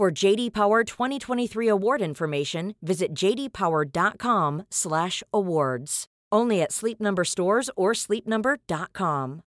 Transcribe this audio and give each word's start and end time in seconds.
For 0.00 0.08
JD 0.10 0.54
Power 0.54 0.82
2023 0.82 1.68
award 1.68 2.00
information, 2.00 2.74
visit 2.80 3.12
jdpower.com/awards. 3.12 6.06
Only 6.32 6.62
at 6.62 6.72
Sleep 6.72 7.02
Number 7.02 7.22
stores 7.22 7.68
or 7.76 7.92
sleepnumber.com. 7.92 9.42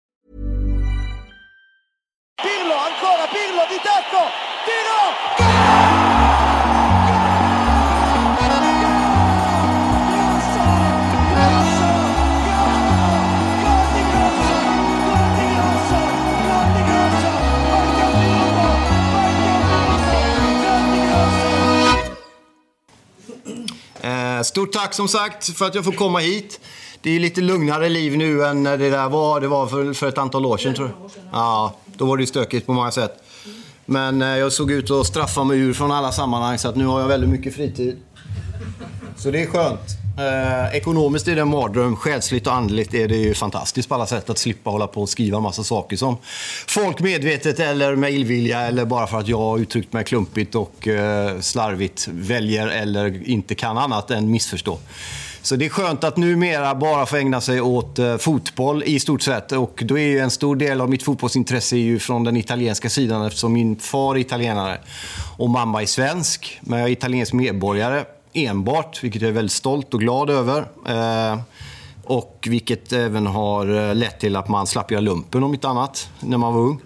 Pirlo, 2.36 2.78
ancora 2.82 3.28
Pirlo 3.30 3.62
di 3.68 3.78
tacco, 3.78 4.26
tiro! 4.66 6.19
Eh, 24.02 24.42
Stort 24.42 24.72
tack 24.72 24.94
som 24.94 25.08
sagt 25.08 25.56
för 25.58 25.66
att 25.66 25.74
jag 25.74 25.84
får 25.84 25.92
komma 25.92 26.18
hit. 26.18 26.60
Det 27.02 27.16
är 27.16 27.20
lite 27.20 27.40
lugnare 27.40 27.88
liv 27.88 28.16
nu 28.16 28.44
än 28.44 28.62
när 28.62 28.78
det 28.78 28.90
där 28.90 29.08
var. 29.08 29.40
Det 29.40 29.48
var 29.48 29.66
för, 29.66 29.92
för 29.92 30.08
ett 30.08 30.18
antal 30.18 30.46
år 30.46 30.56
sedan 30.56 30.74
tror 30.74 30.88
jag. 30.88 31.10
Ja, 31.32 31.74
då 31.86 32.06
var 32.06 32.16
det 32.16 32.22
ju 32.22 32.26
stökigt 32.26 32.66
på 32.66 32.72
många 32.72 32.90
sätt. 32.90 33.22
Men 33.86 34.22
eh, 34.22 34.28
jag 34.28 34.52
såg 34.52 34.70
ut 34.70 34.90
att 34.90 35.06
straffa 35.06 35.44
mig 35.44 35.58
ur 35.58 35.72
från 35.72 35.92
alla 35.92 36.12
sammanhang 36.12 36.58
så 36.58 36.68
att 36.68 36.76
nu 36.76 36.86
har 36.86 37.00
jag 37.00 37.08
väldigt 37.08 37.30
mycket 37.30 37.54
fritid. 37.54 37.96
Så 39.16 39.30
det 39.30 39.42
är 39.42 39.46
skönt. 39.46 39.80
Eh, 40.20 40.76
ekonomiskt 40.76 41.28
är 41.28 41.34
det 41.34 41.40
en 41.40 41.48
mardröm. 41.48 41.96
Själsligt 41.96 42.46
och 42.46 42.54
andligt 42.54 42.94
är 42.94 43.08
det 43.08 43.16
ju 43.16 43.34
fantastiskt 43.34 43.88
på 43.88 43.94
alla 43.94 44.06
sätt 44.06 44.30
att 44.30 44.38
slippa 44.38 44.70
hålla 44.70 44.86
på 44.86 45.02
och 45.02 45.08
skriva 45.08 45.40
massa 45.40 45.64
saker 45.64 45.96
som 45.96 46.16
folk 46.68 47.00
medvetet 47.00 47.60
eller 47.60 47.96
med 47.96 48.12
illvilja 48.12 48.60
eller 48.60 48.84
bara 48.84 49.06
för 49.06 49.18
att 49.18 49.28
jag 49.28 49.38
har 49.38 49.58
uttryckt 49.58 49.92
mig 49.92 50.04
klumpigt 50.04 50.54
och 50.54 50.88
eh, 50.88 51.40
slarvigt 51.40 52.08
väljer 52.08 52.66
eller 52.66 53.28
inte 53.28 53.54
kan 53.54 53.78
annat 53.78 54.10
än 54.10 54.30
missförstå. 54.30 54.78
Så 55.42 55.56
det 55.56 55.64
är 55.64 55.68
skönt 55.68 56.04
att 56.04 56.16
numera 56.16 56.74
bara 56.74 57.06
få 57.06 57.16
ägna 57.16 57.40
sig 57.40 57.60
åt 57.60 57.98
eh, 57.98 58.16
fotboll 58.16 58.82
i 58.86 59.00
stort 59.00 59.22
sett. 59.22 59.52
Och 59.52 59.82
då 59.84 59.98
är 59.98 60.06
ju 60.06 60.18
en 60.18 60.30
stor 60.30 60.56
del 60.56 60.80
av 60.80 60.90
mitt 60.90 61.02
fotbollsintresse 61.02 61.76
är 61.76 61.80
ju 61.80 61.98
från 61.98 62.24
den 62.24 62.36
italienska 62.36 62.90
sidan 62.90 63.26
eftersom 63.26 63.52
min 63.52 63.76
far 63.76 64.14
är 64.14 64.18
italienare 64.18 64.78
och 65.36 65.50
mamma 65.50 65.82
är 65.82 65.86
svensk. 65.86 66.60
Men 66.60 66.78
jag 66.78 66.88
är 66.88 66.92
italiensk 66.92 67.32
medborgare 67.32 68.04
enbart, 68.32 69.04
vilket 69.04 69.22
jag 69.22 69.28
är 69.28 69.32
väldigt 69.32 69.52
stolt 69.52 69.94
och 69.94 70.00
glad 70.00 70.30
över. 70.30 70.68
Eh, 70.86 71.40
och 72.04 72.46
vilket 72.50 72.92
även 72.92 73.26
har 73.26 73.88
eh, 73.88 73.94
lett 73.94 74.20
till 74.20 74.36
att 74.36 74.48
man 74.48 74.66
slapp 74.66 74.90
göra 74.90 75.00
lumpen 75.00 75.42
om 75.42 75.54
inte 75.54 75.68
annat, 75.68 76.10
när 76.20 76.38
man 76.38 76.54
var 76.54 76.60
ung. 76.60 76.80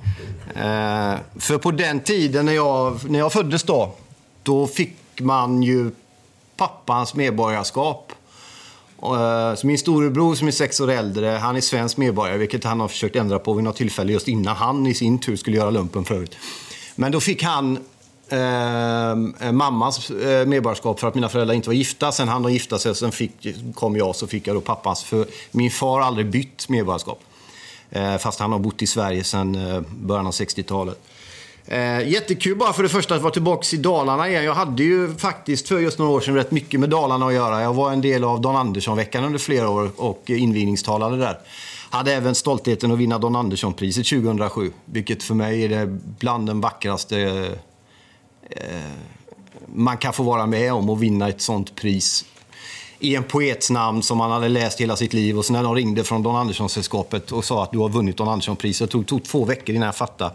Eh, 0.55 1.15
för 1.39 1.59
på 1.59 1.71
den 1.71 2.01
tiden 2.01 2.47
när 2.47 2.53
jag, 2.53 3.11
när 3.11 3.19
jag 3.19 3.33
föddes 3.33 3.63
då, 3.63 3.93
då 4.43 4.67
fick 4.67 4.97
man 5.21 5.63
ju 5.63 5.91
pappans 6.57 7.15
medborgarskap. 7.15 8.13
Så 9.57 9.67
min 9.67 9.79
storebror 9.79 10.35
som 10.35 10.49
är 10.49 10.53
sex 10.53 10.81
år 10.81 10.91
äldre, 10.91 11.29
han 11.29 11.57
är 11.57 11.61
svensk 11.61 11.97
medborgare, 11.97 12.39
vilket 12.39 12.65
han 12.65 12.81
har 12.81 12.89
försökt 12.89 13.17
ändra 13.17 13.39
på 13.39 13.53
vid 13.53 13.65
något 13.65 13.77
tillfälle 13.77 14.13
just 14.13 14.29
innan 14.29 14.57
han 14.57 14.87
i 14.87 14.95
sin 14.95 15.19
tur 15.19 15.37
skulle 15.37 15.57
göra 15.57 15.71
lumpen 15.71 16.05
förut. 16.05 16.37
Men 16.97 17.13
då 17.13 17.21
fick 17.21 17.43
han 17.43 17.79
Eh, 18.29 19.11
eh, 19.47 19.53
mammas 19.53 20.11
eh, 20.11 20.47
medborgarskap 20.47 21.01
för 21.01 21.09
att 21.09 21.15
mina 21.15 21.29
föräldrar 21.29 21.55
inte 21.55 21.69
var 21.69 21.75
gifta. 21.75 22.13
Sen 22.13 22.29
han 22.29 22.43
de 22.43 22.53
gifta 22.53 22.79
sig, 22.79 22.95
sen 22.95 23.13
fick, 23.13 23.47
kom 23.75 23.97
jag 23.97 24.17
så 24.17 24.27
fick 24.27 24.47
jag 24.47 24.57
då 24.57 24.61
pappas. 24.61 25.05
För 25.05 25.27
min 25.51 25.71
far 25.71 26.01
har 26.01 26.07
aldrig 26.07 26.31
bytt 26.31 26.69
medborgarskap. 26.69 27.21
Eh, 27.91 28.17
fast 28.17 28.41
han 28.41 28.53
har 28.53 28.59
bott 28.59 28.83
i 28.83 28.87
Sverige 28.87 29.25
sedan 29.25 29.55
eh, 29.55 29.81
början 29.97 30.27
av 30.27 30.33
60-talet. 30.33 31.01
Eh, 31.67 32.09
jättekul 32.09 32.57
bara 32.57 32.73
för 32.73 32.83
det 32.83 32.89
första 32.89 33.15
att 33.15 33.23
vara 33.23 33.33
tillbaka 33.33 33.77
i 33.77 33.77
Dalarna 33.77 34.29
igen. 34.29 34.45
Jag 34.45 34.55
hade 34.55 34.83
ju 34.83 35.15
faktiskt 35.15 35.69
för 35.69 35.79
just 35.79 35.99
några 35.99 36.13
år 36.13 36.21
sedan 36.21 36.35
rätt 36.35 36.51
mycket 36.51 36.81
med 36.81 36.91
Dalarna 36.91 37.27
att 37.27 37.35
göra. 37.35 37.63
Jag 37.63 37.75
var 37.75 37.93
en 37.93 38.01
del 38.01 38.25
av 38.25 38.41
Don 38.41 38.57
Andersson-veckan 38.57 39.25
under 39.25 39.39
flera 39.39 39.69
år 39.69 39.91
och 39.97 40.23
invigningstalade 40.27 41.17
där. 41.17 41.39
Hade 41.91 42.15
även 42.15 42.35
stoltheten 42.35 42.93
att 42.93 42.99
vinna 42.99 43.19
Don 43.19 43.37
Andersson-priset 43.37 44.07
2007. 44.07 44.73
Vilket 44.85 45.23
för 45.23 45.35
mig 45.35 45.65
är 45.65 45.69
det 45.69 45.87
bland 46.19 46.47
den 46.47 46.61
vackraste 46.61 47.21
eh, 47.21 47.59
Eh, 48.51 48.67
man 49.67 49.97
kan 49.97 50.13
få 50.13 50.23
vara 50.23 50.47
med 50.47 50.73
om 50.73 50.91
och 50.91 51.03
vinna 51.03 51.29
ett 51.29 51.41
sånt 51.41 51.77
pris 51.77 52.25
i 52.99 53.15
en 53.15 53.25
poets 53.25 53.71
namn 53.71 54.03
som 54.03 54.21
han 54.21 54.31
hade 54.31 54.49
läst 54.49 54.81
hela 54.81 54.97
sitt 54.97 55.13
liv. 55.13 55.39
Och 55.39 55.45
sen 55.45 55.53
när 55.53 55.63
de 55.63 55.75
ringde 55.75 56.05
från 56.05 56.23
Don 56.23 56.37
Andersson-sällskapet 56.37 57.33
och 57.33 57.45
sa 57.45 57.63
att 57.63 57.73
du 57.73 57.79
har 57.79 57.89
vunnit 57.89 58.17
Don 58.17 58.29
Andersson-priset. 58.29 58.89
Det 58.89 58.93
tog, 58.93 59.07
tog 59.07 59.25
två 59.25 59.45
veckor 59.45 59.75
innan 59.75 59.87
jag 59.87 59.97
fattade. 59.97 60.31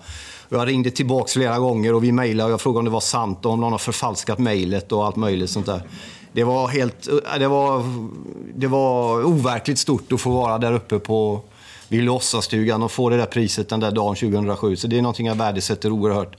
Och 0.50 0.58
jag 0.58 0.68
ringde 0.68 0.92
tillbaka 0.92 1.28
flera 1.28 1.59
gånger 1.59 1.94
och 1.94 2.03
vi 2.03 2.12
mejlade 2.12 2.46
och 2.46 2.52
jag 2.52 2.62
frågade 2.62 2.80
om 2.80 2.86
det 2.86 2.92
var 2.92 3.00
sant 3.00 3.46
och 3.46 3.52
om 3.52 3.62
någon 3.62 3.72
har 3.72 3.80
förfalskat 3.80 4.40
mejlet 4.40 4.91
och 4.91 5.06
allt 5.06 5.16
möjligt 5.16 5.50
sånt 5.50 5.66
där. 5.66 5.81
Det 6.31 6.44
var 6.44 6.68
helt... 6.68 7.08
Eh, 7.08 7.40
det 7.40 7.47
var, 7.47 7.84
det 8.56 8.68
var 8.68 9.24
overkligt 9.24 9.80
stort 9.80 10.12
att 10.12 10.22
få 10.22 10.31
vara 10.31 10.58
där 10.58 10.74
uppe 10.74 11.00
på 11.00 11.41
vid 11.88 12.03
Lossastugan 12.03 12.84
och 12.84 12.91
få 12.91 13.09
det 13.09 13.18
där 13.18 13.26
priset 13.26 13.70
den 13.70 13.80
där 13.80 13.91
dagen 13.91 14.16
2007. 14.16 14.76
Så 14.76 14.88
det 14.88 14.97
är 14.97 15.02
någonting 15.02 15.28
jag 15.28 15.36
värdesätter 15.36 15.91
oerhört. 15.91 16.36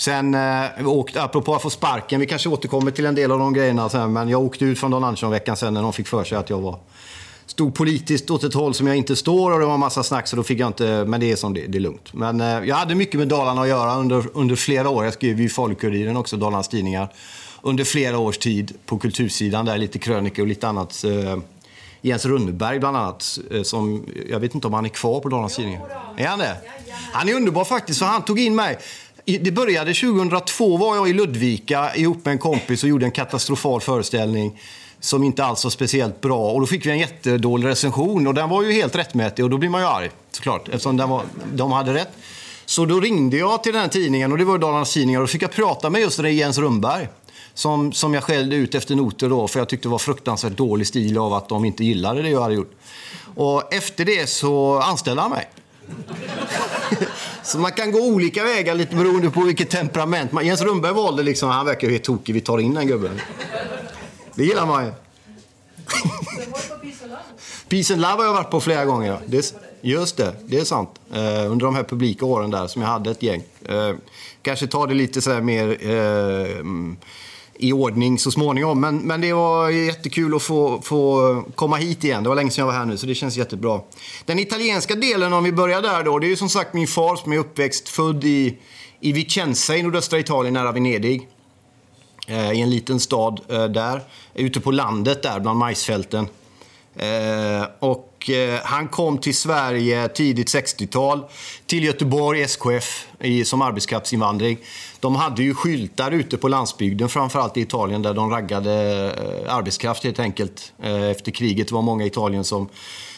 Sen 0.00 0.34
eh, 0.34 0.88
åkte, 0.88 1.22
apropå 1.22 1.54
att 1.54 1.62
få 1.62 1.70
sparken, 1.70 2.20
vi 2.20 2.26
kanske 2.26 2.48
återkommer 2.48 2.90
till 2.90 3.06
en 3.06 3.14
del 3.14 3.32
av 3.32 3.38
de 3.38 3.52
grejerna 3.52 3.88
sen, 3.88 4.12
men 4.12 4.28
jag 4.28 4.42
åkte 4.42 4.64
ut 4.64 4.78
från 4.78 4.90
Don 4.90 5.04
Andersson-veckan 5.04 5.56
sen 5.56 5.74
när 5.74 5.82
de 5.82 5.92
fick 5.92 6.08
för 6.08 6.24
sig 6.24 6.38
att 6.38 6.50
jag 6.50 6.60
var 6.60 6.78
stod 7.46 7.74
politiskt 7.74 8.30
åt 8.30 8.44
ett 8.44 8.54
håll 8.54 8.74
som 8.74 8.86
jag 8.86 8.96
inte 8.96 9.16
står 9.16 9.50
och 9.52 9.60
det 9.60 9.66
var 9.66 9.74
en 9.74 9.80
massa 9.80 10.02
snack 10.02 10.26
så 10.26 10.36
då 10.36 10.42
fick 10.42 10.60
jag 10.60 10.66
inte, 10.66 11.04
men 11.04 11.20
det 11.20 11.32
är 11.32 11.36
som 11.36 11.54
det, 11.54 11.66
det 11.66 11.78
är 11.78 11.80
lugnt. 11.80 12.12
Men 12.12 12.40
eh, 12.40 12.46
jag 12.46 12.76
hade 12.76 12.94
mycket 12.94 13.18
med 13.18 13.28
Dalarna 13.28 13.62
att 13.62 13.68
göra 13.68 13.96
under, 13.96 14.24
under 14.34 14.56
flera 14.56 14.88
år. 14.88 15.04
Jag 15.04 15.14
skrev 15.14 15.40
ju 15.40 15.46
i 15.46 15.48
Falu-Kuriren 15.48 16.16
också, 16.16 16.36
Dalarnas 16.36 16.68
Tidningar, 16.68 17.12
under 17.62 17.84
flera 17.84 18.18
års 18.18 18.38
tid 18.38 18.72
på 18.86 18.98
kultursidan 18.98 19.64
där, 19.64 19.78
lite 19.78 19.98
krönikor 19.98 20.42
och 20.42 20.48
lite 20.48 20.68
annat. 20.68 21.04
Eh, 21.04 21.38
Jens 22.02 22.26
Runneberg 22.26 22.78
bland 22.78 22.96
annat, 22.96 23.38
eh, 23.50 23.62
som, 23.62 24.06
jag 24.30 24.40
vet 24.40 24.54
inte 24.54 24.66
om 24.66 24.72
han 24.72 24.84
är 24.84 24.88
kvar 24.88 25.20
på 25.20 25.28
Dalarnas 25.28 25.56
Tidningar. 25.56 25.88
Är 26.16 26.26
han 26.26 26.38
det? 26.38 26.56
Han 27.12 27.28
är 27.28 27.34
underbar 27.34 27.64
faktiskt, 27.64 27.98
för 27.98 28.06
han 28.06 28.22
tog 28.22 28.40
in 28.40 28.54
mig. 28.54 28.78
Det 29.24 29.50
började 29.50 29.94
2002 29.94 30.76
var 30.76 30.96
jag 30.96 31.08
i 31.08 31.12
Ludvika 31.12 31.94
ihop 31.94 32.24
med 32.24 32.32
en 32.32 32.38
kompis 32.38 32.82
och 32.82 32.88
gjorde 32.88 33.06
en 33.06 33.10
katastrofal 33.10 33.80
föreställning 33.80 34.60
som 35.00 35.22
inte 35.22 35.44
alls 35.44 35.64
var 35.64 35.70
speciellt 35.70 36.20
bra. 36.20 36.50
Och 36.50 36.60
då 36.60 36.66
fick 36.66 36.86
vi 36.86 36.90
en 36.90 36.98
jättedålig 36.98 37.68
recension 37.68 38.26
och 38.26 38.34
den 38.34 38.48
var 38.48 38.62
ju 38.62 38.72
helt 38.72 38.96
rättmätig 38.96 39.44
och 39.44 39.50
då 39.50 39.58
blir 39.58 39.68
man 39.68 39.80
ju 39.80 39.86
arg 39.86 40.10
såklart 40.30 40.68
eftersom 40.68 40.96
den 40.96 41.08
var, 41.08 41.22
de 41.54 41.72
hade 41.72 41.94
rätt. 41.94 42.12
Så 42.66 42.84
då 42.84 43.00
ringde 43.00 43.36
jag 43.36 43.62
till 43.62 43.72
den 43.72 43.82
här 43.82 43.88
tidningen 43.88 44.32
och 44.32 44.38
det 44.38 44.44
var 44.44 44.58
Dalarnas 44.58 44.92
Tidningar 44.92 45.20
och 45.20 45.26
då 45.26 45.30
fick 45.30 45.42
jag 45.42 45.52
prata 45.52 45.90
med 45.90 46.00
just 46.00 46.22
det 46.22 46.30
Jens 46.30 46.58
Rundberg. 46.58 47.08
Som, 47.54 47.92
som 47.92 48.14
jag 48.14 48.24
skällde 48.24 48.56
ut 48.56 48.74
efter 48.74 48.94
noter 48.94 49.28
då 49.28 49.48
för 49.48 49.58
jag 49.58 49.68
tyckte 49.68 49.88
det 49.88 49.92
var 49.92 49.98
fruktansvärt 49.98 50.56
dålig 50.56 50.86
stil 50.86 51.18
av 51.18 51.34
att 51.34 51.48
de 51.48 51.64
inte 51.64 51.84
gillade 51.84 52.22
det 52.22 52.28
jag 52.28 52.40
hade 52.40 52.54
gjort. 52.54 52.72
Och 53.34 53.74
efter 53.74 54.04
det 54.04 54.28
så 54.28 54.78
anställde 54.78 55.22
han 55.22 55.30
mig. 55.30 55.48
Så 57.42 57.58
man 57.58 57.72
kan 57.72 57.92
gå 57.92 57.98
olika 57.98 58.44
vägar 58.44 58.74
lite 58.74 58.96
beroende 58.96 59.30
på 59.30 59.40
vilket 59.40 59.70
temperament. 59.70 60.32
man- 60.32 60.46
Jens 60.46 60.62
Rundberg 60.62 60.92
valde 60.92 61.22
liksom, 61.22 61.48
han 61.50 61.66
verkar 61.66 61.86
ju 61.86 61.92
helt 61.92 62.04
tokig, 62.04 62.34
vi 62.34 62.40
tar 62.40 62.58
in 62.58 62.74
den 62.74 62.86
gubben. 62.86 63.20
Det 64.34 64.44
gillar 64.44 64.66
man 64.66 64.84
ju. 64.84 64.92
Peace 67.68 67.92
and 67.94 68.02
Love 68.02 68.14
har 68.14 68.24
jag 68.24 68.32
varit 68.32 68.50
på 68.50 68.60
flera 68.60 68.84
gånger. 68.84 69.18
Det, 69.26 69.54
Just 69.82 70.16
det, 70.16 70.34
det 70.46 70.58
är 70.58 70.64
sant. 70.64 70.90
Uh, 71.14 71.50
under 71.50 71.66
de 71.66 71.74
här 71.74 71.82
publika 71.82 72.26
åren 72.26 72.50
där 72.50 72.66
som 72.66 72.82
jag 72.82 72.88
hade 72.88 73.10
ett 73.10 73.22
gäng. 73.22 73.42
Uh, 73.70 73.94
kanske 74.42 74.66
ta 74.66 74.86
det 74.86 74.94
lite 74.94 75.22
så 75.22 75.30
mer 75.30 75.66
Uh, 75.90 76.64
i 77.60 77.72
ordning 77.72 78.18
så 78.18 78.30
småningom. 78.30 78.80
Men, 78.80 78.98
men 78.98 79.20
det 79.20 79.32
var 79.32 79.70
jättekul 79.70 80.34
att 80.34 80.42
få, 80.42 80.80
få 80.82 81.44
komma 81.54 81.76
hit 81.76 82.04
igen. 82.04 82.22
Det 82.22 82.28
var 82.28 82.36
länge 82.36 82.50
sedan 82.50 82.62
jag 82.62 82.66
var 82.66 82.78
här 82.78 82.84
nu, 82.84 82.96
så 82.96 83.06
det 83.06 83.14
känns 83.14 83.36
jättebra. 83.36 83.80
Den 84.24 84.38
italienska 84.38 84.94
delen, 84.94 85.32
om 85.32 85.44
vi 85.44 85.52
börjar 85.52 85.82
där 85.82 86.02
då. 86.02 86.18
Det 86.18 86.26
är 86.26 86.28
ju 86.28 86.36
som 86.36 86.48
sagt 86.48 86.74
min 86.74 86.86
far 86.86 87.16
som 87.16 87.32
är 87.32 87.38
uppväxt, 87.38 87.88
född 87.88 88.24
i, 88.24 88.58
i 89.00 89.12
Vicenza 89.12 89.76
i 89.76 89.82
nordöstra 89.82 90.18
Italien, 90.18 90.54
nära 90.54 90.72
Venedig. 90.72 91.28
Eh, 92.26 92.52
I 92.52 92.60
en 92.60 92.70
liten 92.70 93.00
stad 93.00 93.40
eh, 93.48 93.64
där. 93.64 94.00
Ute 94.34 94.60
på 94.60 94.70
landet 94.70 95.22
där, 95.22 95.40
bland 95.40 95.58
majsfälten. 95.58 96.28
Eh, 96.96 97.64
och 97.78 98.09
eh, 98.28 98.60
han 98.64 98.88
kom 98.88 99.18
till 99.18 99.36
Sverige 99.36 100.08
tidigt 100.08 100.54
60-tal, 100.54 101.24
till 101.66 101.84
Göteborg, 101.84 102.42
SKF, 102.42 103.06
i, 103.20 103.44
som 103.44 103.62
arbetskraftsinvandring. 103.62 104.58
De 105.00 105.16
hade 105.16 105.42
ju 105.42 105.54
skyltar 105.54 106.10
ute 106.10 106.36
på 106.36 106.48
landsbygden, 106.48 107.08
framförallt 107.08 107.56
i 107.56 107.60
Italien, 107.60 108.02
där 108.02 108.14
de 108.14 108.30
raggade 108.30 108.72
eh, 109.44 109.54
arbetskraft 109.54 110.04
helt 110.04 110.18
enkelt. 110.18 110.72
Eh, 110.82 111.10
efter 111.10 111.32
kriget 111.32 111.68
det 111.68 111.74
var 111.74 111.82
många 111.82 112.04
i 112.04 112.06
Italien 112.06 112.44
som 112.44 112.68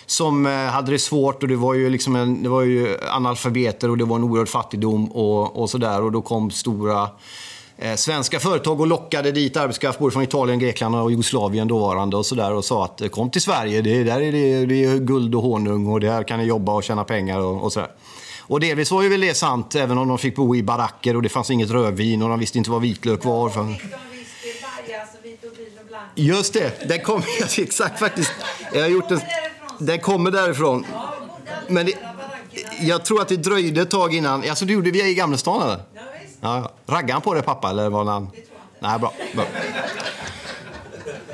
som 0.07 0.47
eh, 0.47 0.53
hade 0.53 0.91
det 0.91 0.99
svårt 0.99 1.43
och 1.43 1.49
det 1.49 1.57
var 1.57 1.75
ju, 1.75 1.91
liksom 1.91 2.17
en, 2.17 2.43
det 2.43 2.49
var 2.49 2.63
ju 2.63 2.97
analfabeter 3.11 3.91
och 3.91 3.99
det 3.99 4.05
var 4.05 4.17
en 4.17 4.25
oerhörd 4.25 4.49
fattigdom 4.49 5.13
och, 5.13 5.63
och 5.63 5.71
sådär. 5.71 6.03
Och 6.03 6.13
då 6.13 6.23
kom 6.23 6.51
stora 6.51 7.09
svenska 7.97 8.41
företag 8.41 8.81
och 8.81 8.87
lockade 8.87 9.33
dit 9.33 9.57
arbetskraft 9.57 9.99
både 9.99 10.13
från 10.13 10.23
Italien, 10.23 10.59
Grekland 10.59 10.97
och 10.97 11.11
Jugoslavien 11.11 11.69
dåvarande 11.69 12.17
och 12.17 12.27
sådär 12.27 12.53
och 12.53 12.65
sa 12.65 12.85
att 12.85 13.01
eh, 13.01 13.09
kom 13.09 13.31
till 13.31 13.43
Sverige, 13.43 13.83
det, 13.83 14.05
där 14.05 14.21
är 14.21 14.33
det, 14.33 14.67
det 14.67 14.85
är 14.85 14.99
guld 14.99 15.35
och 15.35 15.43
honung 15.43 15.87
och 15.87 16.01
där 16.01 16.23
kan 16.23 16.39
ni 16.39 16.45
jobba 16.45 16.73
och 16.73 16.85
tjäna 16.85 17.05
pengar 17.05 17.39
och, 17.39 17.65
och 17.65 17.73
sådär. 17.73 17.91
Och 18.41 18.61
delvis 18.61 18.91
var 18.91 19.03
ju 19.03 19.09
väl 19.09 19.21
det 19.21 19.35
sant, 19.35 19.75
även 19.75 19.99
om 19.99 20.09
de 20.09 20.19
fick 20.19 20.37
bo 20.37 20.57
i 20.57 20.63
baracker 20.63 21.17
och 21.17 21.23
det 21.23 21.29
fanns 21.29 21.51
inget 21.51 21.71
rödvin 21.71 22.23
och 22.23 22.29
de 22.29 22.39
visste 22.39 22.59
inte 22.59 22.71
vad 22.71 22.83
vitlök 22.83 23.25
var. 23.25 23.49
För... 23.49 23.77
Just 26.15 26.53
det, 26.53 26.89
den 26.89 27.01
kommer 27.01 27.25
exakt 27.59 27.99
faktiskt. 27.99 28.33
Jag 28.73 28.81
har 28.81 28.89
gjort 28.89 29.11
en, 29.11 29.21
den 29.79 29.99
kommer 29.99 30.31
därifrån. 30.31 30.87
Men 31.69 31.87
det, 31.87 31.93
jag 32.81 33.05
tror 33.05 33.23
att 33.23 33.29
det 33.29 33.37
dröjde 33.37 33.83
ett 33.83 33.91
tag 33.91 34.15
innan. 34.15 34.49
Alltså 34.49 34.65
du 34.65 34.73
gjorde 34.73 34.91
via 34.91 35.07
i 35.07 35.15
Gamlestan 35.15 35.63
eller? 35.63 35.81
Ja, 36.45 36.71
Raggade 36.87 37.13
han 37.13 37.23
på 37.23 37.35
det 37.35 37.43
pappa 37.43 37.71
eller 37.71 37.91
var 37.91 38.05
han? 38.05 38.29
Nej, 38.79 38.99
bra. 38.99 39.13
bra. 39.35 39.45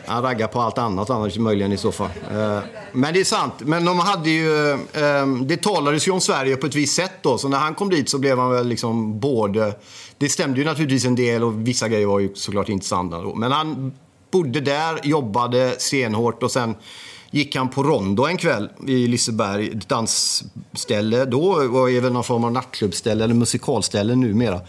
Han 0.07 0.23
raggar 0.23 0.47
på 0.49 0.61
allt 0.61 0.79
annat 0.79 1.11
annars 1.11 1.39
möjligen 1.39 1.73
i 1.73 1.77
så 1.77 1.93
fall. 1.93 2.11
Eh, 2.31 2.59
men 2.93 3.15
det 3.15 3.21
är 3.21 3.25
sant. 3.25 3.55
Men 3.59 3.85
de 3.85 3.99
hade 3.99 4.31
ju... 4.31 4.71
Eh, 4.73 5.27
det 5.43 5.57
talades 5.57 6.09
ju 6.09 6.13
om 6.13 6.21
Sverige 6.21 6.57
på 6.57 6.67
ett 6.67 6.75
visst 6.75 6.97
sätt 6.97 7.13
då. 7.23 7.39
Så 7.39 7.49
när 7.49 7.59
han 7.59 7.75
kom 7.75 7.91
dit 7.91 8.09
så 8.09 8.19
blev 8.19 8.39
han 8.39 8.51
väl 8.51 8.69
liksom 8.69 9.21
både... 9.21 9.75
Det 10.19 10.29
stämde 10.29 10.59
ju 10.59 10.65
naturligtvis 10.65 11.05
en 11.05 11.15
del 11.15 11.45
och 11.45 11.69
vissa 11.69 11.89
grejer 11.89 12.07
var 12.07 12.19
ju 12.19 12.35
såklart 12.35 12.69
inte 12.69 12.87
sanna 12.87 13.23
då. 13.23 13.35
Men 13.35 13.53
han 13.53 13.93
bodde 14.31 14.61
där, 14.61 15.01
jobbade 15.03 15.75
stenhårt 15.79 16.43
och 16.43 16.51
sen 16.51 16.75
gick 17.31 17.57
han 17.57 17.69
på 17.69 17.83
Rondo 17.83 18.27
en 18.27 18.37
kväll 18.37 18.71
i 18.87 19.07
Liseberg, 19.07 19.69
ett 19.69 19.89
dansställe. 19.89 21.25
Då 21.25 21.69
var 21.69 21.89
det 21.89 22.01
väl 22.01 22.13
någon 22.13 22.25
form 22.25 22.45
av 22.45 22.53
nattklubbställe 22.53 23.25
eller 23.25 23.35
musikalställe 23.35 24.15
numera 24.15 24.61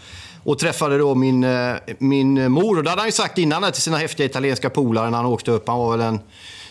och 0.44 0.58
träffade 0.58 0.98
då 0.98 1.14
min, 1.14 1.44
eh, 1.44 1.74
min 1.98 2.52
mor. 2.52 2.76
Och 2.76 2.84
det 2.84 2.90
hade 2.90 3.02
han 3.02 3.08
ju 3.08 3.12
sagt 3.12 3.38
innan 3.38 3.72
till 3.72 3.82
sina 3.82 3.96
häftiga 3.96 4.26
italienska 4.26 4.70
polare 4.70 5.10
när 5.10 5.16
han 5.16 5.26
åkte 5.26 5.50
upp. 5.50 5.68
Han 5.68 5.78
var 5.78 5.96
väl 5.96 6.00
en, 6.00 6.20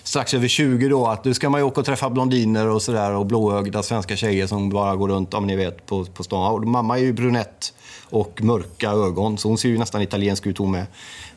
strax 0.10 0.34
över 0.34 0.48
20 0.48 0.90
då. 0.90 1.08
Att 1.08 1.26
nu 1.26 1.34
ska 1.34 1.50
man 1.50 1.60
ju 1.60 1.66
åka 1.66 1.80
och 1.80 1.86
träffa 1.86 2.10
blondiner 2.10 2.68
och 2.68 2.82
sådär. 2.82 3.12
Och 3.12 3.26
blåögda 3.26 3.84
svenska 3.84 4.16
tjejer 4.16 4.48
som 4.48 4.70
bara 4.70 4.96
går 4.96 5.08
runt, 5.08 5.34
om 5.34 5.48
ni 5.48 5.56
vet, 5.56 5.86
på, 5.86 6.06
på 6.06 6.24
stan. 6.24 6.54
Och 6.54 6.68
mamma 6.68 6.98
är 6.98 7.04
ju 7.04 7.14
brunett 7.14 7.74
och 8.10 8.42
mörka 8.44 8.90
ögon, 8.92 9.38
så 9.38 9.48
hon 9.48 9.58
ser 9.58 9.70
ju 9.70 9.78
nästan 9.78 10.02
italiensk 10.02 10.48
ut 10.48 10.58
hon 10.58 10.72
med. 10.72 10.86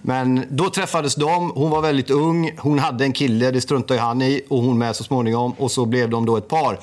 Men 0.02 0.44
då 0.50 0.70
träffades 0.70 1.14
de. 1.14 1.50
Hon 1.50 1.70
var 1.70 1.80
väldigt 1.80 2.10
ung. 2.10 2.56
Hon 2.58 2.78
hade 2.78 3.04
en 3.04 3.12
kille, 3.12 3.50
det 3.50 3.60
struntade 3.60 4.00
han 4.00 4.22
i. 4.22 4.42
Och 4.48 4.62
hon 4.62 4.78
med 4.78 4.96
så 4.96 5.04
småningom. 5.04 5.52
Och 5.58 5.70
så 5.70 5.86
blev 5.86 6.10
de 6.10 6.26
då 6.26 6.36
ett 6.36 6.48
par. 6.48 6.78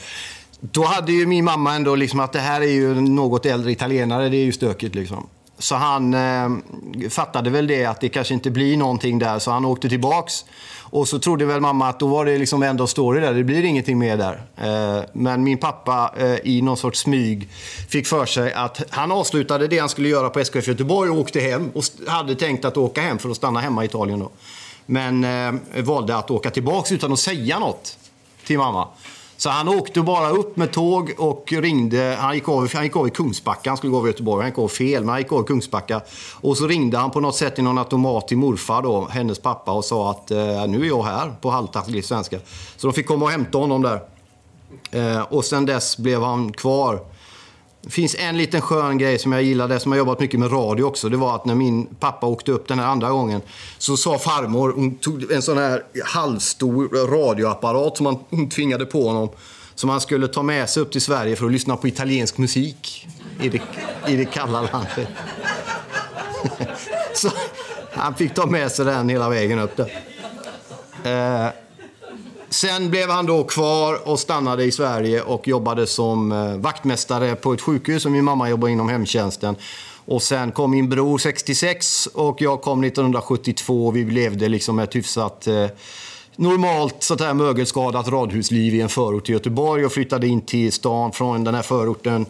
Då 0.59 0.83
hade 0.83 1.11
ju 1.11 1.25
min 1.25 1.45
mamma 1.45 1.75
ändå 1.75 1.95
liksom 1.95 2.19
att 2.19 2.33
det 2.33 2.39
här 2.39 2.61
är 2.61 2.71
ju 2.71 3.01
något 3.01 3.45
äldre 3.45 3.71
italienare, 3.71 4.29
det 4.29 4.37
är 4.37 4.45
ju 4.45 4.51
stökigt 4.51 4.95
liksom. 4.95 5.27
Så 5.59 5.75
han 5.75 6.13
eh, 6.13 6.49
fattade 7.09 7.49
väl 7.49 7.67
det 7.67 7.85
att 7.85 8.01
det 8.01 8.09
kanske 8.09 8.33
inte 8.33 8.51
blir 8.51 8.77
någonting 8.77 9.19
där, 9.19 9.39
så 9.39 9.51
han 9.51 9.65
åkte 9.65 9.89
tillbaks. 9.89 10.45
Och 10.91 11.07
så 11.07 11.19
trodde 11.19 11.45
väl 11.45 11.61
mamma 11.61 11.89
att 11.89 11.99
då 11.99 12.07
var 12.07 12.25
det 12.25 12.37
liksom 12.37 12.63
ändå 12.63 12.87
story 12.87 13.21
där, 13.21 13.33
det 13.33 13.43
blir 13.43 13.65
ingenting 13.65 13.99
mer 13.99 14.17
där. 14.17 14.41
Eh, 14.57 15.03
men 15.13 15.43
min 15.43 15.57
pappa 15.57 16.13
eh, 16.17 16.35
i 16.43 16.61
någon 16.61 16.77
sorts 16.77 16.99
smyg 16.99 17.49
fick 17.89 18.07
för 18.07 18.25
sig 18.25 18.53
att 18.53 18.81
han 18.89 19.11
avslutade 19.11 19.67
det 19.67 19.79
han 19.79 19.89
skulle 19.89 20.09
göra 20.09 20.29
på 20.29 20.39
SKF 20.39 20.67
Göteborg 20.67 21.09
och 21.09 21.17
åkte 21.17 21.39
hem. 21.39 21.71
Och 21.73 21.83
hade 22.07 22.35
tänkt 22.35 22.65
att 22.65 22.77
åka 22.77 23.01
hem 23.01 23.17
för 23.17 23.29
att 23.29 23.37
stanna 23.37 23.59
hemma 23.59 23.83
i 23.83 23.85
Italien 23.85 24.19
då. 24.19 24.29
Men 24.85 25.23
eh, 25.23 25.83
valde 25.83 26.15
att 26.15 26.31
åka 26.31 26.49
tillbaks 26.49 26.91
utan 26.91 27.13
att 27.13 27.19
säga 27.19 27.59
något 27.59 27.97
till 28.45 28.57
mamma. 28.57 28.87
Så 29.39 29.49
han 29.49 29.67
åkte 29.67 30.01
bara 30.01 30.29
upp 30.29 30.57
med 30.57 30.71
tåg 30.71 31.13
och 31.17 31.53
ringde. 31.53 32.17
Han 32.19 32.35
gick 32.35 32.49
av, 32.49 32.73
han 32.73 32.83
gick 32.83 32.95
av 32.95 33.07
i 33.07 33.11
Kungsbacka, 33.11 33.69
han 33.69 33.77
skulle 33.77 33.91
gå 33.91 33.97
över 33.97 34.07
Göteborg. 34.07 34.41
Han 34.41 34.49
gick 34.51 34.59
av 34.59 34.67
fel, 34.67 35.03
men 35.03 35.09
han 35.09 35.19
gick 35.19 35.31
av 35.31 35.41
i 35.41 35.47
Kungsbacka. 35.47 36.01
Och 36.41 36.57
så 36.57 36.67
ringde 36.67 36.97
han 36.97 37.11
på 37.11 37.19
något 37.19 37.35
sätt 37.35 37.59
i 37.59 37.61
någon 37.61 37.77
automat 37.77 38.27
till 38.27 38.37
morfar, 38.37 38.81
då, 38.81 39.07
hennes 39.11 39.39
pappa, 39.39 39.71
och 39.71 39.85
sa 39.85 40.11
att 40.11 40.31
eh, 40.31 40.67
nu 40.67 40.81
är 40.81 40.87
jag 40.87 41.03
här 41.03 41.35
på 41.41 41.49
halvtaskig 41.49 42.05
svenska. 42.05 42.39
Så 42.77 42.87
de 42.87 42.93
fick 42.93 43.07
komma 43.07 43.25
och 43.25 43.31
hämta 43.31 43.57
honom 43.57 43.81
där. 43.81 44.01
Eh, 44.91 45.21
och 45.21 45.45
sen 45.45 45.65
dess 45.65 45.97
blev 45.97 46.21
han 46.21 46.53
kvar 46.53 46.99
det 47.81 47.89
finns 47.89 48.15
en 48.19 48.37
liten 48.37 48.61
skön 48.61 48.97
grej 48.97 49.19
som 49.19 49.31
jag 49.31 49.43
gillade, 49.43 49.79
som 49.79 49.91
jag 49.91 49.99
jobbat 49.99 50.19
mycket 50.19 50.39
med 50.39 50.51
radio 50.51 50.83
också. 50.83 51.09
Det 51.09 51.17
var 51.17 51.35
att 51.35 51.45
när 51.45 51.55
min 51.55 51.85
pappa 51.85 52.27
åkte 52.27 52.51
upp 52.51 52.67
den 52.67 52.79
här 52.79 52.85
andra 52.85 53.09
gången 53.09 53.41
så 53.77 53.97
sa 53.97 54.17
farmor, 54.17 54.73
hon 54.75 54.95
tog 54.95 55.31
en 55.31 55.41
sån 55.41 55.57
här 55.57 55.83
halvstor 56.05 57.07
radioapparat 57.07 57.97
som 57.97 58.19
hon 58.29 58.49
tvingade 58.49 58.85
på 58.85 59.07
honom. 59.07 59.29
Som 59.75 59.89
han 59.89 60.01
skulle 60.01 60.27
ta 60.27 60.43
med 60.43 60.69
sig 60.69 60.83
upp 60.83 60.91
till 60.91 61.01
Sverige 61.01 61.35
för 61.35 61.45
att 61.45 61.51
lyssna 61.51 61.77
på 61.77 61.87
italiensk 61.87 62.37
musik 62.37 63.07
i 63.41 63.49
det, 63.49 63.61
i 64.07 64.15
det 64.15 64.25
kalla 64.25 64.61
landet. 64.61 65.07
så 67.13 67.29
han 67.91 68.15
fick 68.15 68.33
ta 68.33 68.45
med 68.45 68.71
sig 68.71 68.85
den 68.85 69.09
hela 69.09 69.29
vägen 69.29 69.59
upp 69.59 69.77
där. 69.77 69.89
Eh, 71.03 71.51
Sen 72.49 72.89
blev 72.89 73.09
han 73.09 73.25
då 73.25 73.43
kvar 73.43 74.07
och 74.07 74.19
stannade 74.19 74.63
i 74.63 74.71
Sverige 74.71 75.21
och 75.21 75.47
jobbade 75.47 75.87
som 75.87 76.31
eh, 76.31 76.55
vaktmästare 76.55 77.35
på 77.35 77.53
ett 77.53 77.61
sjukhus. 77.61 78.05
Och 78.05 78.11
min 78.11 78.23
mamma 78.23 78.49
jobbade 78.49 78.73
inom 78.73 78.89
hemtjänsten. 78.89 79.55
Och 80.05 80.21
sen 80.21 80.51
kom 80.51 80.71
min 80.71 80.89
bror 80.89 81.17
66 81.17 82.07
och 82.07 82.41
jag 82.41 82.61
kom 82.61 82.83
1972. 82.83 83.91
Vi 83.91 84.05
levde 84.05 84.49
liksom 84.49 84.79
ett 84.79 84.95
hyfsat 84.95 85.47
eh, 85.47 85.65
normalt 86.35 86.95
sånt 86.99 87.21
här 87.21 87.33
mögelskadat 87.33 88.07
radhusliv 88.07 88.75
i 88.75 88.81
en 88.81 88.89
förort 88.89 89.25
till 89.25 89.33
Göteborg 89.33 89.85
och 89.85 89.91
flyttade 89.91 90.27
in 90.27 90.41
till 90.41 90.71
stan 90.71 91.11
från 91.11 91.43
den 91.43 91.55
här 91.55 91.61
förorten 91.61 92.25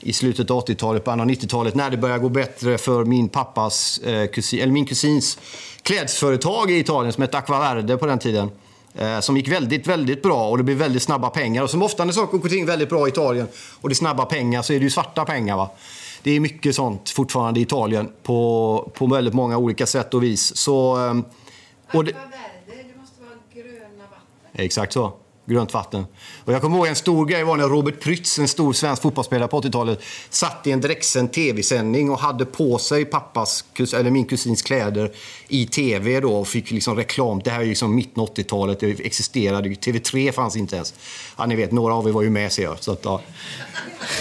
i 0.00 0.12
slutet 0.12 0.50
av 0.50 0.64
80-talet, 0.64 1.04
början 1.04 1.20
av 1.20 1.26
90-talet 1.26 1.74
när 1.74 1.90
det 1.90 1.96
började 1.96 2.20
gå 2.20 2.28
bättre 2.28 2.78
för 2.78 3.04
min 3.04 3.28
pappas 3.28 3.98
eh, 3.98 4.26
kusin, 4.26 4.60
eller 4.60 4.72
min 4.72 4.86
kusins 4.86 5.38
klädföretag 5.82 6.70
i 6.70 6.78
Italien 6.78 7.12
som 7.12 7.22
hette 7.22 7.38
Aquaverde 7.38 7.96
på 7.96 8.06
den 8.06 8.18
tiden. 8.18 8.50
Eh, 8.94 9.20
som 9.20 9.36
gick 9.36 9.48
väldigt, 9.48 9.86
väldigt 9.86 10.22
bra 10.22 10.48
och 10.48 10.58
det 10.58 10.64
blev 10.64 10.76
väldigt 10.76 11.02
snabba 11.02 11.30
pengar. 11.30 11.62
Och 11.62 11.70
som 11.70 11.82
ofta 11.82 12.04
när 12.04 12.12
saker 12.12 12.38
går 12.38 12.48
ting 12.48 12.66
väldigt 12.66 12.88
bra 12.88 13.06
i 13.06 13.10
Italien 13.10 13.46
och 13.80 13.88
det 13.88 13.92
är 13.92 13.94
snabba 13.94 14.24
pengar 14.24 14.62
så 14.62 14.72
är 14.72 14.78
det 14.78 14.84
ju 14.84 14.90
svarta 14.90 15.24
pengar. 15.24 15.56
Va? 15.56 15.70
Det 16.22 16.30
är 16.30 16.40
mycket 16.40 16.74
sånt 16.74 17.10
fortfarande 17.10 17.60
i 17.60 17.62
Italien 17.62 18.12
på, 18.22 18.90
på 18.94 19.06
väldigt 19.06 19.34
många 19.34 19.58
olika 19.58 19.86
sätt 19.86 20.14
och 20.14 20.22
vis. 20.22 20.56
Så, 20.56 20.96
ehm, 20.96 21.24
och 21.92 22.04
det, 22.04 22.12
det 22.66 22.98
måste 23.00 23.22
vara 23.22 23.34
gröna 23.54 24.04
vatten. 24.10 24.64
Exakt 24.64 24.92
så 24.92 25.12
grönt 25.46 25.74
vatten. 25.74 26.06
Och 26.44 26.52
jag 26.52 26.62
kommer 26.62 26.76
ihåg 26.76 26.86
en 26.86 26.96
stor 26.96 27.26
grej 27.26 27.44
var 27.44 27.56
när 27.56 27.68
Robert 27.68 28.00
Prytz, 28.00 28.38
en 28.38 28.48
stor 28.48 28.72
svensk 28.72 29.02
fotbollsspelare 29.02 29.48
på 29.48 29.60
80-talet, 29.60 30.00
satt 30.30 30.66
i 30.66 30.72
en 30.72 30.80
direktsänd 30.80 31.32
tv-sändning 31.32 32.10
och 32.10 32.18
hade 32.18 32.44
på 32.44 32.78
sig 32.78 33.04
pappas, 33.04 33.64
eller 33.94 34.10
min 34.10 34.24
kusins 34.24 34.62
kläder 34.62 35.12
i 35.48 35.66
tv 35.66 36.20
då 36.20 36.36
och 36.36 36.48
fick 36.48 36.70
liksom 36.70 36.96
reklam. 36.96 37.40
Det 37.44 37.50
här 37.50 37.60
är 37.60 37.66
liksom 37.66 37.94
mitten 37.94 38.22
80-talet, 38.22 38.80
det 38.80 39.00
existerade 39.00 39.68
TV3 39.68 40.32
fanns 40.32 40.56
inte 40.56 40.76
ens. 40.76 40.94
Ja, 41.36 41.46
ni 41.46 41.56
vet, 41.56 41.72
några 41.72 41.94
av 41.94 42.08
er 42.08 42.12
var 42.12 42.22
ju 42.22 42.30
med 42.30 42.52
ser 42.52 42.62
jag. 42.62 42.82
Så, 42.82 42.92
att, 42.92 43.00
ja. 43.04 43.20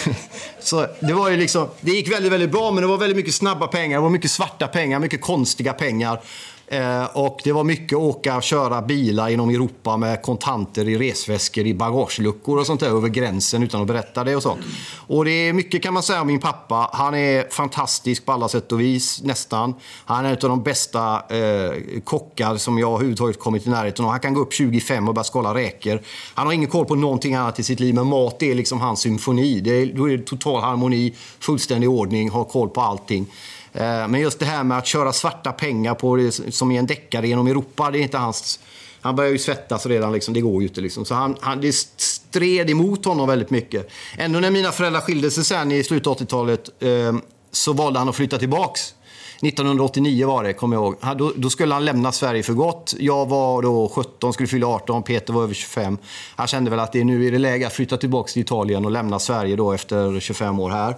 så 0.59 0.87
det 0.99 1.13
var 1.13 1.29
ju 1.29 1.37
liksom, 1.37 1.67
det 1.81 1.91
gick 1.91 2.11
väldigt, 2.11 2.31
väldigt 2.31 2.51
bra 2.51 2.71
men 2.71 2.81
det 2.81 2.87
var 2.87 2.97
väldigt 2.97 3.17
mycket 3.17 3.35
snabba 3.35 3.67
pengar, 3.67 3.97
det 3.97 4.01
var 4.01 4.09
mycket 4.09 4.31
svarta 4.31 4.67
pengar, 4.67 4.99
mycket 4.99 5.21
konstiga 5.21 5.73
pengar. 5.73 6.21
Eh, 6.67 7.05
och 7.05 7.41
det 7.43 7.51
var 7.51 7.63
mycket 7.63 7.97
åka 7.97 8.37
och 8.37 8.43
köra 8.43 8.81
bilar 8.81 9.29
genom 9.29 9.49
Europa 9.49 9.97
med 9.97 10.21
kontanter 10.21 10.89
i 10.89 10.97
resväskor 10.97 11.65
i 11.65 11.73
bagageluckor 11.73 12.59
och 12.59 12.65
sånt 12.65 12.79
där 12.79 12.87
över 12.87 13.09
gränsen 13.09 13.63
utan 13.63 13.81
att 13.81 13.87
berätta 13.87 14.23
det 14.23 14.35
och 14.35 14.43
sånt. 14.43 14.61
Och 15.07 15.25
det 15.25 15.31
är 15.31 15.53
mycket 15.53 15.83
kan 15.83 15.93
man 15.93 16.03
säga 16.03 16.21
om 16.21 16.27
min 16.27 16.39
pappa. 16.39 16.89
Han 16.93 17.15
är 17.15 17.49
fantastisk 17.49 18.25
på 18.25 18.31
alla 18.31 18.47
sätt 18.47 18.71
och 18.71 18.81
vis, 18.81 19.23
nästan. 19.23 19.73
Han 20.05 20.25
är 20.25 20.29
en 20.29 20.35
av 20.35 20.49
de 20.49 20.63
bästa 20.63 21.15
eh, 21.15 22.01
kockar 22.03 22.57
som 22.57 22.77
jag 22.77 22.93
överhuvudtaget 22.93 23.39
kommit 23.39 23.67
i 23.67 23.69
närheten 23.69 24.05
av. 24.05 24.11
Han 24.11 24.19
kan 24.19 24.33
gå 24.33 24.41
upp 24.41 24.53
25 24.53 25.07
och 25.07 25.13
börja 25.13 25.23
skala 25.23 25.53
räkor. 25.53 26.01
Han 26.33 26.45
har 26.45 26.53
ingen 26.53 26.69
koll 26.69 26.85
på 26.85 26.95
någonting 26.95 27.35
annat 27.35 27.59
i 27.59 27.63
sitt 27.63 27.79
liv, 27.79 27.95
men 27.95 28.07
mat 28.07 28.43
är 28.43 28.55
liksom 28.55 28.81
hans 28.81 28.99
symfoni. 28.99 29.59
Det 29.59 29.71
är, 29.71 29.85
då 29.85 30.09
är 30.09 30.17
det 30.17 30.23
total 30.23 30.61
harmoni, 30.61 31.13
fullständig 31.39 31.89
ordning, 31.89 32.29
har 32.29 32.43
koll 32.43 32.69
på 32.69 32.81
allting. 32.81 33.27
Eh, 33.73 34.07
men 34.07 34.21
just 34.21 34.39
det 34.39 34.45
här 34.45 34.63
med 34.63 34.77
att 34.77 34.85
köra 34.85 35.13
svarta 35.13 35.51
pengar 35.51 35.95
på 35.95 36.15
det, 36.15 36.31
som 36.31 36.71
i 36.71 36.77
en 36.77 36.85
deckare 36.85 37.27
genom 37.27 37.47
Europa, 37.47 37.91
det 37.91 37.99
är 37.99 38.01
inte 38.01 38.17
hans... 38.17 38.59
Han 39.01 39.15
börjar 39.15 39.31
ju 39.31 39.37
svettas 39.37 39.85
redan, 39.85 40.11
liksom. 40.13 40.33
det 40.33 40.41
går 40.41 40.61
ju 40.61 40.67
inte. 40.67 40.81
Liksom. 40.81 41.05
Så 41.05 41.15
han, 41.15 41.37
han, 41.41 41.61
det 41.61 41.73
stred 41.73 42.69
emot 42.69 43.05
honom 43.05 43.27
väldigt 43.27 43.49
mycket. 43.49 43.89
Ändå 44.17 44.39
när 44.39 44.51
mina 44.51 44.71
föräldrar 44.71 45.01
skilde 45.01 45.31
sig 45.31 45.43
sen 45.43 45.71
i 45.71 45.83
slutet 45.83 46.07
av 46.07 46.17
80-talet 46.17 46.69
eh, 46.79 47.15
så 47.51 47.73
valde 47.73 47.99
han 47.99 48.09
att 48.09 48.15
flytta 48.15 48.37
tillbaks. 48.37 48.93
1989 49.41 50.27
var 50.27 50.43
det, 50.43 50.53
kommer 50.53 50.75
jag 50.75 50.83
ihåg. 50.83 51.17
Då, 51.17 51.33
då, 51.35 51.49
skulle 51.49 51.73
han 51.73 51.85
lämna 51.85 52.11
Sverige 52.11 52.43
för 52.43 52.53
gott. 52.53 52.95
Jag 52.99 53.25
var 53.29 53.61
då 53.61 53.89
17, 53.95 54.33
skulle 54.33 54.47
fylla 54.47 54.67
18, 54.67 55.03
Peter 55.03 55.33
var 55.33 55.43
över 55.43 55.53
25. 55.53 55.97
Han 56.35 56.47
kände 56.47 56.71
väl 56.71 56.79
att 56.79 56.91
det, 56.91 57.03
nu 57.03 57.27
är 57.27 57.31
det 57.31 57.37
läge 57.37 57.67
att 57.67 57.73
flytta 57.73 57.97
tillbaka 57.97 58.31
till 58.31 58.41
Italien 58.41 58.85
och 58.85 58.91
lämna 58.91 59.19
Sverige 59.19 59.55
då 59.55 59.71
efter 59.71 60.19
25 60.19 60.59
år 60.59 60.69
här. 60.69 60.95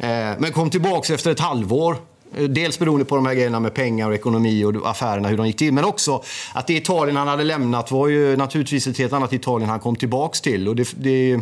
Eh, 0.00 0.08
men 0.38 0.52
kom 0.52 0.70
tillbaka 0.70 1.14
efter 1.14 1.30
ett 1.30 1.40
halvår. 1.40 1.96
Eh, 2.36 2.44
dels 2.44 2.78
beroende 2.78 3.04
på 3.04 3.16
de 3.16 3.26
här 3.26 3.34
grejerna 3.34 3.60
med 3.60 3.74
pengar 3.74 4.08
och 4.08 4.14
ekonomi 4.14 4.64
och 4.64 4.90
affärerna, 4.90 5.28
hur 5.28 5.36
de 5.36 5.46
gick 5.46 5.56
till. 5.56 5.72
Men 5.72 5.84
också 5.84 6.22
att 6.52 6.66
det 6.66 6.74
Italien 6.74 7.16
han 7.16 7.28
hade 7.28 7.44
lämnat 7.44 7.90
var 7.90 8.08
ju 8.08 8.36
naturligtvis 8.36 8.86
ett 8.86 8.98
helt 8.98 9.12
annat 9.12 9.32
Italien 9.32 9.70
han 9.70 9.80
kom 9.80 9.96
tillbaka 9.96 10.38
till. 10.42 10.68
Och 10.68 10.76
det, 10.76 10.88
det, 10.96 11.40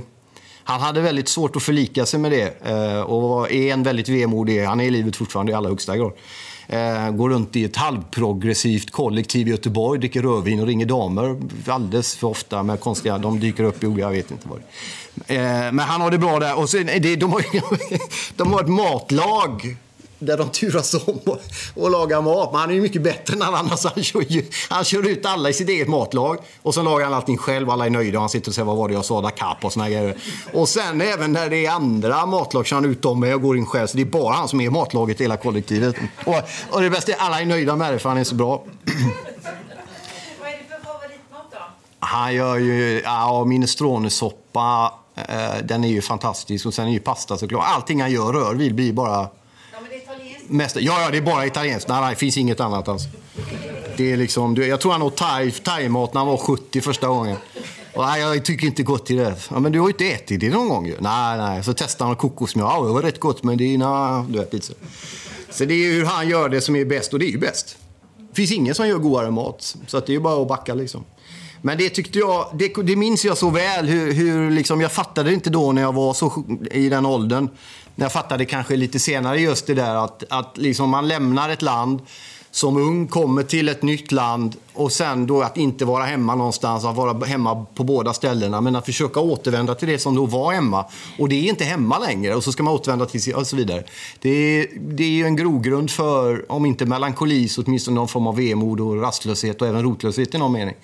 han 0.64 0.80
hade 0.80 1.00
väldigt 1.00 1.28
svårt 1.28 1.56
att 1.56 1.62
förlika 1.62 2.06
sig 2.06 2.20
med 2.20 2.30
det 2.30 2.66
eh, 2.70 3.00
och 3.00 3.52
är 3.52 3.72
en 3.72 3.82
väldigt 3.82 4.08
vemodig. 4.08 4.64
Han 4.64 4.80
är 4.80 4.84
i 4.84 4.90
livet 4.90 5.16
fortfarande 5.16 5.52
i 5.52 5.54
allra 5.54 5.68
högsta 5.68 5.96
grad. 5.96 6.12
Eh, 6.70 7.10
går 7.10 7.30
runt 7.30 7.56
i 7.56 7.64
ett 7.64 7.76
halvprogressivt 7.76 8.90
kollektiv 8.90 9.48
i 9.48 9.50
Göteborg, 9.50 10.00
dricker 10.00 10.22
rödvin 10.22 10.60
och 10.60 10.66
ringer 10.66 10.86
damer 10.86 11.40
alldeles 11.66 12.16
för 12.16 12.26
ofta 12.26 12.62
med 12.62 12.80
konstiga... 12.80 13.18
De 13.18 13.40
dyker 13.40 13.64
upp 13.64 13.82
i 13.82 13.86
olika... 13.86 14.02
Jag 14.02 14.10
vet 14.10 14.30
inte 14.30 14.48
vad 14.48 14.58
det 14.58 15.36
är. 15.36 15.66
Eh, 15.66 15.72
men 15.72 15.78
han 15.78 16.00
har 16.00 16.10
det 16.10 16.18
bra 16.18 16.38
där. 16.38 16.58
Och 16.58 16.70
sen, 16.70 16.88
eh, 16.88 17.00
det, 17.00 17.16
de, 17.16 17.32
har, 17.32 17.42
de 18.36 18.52
har 18.52 18.60
ett 18.60 18.68
matlag 18.68 19.76
där 20.18 20.36
de 20.36 20.50
turas 20.50 20.94
om 20.94 21.20
och, 21.24 21.38
och 21.74 21.90
lagar 21.90 22.22
mat. 22.22 22.52
Men 22.52 22.60
han 22.60 22.70
är 22.70 22.74
ju 22.74 22.80
mycket 22.80 23.02
bättre 23.02 23.34
än 23.34 23.42
alla 23.42 23.58
andra. 23.58 23.76
Så 23.76 23.88
han, 23.94 24.04
kör 24.04 24.24
ju, 24.28 24.44
han 24.68 24.84
kör 24.84 25.08
ut 25.08 25.26
alla 25.26 25.48
i 25.48 25.52
sitt 25.52 25.68
eget 25.68 25.88
matlag. 25.88 26.38
Och 26.62 26.74
så 26.74 26.82
lagar 26.82 27.04
han 27.04 27.14
allting 27.14 27.36
själv. 27.36 27.70
Alla 27.70 27.86
är 27.86 27.90
nöjda. 27.90 28.18
Och 28.18 28.22
han 28.22 28.28
sitter 28.28 28.50
och 28.50 28.54
säger 28.54 28.66
vad 28.66 28.76
var 28.76 28.88
det 28.88 28.94
jag 28.94 29.04
sa? 29.04 29.20
Da 29.20 29.30
Cap 29.30 29.64
och 29.64 29.72
såna 29.72 29.88
grejer. 29.88 30.16
Och 30.52 30.68
sen 30.68 31.00
även 31.00 31.32
när 31.32 31.50
det 31.50 31.66
är 31.66 31.70
andra 31.70 32.26
matlag 32.26 32.66
kör 32.66 32.76
han 32.76 32.84
ut 32.84 33.02
dem 33.02 33.20
med 33.20 33.34
och 33.34 33.42
går 33.42 33.56
in 33.56 33.66
själv. 33.66 33.86
Så 33.86 33.96
det 33.96 34.02
är 34.02 34.06
bara 34.06 34.34
han 34.34 34.48
som 34.48 34.60
är 34.60 34.70
matlaget 34.70 35.20
i 35.20 35.24
hela 35.24 35.36
kollektivet. 35.36 35.96
Och, 36.26 36.34
och 36.70 36.80
det 36.80 36.90
bästa 36.90 37.12
är 37.12 37.16
alla 37.18 37.40
är 37.40 37.46
nöjda 37.46 37.76
med 37.76 37.92
det 37.92 37.98
för 37.98 38.08
han 38.08 38.18
är 38.18 38.24
så 38.24 38.34
bra. 38.34 38.48
Vad 38.48 40.48
är 40.48 40.52
det 40.52 40.58
för 40.68 40.84
favoritmat 40.84 41.46
då? 41.52 41.58
Han 41.98 42.34
gör 42.34 42.56
ju 42.56 43.00
ja, 43.04 43.44
minestronesoppa. 43.44 44.92
Eh, 45.14 45.64
den 45.64 45.84
är 45.84 45.88
ju 45.88 46.02
fantastisk. 46.02 46.66
Och 46.66 46.74
sen 46.74 46.88
är 46.88 46.92
ju 46.92 47.00
pasta 47.00 47.38
såklart. 47.38 47.64
Allting 47.66 48.00
han 48.00 48.10
gör 48.10 48.32
rör 48.32 48.54
vid 48.54 48.74
blir 48.74 48.92
bara 48.92 49.28
Mest, 50.48 50.76
ja, 50.76 51.02
ja, 51.02 51.10
det 51.10 51.16
är 51.16 51.22
bara 51.22 51.46
italienskt. 51.46 51.88
Nej, 51.88 52.00
nej, 52.00 52.10
det 52.10 52.16
finns 52.16 52.36
inget 52.36 52.60
annat 52.60 52.88
alls. 52.88 53.02
Det 53.96 54.12
är 54.12 54.16
liksom, 54.16 54.56
jag 54.56 54.80
tror 54.80 54.92
han 54.92 55.02
åt 55.02 55.16
thaimat 55.16 55.64
thai 55.64 55.88
när 55.88 56.18
han 56.18 56.26
var 56.26 56.36
70 56.36 56.80
första 56.80 57.08
gången. 57.08 57.36
Och, 57.94 58.04
nej, 58.04 58.20
jag 58.20 58.44
tycker 58.44 58.66
inte 58.66 58.82
gott 58.82 59.06
till 59.06 59.16
det. 59.16 59.34
Ja, 59.50 59.60
men 59.60 59.72
du 59.72 59.80
har 59.80 59.86
ju 59.88 59.92
inte 59.92 60.06
ätit 60.06 60.40
det 60.40 60.50
någon 60.50 60.68
gång 60.68 60.86
ju. 60.86 60.96
Nej, 61.00 61.38
nej. 61.38 61.64
Så 61.64 61.72
testade 61.72 62.08
han 62.08 62.16
kokosmjölk. 62.16 62.70
Ja, 62.70 62.86
det 62.86 62.92
var 62.92 63.02
rätt 63.02 63.20
gott, 63.20 63.42
men 63.42 63.58
det 63.58 63.74
är... 63.74 63.78
Na, 63.78 64.26
du 64.28 64.38
vet, 64.38 64.52
lite 64.52 64.66
så. 64.66 64.72
så 65.50 65.64
det 65.64 65.74
är 65.74 65.92
hur 65.92 66.04
han 66.04 66.28
gör 66.28 66.48
det 66.48 66.60
som 66.60 66.76
är 66.76 66.84
bäst, 66.84 67.12
och 67.12 67.18
det 67.18 67.26
är 67.26 67.30
ju 67.30 67.38
bäst. 67.38 67.76
Det 68.30 68.36
finns 68.36 68.52
ingen 68.52 68.74
som 68.74 68.88
gör 68.88 68.98
godare 68.98 69.30
mat. 69.30 69.76
Så 69.86 69.98
att 69.98 70.06
det 70.06 70.12
är 70.12 70.14
ju 70.14 70.20
bara 70.20 70.42
att 70.42 70.48
backa 70.48 70.74
liksom. 70.74 71.04
Men 71.62 71.78
det 71.78 71.90
tyckte 71.90 72.18
jag, 72.18 72.46
det, 72.54 72.72
det 72.82 72.96
minns 72.96 73.24
jag 73.24 73.38
så 73.38 73.50
väl. 73.50 73.86
Hur, 73.86 74.12
hur 74.12 74.50
liksom, 74.50 74.80
jag 74.80 74.92
fattade 74.92 75.32
inte 75.32 75.50
då 75.50 75.72
när 75.72 75.82
jag 75.82 75.94
var 75.94 76.14
så, 76.14 76.44
i 76.70 76.88
den 76.88 77.06
åldern 77.06 77.48
jag 78.00 78.12
fattade 78.12 78.44
kanske 78.44 78.76
lite 78.76 78.98
senare 78.98 79.40
just 79.40 79.66
det 79.66 79.74
där 79.74 79.94
att, 79.94 80.24
att 80.30 80.56
liksom 80.56 80.90
man 80.90 81.08
lämnar 81.08 81.48
ett 81.48 81.62
land 81.62 82.00
som 82.50 82.76
ung, 82.76 83.06
kommer 83.06 83.42
till 83.42 83.68
ett 83.68 83.82
nytt 83.82 84.12
land 84.12 84.56
och 84.74 84.92
sen 84.92 85.26
då 85.26 85.42
att 85.42 85.56
inte 85.56 85.84
vara 85.84 86.04
hemma 86.04 86.34
någonstans, 86.34 86.84
att 86.84 86.96
vara 86.96 87.26
hemma 87.26 87.66
på 87.74 87.84
båda 87.84 88.12
ställena, 88.12 88.60
men 88.60 88.76
att 88.76 88.86
försöka 88.86 89.20
återvända 89.20 89.74
till 89.74 89.88
det 89.88 89.98
som 89.98 90.14
då 90.14 90.26
var 90.26 90.52
hemma. 90.52 90.84
Och 91.18 91.28
det 91.28 91.34
är 91.34 91.48
inte 91.48 91.64
hemma 91.64 91.98
längre 91.98 92.34
och 92.34 92.44
så 92.44 92.52
ska 92.52 92.62
man 92.62 92.74
återvända 92.74 93.06
till 93.06 93.34
och 93.34 93.46
så 93.46 93.56
vidare. 93.56 93.84
Det 94.20 94.30
är, 94.30 94.66
det 94.80 95.04
är 95.04 95.10
ju 95.10 95.24
en 95.24 95.36
grogrund 95.36 95.90
för, 95.90 96.52
om 96.52 96.66
inte 96.66 96.86
melankoli, 96.86 97.48
så 97.48 97.62
åtminstone 97.62 97.94
någon 97.94 98.08
form 98.08 98.26
av 98.26 98.36
vemod 98.36 98.80
och 98.80 99.00
rastlöshet 99.02 99.62
och 99.62 99.68
även 99.68 99.82
rotlöshet 99.82 100.34
i 100.34 100.38
någon 100.38 100.52
mening. 100.52 100.74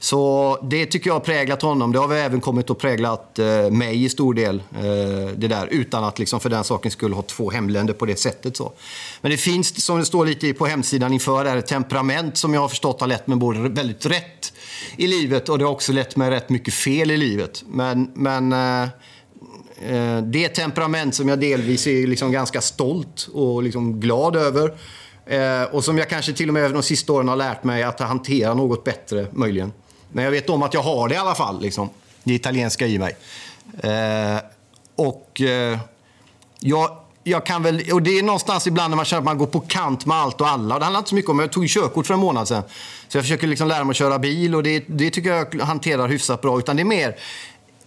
Så 0.00 0.58
det 0.62 0.86
tycker 0.86 1.10
jag 1.10 1.14
har 1.14 1.20
präglat 1.20 1.62
honom. 1.62 1.92
Det 1.92 1.98
har 1.98 2.08
väl 2.08 2.18
även 2.18 2.40
kommit 2.40 2.70
att 2.70 2.78
präglat 2.78 3.38
eh, 3.38 3.70
mig 3.70 4.04
i 4.04 4.08
stor 4.08 4.34
del. 4.34 4.62
Eh, 4.74 5.32
det 5.36 5.48
där, 5.48 5.66
utan 5.70 6.04
att 6.04 6.18
liksom 6.18 6.40
för 6.40 6.50
den 6.50 6.64
saken 6.64 6.90
skulle 6.90 7.14
ha 7.14 7.22
två 7.22 7.50
hemländer 7.50 7.94
på 7.94 8.06
det 8.06 8.16
sättet. 8.16 8.56
Så. 8.56 8.72
Men 9.20 9.30
det 9.30 9.36
finns, 9.36 9.84
som 9.84 9.98
det 9.98 10.04
står 10.04 10.26
lite 10.26 10.52
på 10.52 10.66
hemsidan 10.66 11.12
inför, 11.12 11.56
ett 11.56 11.66
temperament 11.66 12.36
som 12.36 12.54
jag 12.54 12.60
har 12.60 12.68
förstått 12.68 13.00
har 13.00 13.08
lett 13.08 13.26
mig 13.26 13.38
både 13.38 13.68
väldigt 13.68 14.06
rätt 14.06 14.52
i 14.96 15.06
livet 15.06 15.48
och 15.48 15.58
det 15.58 15.64
har 15.64 15.72
också 15.72 15.92
lett 15.92 16.16
mig 16.16 16.30
rätt 16.30 16.48
mycket 16.48 16.74
fel 16.74 17.10
i 17.10 17.16
livet. 17.16 17.64
Men, 17.66 18.10
men 18.14 18.52
eh, 18.52 18.82
eh 18.82 20.22
det 20.22 20.48
temperament 20.48 21.14
som 21.14 21.28
jag 21.28 21.40
delvis 21.40 21.86
är 21.86 22.06
liksom 22.06 22.32
ganska 22.32 22.60
stolt 22.60 23.28
och 23.32 23.62
liksom 23.62 24.00
glad 24.00 24.36
över 24.36 24.74
eh, 25.26 25.62
och 25.62 25.84
som 25.84 25.98
jag 25.98 26.08
kanske 26.08 26.32
till 26.32 26.48
och 26.48 26.54
med 26.54 26.72
de 26.72 26.82
sista 26.82 27.12
åren 27.12 27.28
har 27.28 27.36
lärt 27.36 27.64
mig 27.64 27.82
att 27.82 28.00
hantera 28.00 28.54
något 28.54 28.84
bättre, 28.84 29.26
möjligen. 29.32 29.72
Men 30.12 30.24
jag 30.24 30.30
vet 30.30 30.50
om 30.50 30.62
att 30.62 30.74
jag 30.74 30.82
har 30.82 31.08
det 31.08 31.14
i 31.14 31.18
alla 31.18 31.34
fall, 31.34 31.60
liksom. 31.60 31.90
det 32.24 32.34
italienska 32.34 32.86
i 32.86 32.98
mig. 32.98 33.16
Eh, 33.82 34.38
och 34.96 35.40
eh, 35.40 35.78
jag, 36.60 36.96
jag 37.24 37.46
kan 37.46 37.62
väl, 37.62 37.92
och 37.92 38.02
det 38.02 38.18
är 38.18 38.22
någonstans 38.22 38.66
ibland 38.66 38.90
när 38.90 38.96
man 38.96 39.04
känner 39.04 39.20
att 39.20 39.24
man 39.24 39.38
går 39.38 39.46
på 39.46 39.60
kant 39.60 40.06
med 40.06 40.16
allt 40.16 40.40
och 40.40 40.48
alla. 40.48 40.74
Och 40.74 40.80
Det 40.80 40.84
handlar 40.84 40.98
inte 40.98 41.08
så 41.08 41.14
mycket 41.14 41.30
om, 41.30 41.38
jag 41.38 41.52
tog 41.52 41.68
körkort 41.68 42.06
för 42.06 42.14
en 42.14 42.20
månad 42.20 42.48
sedan. 42.48 42.62
Så 43.08 43.18
jag 43.18 43.24
försöker 43.24 43.46
liksom 43.46 43.68
lära 43.68 43.84
mig 43.84 43.90
att 43.90 43.96
köra 43.96 44.18
bil 44.18 44.54
och 44.54 44.62
det, 44.62 44.84
det 44.86 45.10
tycker 45.10 45.30
jag 45.30 45.60
hanterar 45.62 46.08
hyfsat 46.08 46.40
bra. 46.40 46.58
Utan 46.58 46.76
det 46.76 46.82
är 46.82 46.84
mer, 46.84 47.16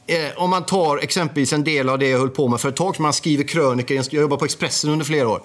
eh, 0.08 0.18
om 0.36 0.50
man 0.50 0.66
tar 0.66 0.98
exempelvis 0.98 1.54
en 1.54 1.64
del 1.64 1.90
av 1.90 2.00
det 2.00 2.10
jag 2.10 2.20
höll 2.20 2.30
på 2.30 2.48
med 2.48 2.62
för 2.62 2.70
ett 2.70 2.76
tag 2.76 2.96
sedan, 2.96 3.04
man 3.04 3.14
skriver 3.14 3.44
krönikor, 3.44 3.98
jag 3.98 4.14
jobbade 4.14 4.40
på 4.40 4.46
Expressen 4.46 4.90
under 4.90 5.06
flera 5.06 5.30
år. 5.30 5.42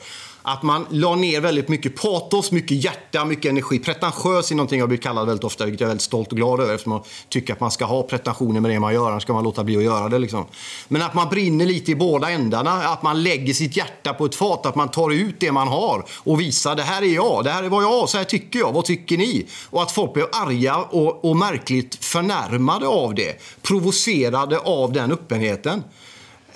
Att 0.48 0.62
man 0.62 0.86
la 0.90 1.14
ner 1.14 1.40
väldigt 1.40 1.68
mycket 1.68 1.96
patos, 2.02 2.52
mycket 2.52 2.84
hjärta, 2.84 3.24
mycket 3.24 3.50
energi. 3.50 3.78
Pretentiös 3.78 4.50
är 4.50 4.54
någonting 4.54 4.78
jag 4.78 4.88
blir 4.88 4.98
kallad 4.98 5.26
väldigt 5.26 5.44
ofta, 5.44 5.64
vilket 5.64 5.80
jag 5.80 5.86
är 5.86 5.90
väldigt 5.90 6.02
stolt 6.02 6.30
och 6.30 6.36
glad 6.36 6.60
över 6.60 6.74
eftersom 6.74 6.90
man 6.90 7.02
tycker 7.28 7.52
att 7.52 7.60
man 7.60 7.70
ska 7.70 7.84
ha 7.84 8.02
pretensioner 8.02 8.60
med 8.60 8.70
det 8.70 8.80
man 8.80 8.94
gör, 8.94 9.10
annars 9.10 9.22
ska 9.22 9.32
man 9.32 9.44
låta 9.44 9.64
bli 9.64 9.76
att 9.76 9.82
göra 9.82 10.08
det. 10.08 10.18
Liksom. 10.18 10.44
Men 10.88 11.02
att 11.02 11.14
man 11.14 11.28
brinner 11.28 11.66
lite 11.66 11.90
i 11.92 11.94
båda 11.94 12.30
ändarna, 12.30 12.72
att 12.72 13.02
man 13.02 13.22
lägger 13.22 13.54
sitt 13.54 13.76
hjärta 13.76 14.14
på 14.14 14.24
ett 14.24 14.34
fat, 14.34 14.66
att 14.66 14.74
man 14.74 14.90
tar 14.90 15.10
ut 15.10 15.34
det 15.40 15.52
man 15.52 15.68
har 15.68 16.04
och 16.14 16.40
visar 16.40 16.76
det 16.76 16.82
här 16.82 17.02
är 17.02 17.14
jag, 17.14 17.44
det 17.44 17.50
här 17.50 17.62
är 17.62 17.68
vad 17.68 17.82
jag 17.82 18.00
har, 18.00 18.06
så 18.06 18.18
här 18.18 18.24
tycker 18.24 18.58
jag, 18.58 18.72
vad 18.72 18.84
tycker 18.84 19.16
ni? 19.16 19.46
Och 19.70 19.82
att 19.82 19.92
folk 19.92 20.12
blir 20.12 20.26
arga 20.32 20.76
och, 20.76 21.24
och 21.24 21.36
märkligt 21.36 22.04
förnärmade 22.04 22.86
av 22.86 23.14
det, 23.14 23.42
provocerade 23.62 24.58
av 24.58 24.92
den 24.92 25.12
öppenheten. 25.12 25.82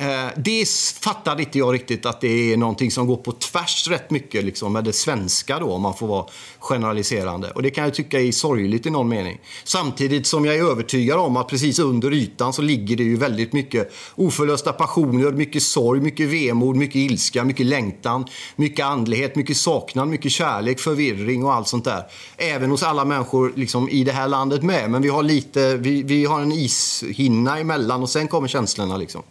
Eh, 0.00 0.28
det 0.37 0.69
fattade 1.00 1.42
inte 1.42 1.59
jag 1.59 1.75
riktigt 1.75 2.07
att 2.07 2.21
det 2.21 2.52
är 2.52 2.57
någonting 2.57 2.90
som 2.90 3.07
går 3.07 3.16
på 3.16 3.33
tvärs 3.33 3.88
rätt 3.88 4.11
mycket 4.11 4.45
liksom, 4.45 4.73
med 4.73 4.85
det 4.85 4.92
svenska 4.92 5.59
då, 5.59 5.73
om 5.73 5.83
man 5.83 5.97
får 5.97 6.07
vara 6.07 6.26
generaliserande. 6.59 7.50
Och 7.50 7.62
det 7.62 7.71
kan 7.71 7.85
jag 7.85 7.95
tycka 7.95 8.21
är 8.21 8.33
sorgligt 8.33 8.87
i 8.87 8.90
någon 8.90 9.09
mening. 9.09 9.40
Samtidigt 9.64 10.26
som 10.26 10.45
jag 10.45 10.57
är 10.57 10.64
övertygad 10.71 11.19
om 11.19 11.37
att 11.37 11.49
precis 11.49 11.78
under 11.78 12.12
ytan 12.12 12.52
så 12.52 12.62
ligger 12.62 12.97
det 12.97 13.02
ju 13.02 13.16
väldigt 13.16 13.52
mycket 13.52 13.92
oförlösta 14.14 14.73
passioner, 14.73 15.33
mycket 15.33 15.62
sorg, 15.62 16.00
mycket 16.00 16.28
vemod, 16.28 16.76
mycket 16.76 16.97
ilska, 16.97 17.45
mycket 17.45 17.66
längtan, 17.66 18.26
mycket 18.57 18.87
andlighet, 18.87 19.37
mycket 19.37 19.57
saknad, 19.57 20.09
mycket 20.09 20.33
kärlek, 20.33 20.80
förvirring 20.80 21.45
och 21.45 21.54
allt 21.54 21.69
sånt 21.69 21.85
där. 21.85 22.02
Även 22.37 22.71
hos 22.71 22.83
alla 22.83 23.04
människor 23.04 23.52
liksom, 23.57 23.88
i 23.88 24.04
det 24.04 24.12
här 24.12 24.28
landet 24.28 24.62
med. 24.62 24.90
Men 24.90 25.02
vi 25.02 25.09
har 25.09 25.23
lite, 25.23 25.76
vi, 25.76 26.02
vi 26.02 26.25
har 26.25 26.40
en 26.40 26.52
ishinna 26.52 27.59
emellan 27.59 28.02
och 28.02 28.11
sen 28.11 28.28
kommer 28.28 28.49
känslorna 28.49 28.97
liksom. 28.97 29.23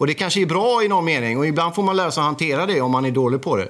Och 0.00 0.06
det 0.06 0.14
kanske 0.14 0.40
är 0.40 0.46
bra 0.46 0.82
i 0.84 0.88
någon 0.88 1.04
mening 1.04 1.38
och 1.38 1.46
ibland 1.46 1.74
får 1.74 1.82
man 1.82 1.96
lära 1.96 2.10
sig 2.10 2.20
att 2.20 2.26
hantera 2.26 2.66
det 2.66 2.80
om 2.80 2.90
man 2.90 3.04
är 3.04 3.10
dålig 3.10 3.42
på 3.42 3.56
det. 3.56 3.68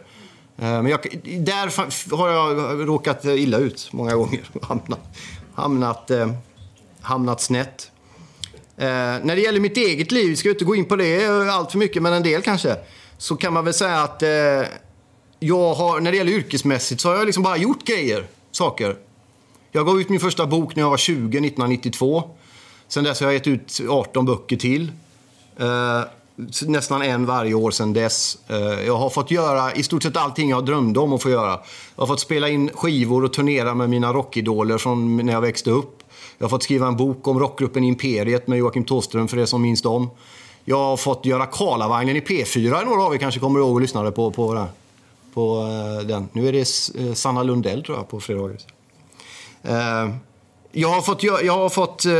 Eh, 0.59 0.83
men 0.83 0.87
jag, 0.87 1.01
där 1.25 2.17
har 2.17 2.29
jag 2.29 2.89
råkat 2.89 3.25
illa 3.25 3.59
ut 3.59 3.89
många 3.93 4.15
gånger. 4.15 4.41
Hamnat, 4.63 5.01
hamnat, 5.55 6.11
eh, 6.11 6.33
hamnat 7.01 7.41
snett. 7.41 7.91
Eh, 8.77 8.87
när 9.23 9.37
det 9.37 9.41
gäller 9.41 9.61
mitt 9.61 9.77
eget 9.77 10.13
liv, 10.13 10.35
ska 10.35 10.49
jag 10.49 10.55
inte 10.55 10.65
gå 10.65 10.75
in 10.75 10.85
på 10.85 10.97
det 10.97 11.27
allt 11.53 11.71
för 11.71 11.79
mycket, 11.79 12.03
men 12.03 12.13
en 12.13 12.23
del 12.23 12.43
kanske. 12.43 12.77
Så 13.19 13.37
kan 13.37 13.53
man 13.53 13.65
väl 13.65 13.75
säga 13.75 14.01
att 14.01 14.23
eh, 14.23 14.29
jag 15.39 15.75
har, 15.75 16.01
när 16.01 16.11
det 16.11 16.17
gäller 16.17 16.33
yrkesmässigt 16.33 17.01
så 17.01 17.09
har 17.09 17.17
jag 17.17 17.27
liksom 17.27 17.43
bara 17.43 17.57
gjort 17.57 17.85
grejer 17.85 18.27
saker. 18.53 18.97
Jag 19.73 19.87
gav 19.87 20.01
ut 20.01 20.09
min 20.09 20.21
första 20.21 20.47
bok 20.47 20.77
när 20.77 20.83
jag 20.83 20.91
var 20.91 20.97
20, 20.97 21.17
1992. 21.17 22.31
Sen 22.89 23.05
dess 23.05 23.21
har 23.21 23.27
jag 23.27 23.35
gett 23.35 23.47
ut 23.47 23.81
18 23.89 24.25
böcker 24.25 24.57
till. 24.57 24.93
Eh, 25.57 26.03
Nästan 26.67 27.03
en 27.03 27.27
varje 27.27 27.55
år 27.55 27.71
sedan 27.71 27.93
dess. 27.93 28.39
Eh, 28.49 28.87
jag 28.87 28.97
har 28.97 29.11
fått 29.11 29.31
göra 29.31 29.75
i 29.75 29.83
stort 29.83 30.03
sett 30.03 30.17
allting 30.17 30.51
jag 30.51 30.67
drömde 30.67 31.01
om 31.01 31.13
att 31.13 31.23
få 31.23 31.31
göra. 31.31 31.61
Jag 31.97 32.03
har 32.03 32.07
fått 32.07 32.21
spela 32.21 32.49
in 32.49 32.71
skivor 32.75 33.25
och 33.25 33.33
turnera 33.33 33.75
med 33.75 33.91
mina 33.91 34.13
rockidoler 34.13 34.79
från 34.79 35.17
när 35.17 35.33
jag 35.33 35.41
växte 35.41 35.71
upp. 35.71 36.03
Jag 36.39 36.45
har 36.45 36.51
fått 36.51 36.63
skriva 36.63 36.87
en 36.87 36.97
bok 36.97 37.29
om 37.29 37.41
rockgruppen 37.41 37.85
Imperiet 37.85 38.47
med 38.47 38.59
Joakim 38.59 38.85
Tåström 38.85 39.29
för 39.29 39.39
er 39.39 39.45
som 39.45 39.63
minns 39.63 39.83
dem. 39.83 40.11
Jag 40.65 40.77
har 40.77 40.97
fått 40.97 41.27
göra 41.27 41.47
Karlavagnen 41.47 42.17
i 42.17 42.21
P4. 42.21 42.85
Några 42.85 43.03
av 43.03 43.15
er 43.15 43.19
kanske 43.19 43.41
kommer 43.41 43.61
ihåg 43.61 43.75
och 43.75 43.81
lyssnade 43.81 44.11
på, 44.11 44.31
på, 44.31 44.55
den. 44.55 44.67
på 45.35 45.69
eh, 46.01 46.07
den. 46.07 46.29
Nu 46.33 46.49
är 46.49 46.53
det 46.53 46.59
eh, 47.09 47.15
Sanna 47.15 47.43
Lundell 47.43 47.85
tror 47.85 47.99
jag 47.99 48.09
på 48.09 48.21
fredagar. 48.21 48.59
Jag 50.73 50.89
har 50.89 51.03
fått, 51.03 51.23
jag, 51.23 51.53
har 51.53 51.69
fått 51.69 52.05
eh, 52.05 52.13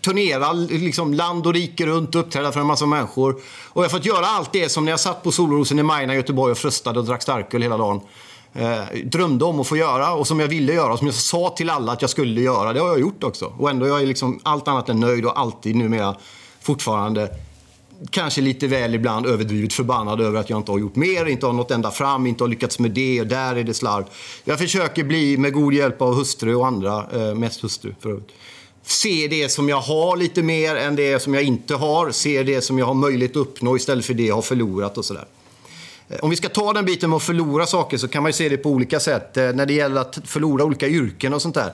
turnera 0.00 0.52
liksom, 0.52 1.14
land 1.14 1.46
och 1.46 1.54
rike 1.54 1.86
runt 1.86 2.14
och 2.14 2.20
uppträda 2.20 2.52
för 2.52 2.60
en 2.60 2.66
massa 2.66 2.86
människor. 2.86 3.32
Och 3.68 3.84
jag 3.84 3.88
har 3.88 3.88
fått 3.88 4.06
göra 4.06 4.26
allt 4.26 4.52
det 4.52 4.68
som 4.68 4.84
när 4.84 4.92
jag 4.92 5.00
satt 5.00 5.22
på 5.22 5.32
Solrosen 5.32 5.78
i 5.78 5.82
Majna 5.82 6.12
i 6.12 6.16
Göteborg 6.16 6.52
och 6.52 6.58
fröstade 6.58 6.98
och 6.98 7.04
drack 7.04 7.22
starköl 7.22 7.62
hela 7.62 7.76
dagen. 7.76 8.00
Eh, 8.54 8.80
drömde 9.04 9.44
om 9.44 9.60
att 9.60 9.66
få 9.66 9.76
göra 9.76 10.12
och 10.12 10.26
som 10.26 10.40
jag 10.40 10.48
ville 10.48 10.72
göra 10.72 10.92
och 10.92 10.98
som 10.98 11.06
jag 11.06 11.14
sa 11.14 11.54
till 11.56 11.70
alla 11.70 11.92
att 11.92 12.02
jag 12.02 12.10
skulle 12.10 12.40
göra. 12.40 12.72
Det 12.72 12.80
har 12.80 12.88
jag 12.88 13.00
gjort 13.00 13.24
också. 13.24 13.52
Och 13.58 13.70
ändå 13.70 13.86
jag 13.86 14.02
är 14.02 14.06
liksom 14.06 14.40
allt 14.42 14.68
annat 14.68 14.88
än 14.88 15.00
nöjd 15.00 15.26
och 15.26 15.40
alltid 15.40 15.76
numera 15.76 16.16
fortfarande 16.60 17.28
kanske 18.10 18.40
lite 18.40 18.66
väl 18.66 18.94
ibland 18.94 19.26
överdrivet 19.26 19.72
förbannad 19.72 20.20
över 20.20 20.40
att 20.40 20.50
jag 20.50 20.58
inte 20.58 20.72
har 20.72 20.78
gjort 20.78 20.96
mer, 20.96 21.26
inte 21.26 21.46
har 21.46 21.52
nått 21.52 21.70
ända 21.70 21.90
fram, 21.90 22.26
inte 22.26 22.44
har 22.44 22.48
lyckats 22.48 22.78
med 22.78 22.90
det 22.90 23.20
och 23.20 23.26
där 23.26 23.56
är 23.56 23.64
det 23.64 23.74
slarv. 23.74 24.04
Jag 24.44 24.58
försöker 24.58 25.04
bli, 25.04 25.36
med 25.36 25.52
god 25.52 25.74
hjälp 25.74 26.02
av 26.02 26.14
hustru 26.14 26.54
och 26.54 26.66
andra, 26.66 27.06
eh, 27.12 27.34
mest 27.34 27.62
hustru 27.62 27.94
förut, 28.00 28.28
se 28.82 29.28
det 29.30 29.48
som 29.48 29.68
jag 29.68 29.80
har 29.80 30.16
lite 30.16 30.42
mer 30.42 30.76
än 30.76 30.96
det 30.96 31.22
som 31.22 31.34
jag 31.34 31.42
inte 31.42 31.74
har, 31.74 32.10
se 32.10 32.42
det 32.42 32.60
som 32.60 32.78
jag 32.78 32.86
har 32.86 32.94
möjlighet 32.94 33.30
att 33.30 33.36
uppnå 33.36 33.76
istället 33.76 34.04
för 34.04 34.14
det 34.14 34.26
jag 34.26 34.34
har 34.34 34.42
förlorat 34.42 34.98
och 34.98 35.04
sådär. 35.04 35.24
Eh, 36.08 36.18
om 36.20 36.30
vi 36.30 36.36
ska 36.36 36.48
ta 36.48 36.72
den 36.72 36.84
biten 36.84 37.10
med 37.10 37.16
att 37.16 37.22
förlora 37.22 37.66
saker 37.66 37.96
så 37.96 38.08
kan 38.08 38.22
man 38.22 38.28
ju 38.28 38.32
se 38.32 38.48
det 38.48 38.56
på 38.56 38.68
olika 38.68 39.00
sätt. 39.00 39.36
Eh, 39.36 39.52
när 39.52 39.66
det 39.66 39.72
gäller 39.72 40.00
att 40.00 40.18
förlora 40.24 40.64
olika 40.64 40.88
yrken 40.88 41.34
och 41.34 41.42
sånt 41.42 41.54
där. 41.54 41.72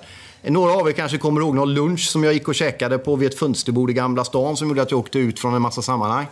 Några 0.49 0.73
av 0.73 0.89
er 0.89 0.93
kanske 0.93 1.19
kommer 1.19 1.41
ihåg 1.41 1.55
någon 1.55 1.75
lunch 1.75 2.09
som 2.11 2.25
jag 2.25 2.35
gick 2.35 2.49
och 2.49 2.55
käkade 2.55 2.99
på 2.99 3.17
vid 3.17 3.29
ett 3.29 3.39
fönsterbord 3.39 3.91
i 3.91 3.93
Gamla 3.93 4.25
stan 4.25 4.57
som 4.57 4.69
gjorde 4.69 4.83
att 4.83 4.91
jag 4.91 5.01
åkte 5.01 5.19
ut 5.19 5.39
från 5.39 5.55
en 5.55 5.63
massa 5.63 5.83
sammanhang. 5.83 6.27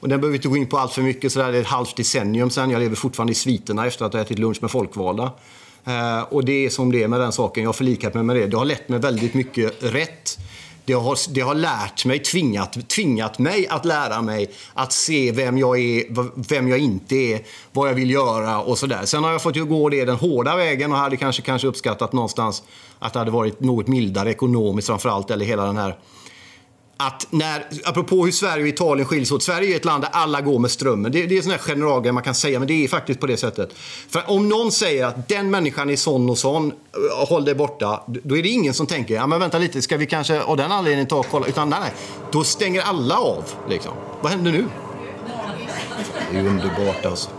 Och 0.00 0.08
den 0.08 0.20
behöver 0.20 0.32
vi 0.32 0.36
inte 0.36 0.48
gå 0.48 0.56
in 0.56 0.66
på 0.66 0.78
allt 0.78 0.92
för 0.92 1.02
mycket, 1.02 1.32
så 1.32 1.38
det 1.38 1.44
är 1.44 1.52
ett 1.52 1.66
halvt 1.66 1.96
decennium 1.96 2.50
sen. 2.50 2.70
Jag 2.70 2.80
lever 2.80 2.96
fortfarande 2.96 3.32
i 3.32 3.34
sviterna 3.34 3.86
efter 3.86 4.04
att 4.04 4.12
ha 4.12 4.20
ätit 4.20 4.38
lunch 4.38 4.58
med 4.60 4.70
folkvalda. 4.70 5.32
Eh, 5.84 6.20
och 6.20 6.44
det 6.44 6.66
är 6.66 6.70
som 6.70 6.92
det 6.92 7.02
är 7.02 7.08
med 7.08 7.20
den 7.20 7.32
saken. 7.32 7.62
Jag 7.62 7.68
har 7.68 7.72
förlikat 7.72 8.14
mig 8.14 8.22
med 8.22 8.36
det. 8.36 8.46
Det 8.46 8.56
har 8.56 8.64
lett 8.64 8.88
mig 8.88 8.98
väldigt 8.98 9.34
mycket 9.34 9.82
rätt. 9.82 10.38
Det 10.88 10.94
har, 10.94 11.34
det 11.34 11.40
har 11.40 11.54
lärt 11.54 12.04
mig, 12.04 12.18
tvingat, 12.18 12.88
tvingat 12.88 13.38
mig 13.38 13.68
att 13.68 13.84
lära 13.84 14.22
mig 14.22 14.50
att 14.74 14.92
se 14.92 15.32
vem 15.32 15.58
jag 15.58 15.78
är, 15.78 16.04
vem 16.48 16.68
jag 16.68 16.78
inte 16.78 17.14
är, 17.14 17.40
vad 17.72 17.88
jag 17.88 17.94
vill 17.94 18.10
göra 18.10 18.60
och 18.60 18.78
sådär. 18.78 19.04
Sen 19.04 19.24
har 19.24 19.32
jag 19.32 19.42
fått 19.42 19.68
gå 19.68 19.88
det 19.88 20.04
den 20.04 20.16
hårda 20.16 20.56
vägen 20.56 20.92
och 20.92 20.98
hade 20.98 21.16
kanske, 21.16 21.42
kanske 21.42 21.68
uppskattat 21.68 22.12
någonstans 22.12 22.62
att 22.98 23.12
det 23.12 23.18
hade 23.18 23.30
varit 23.30 23.60
något 23.60 23.86
mildare 23.86 24.30
ekonomiskt 24.30 24.88
framförallt, 24.88 25.30
eller 25.30 25.46
hela 25.46 25.64
den 25.64 25.76
här 25.76 25.96
att 27.00 27.26
när, 27.30 27.66
apropå 27.84 28.24
hur 28.24 28.32
Sverige 28.32 28.62
och 28.62 28.68
Italien 28.68 29.06
skiljs 29.06 29.32
åt. 29.32 29.42
Sverige 29.42 29.72
är 29.72 29.76
ett 29.76 29.84
land 29.84 30.02
där 30.02 30.10
alla 30.12 30.40
går 30.40 30.58
med 30.58 30.70
strömmen. 30.70 31.12
Det, 31.12 31.26
det 31.26 31.34
är 31.34 31.36
en 31.36 31.42
sån 31.42 31.52
här 31.52 31.58
generalgrej 31.58 32.12
man 32.12 32.22
kan 32.22 32.34
säga, 32.34 32.58
men 32.58 32.68
det 32.68 32.84
är 32.84 32.88
faktiskt 32.88 33.20
på 33.20 33.26
det 33.26 33.36
sättet. 33.36 33.74
För 34.08 34.30
om 34.30 34.48
någon 34.48 34.72
säger 34.72 35.06
att 35.06 35.28
den 35.28 35.50
människan 35.50 35.90
är 35.90 35.96
sån 35.96 36.30
och 36.30 36.38
sån, 36.38 36.72
eh, 36.72 37.28
håll 37.28 37.44
dig 37.44 37.54
borta. 37.54 38.02
Då 38.06 38.36
är 38.36 38.42
det 38.42 38.48
ingen 38.48 38.74
som 38.74 38.86
tänker, 38.86 39.14
ja 39.14 39.26
men 39.26 39.40
vänta 39.40 39.58
lite, 39.58 39.82
ska 39.82 39.96
vi 39.96 40.06
kanske 40.06 40.42
av 40.42 40.56
den 40.56 40.72
anledningen 40.72 41.06
ta 41.06 41.16
och 41.16 41.26
kolla? 41.30 41.46
Utan 41.46 41.68
nej, 41.68 41.92
då 42.32 42.44
stänger 42.44 42.82
alla 42.82 43.16
av. 43.16 43.44
Liksom. 43.68 43.92
Vad 44.20 44.32
händer 44.32 44.52
nu? 44.52 44.64
Det 46.30 46.38
är 46.38 46.46
underbart 46.46 47.06
alltså. 47.06 47.30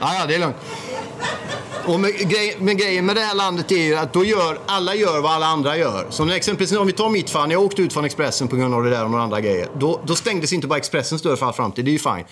Ja, 0.00 0.14
ja, 0.20 0.26
det 0.26 0.34
är 0.34 0.38
lugnt. 0.38 0.56
Och 1.86 2.00
med, 2.00 2.30
grej, 2.30 2.56
med 2.58 2.78
grejen 2.78 3.06
med 3.06 3.16
det 3.16 3.20
här 3.20 3.34
landet 3.34 3.72
är 3.72 3.82
ju 3.82 3.96
att 3.96 4.12
då 4.12 4.24
gör, 4.24 4.58
alla 4.66 4.94
gör 4.94 5.20
vad 5.20 5.32
alla 5.32 5.46
andra 5.46 5.76
gör. 5.76 6.06
Som 6.10 6.30
exempelvis 6.30 6.78
om 6.78 6.86
vi 6.86 6.92
tar 6.92 7.08
mitt 7.08 7.30
fall, 7.30 7.48
när 7.48 7.54
jag 7.54 7.62
åkte 7.62 7.82
ut 7.82 7.92
från 7.92 8.04
Expressen 8.04 8.48
på 8.48 8.56
grund 8.56 8.74
av 8.74 8.82
det 8.82 8.90
där 8.90 9.04
och 9.04 9.10
några 9.10 9.24
andra 9.24 9.40
grejer. 9.40 9.68
Då, 9.78 10.00
då 10.06 10.14
stängdes 10.14 10.52
inte 10.52 10.66
bara 10.66 10.78
Expressens 10.78 11.22
dörr 11.22 11.36
för 11.36 11.46
all 11.46 11.52
framtid, 11.52 11.84
det 11.84 11.90
är 11.90 11.92
ju 11.92 11.98
fine. 11.98 12.24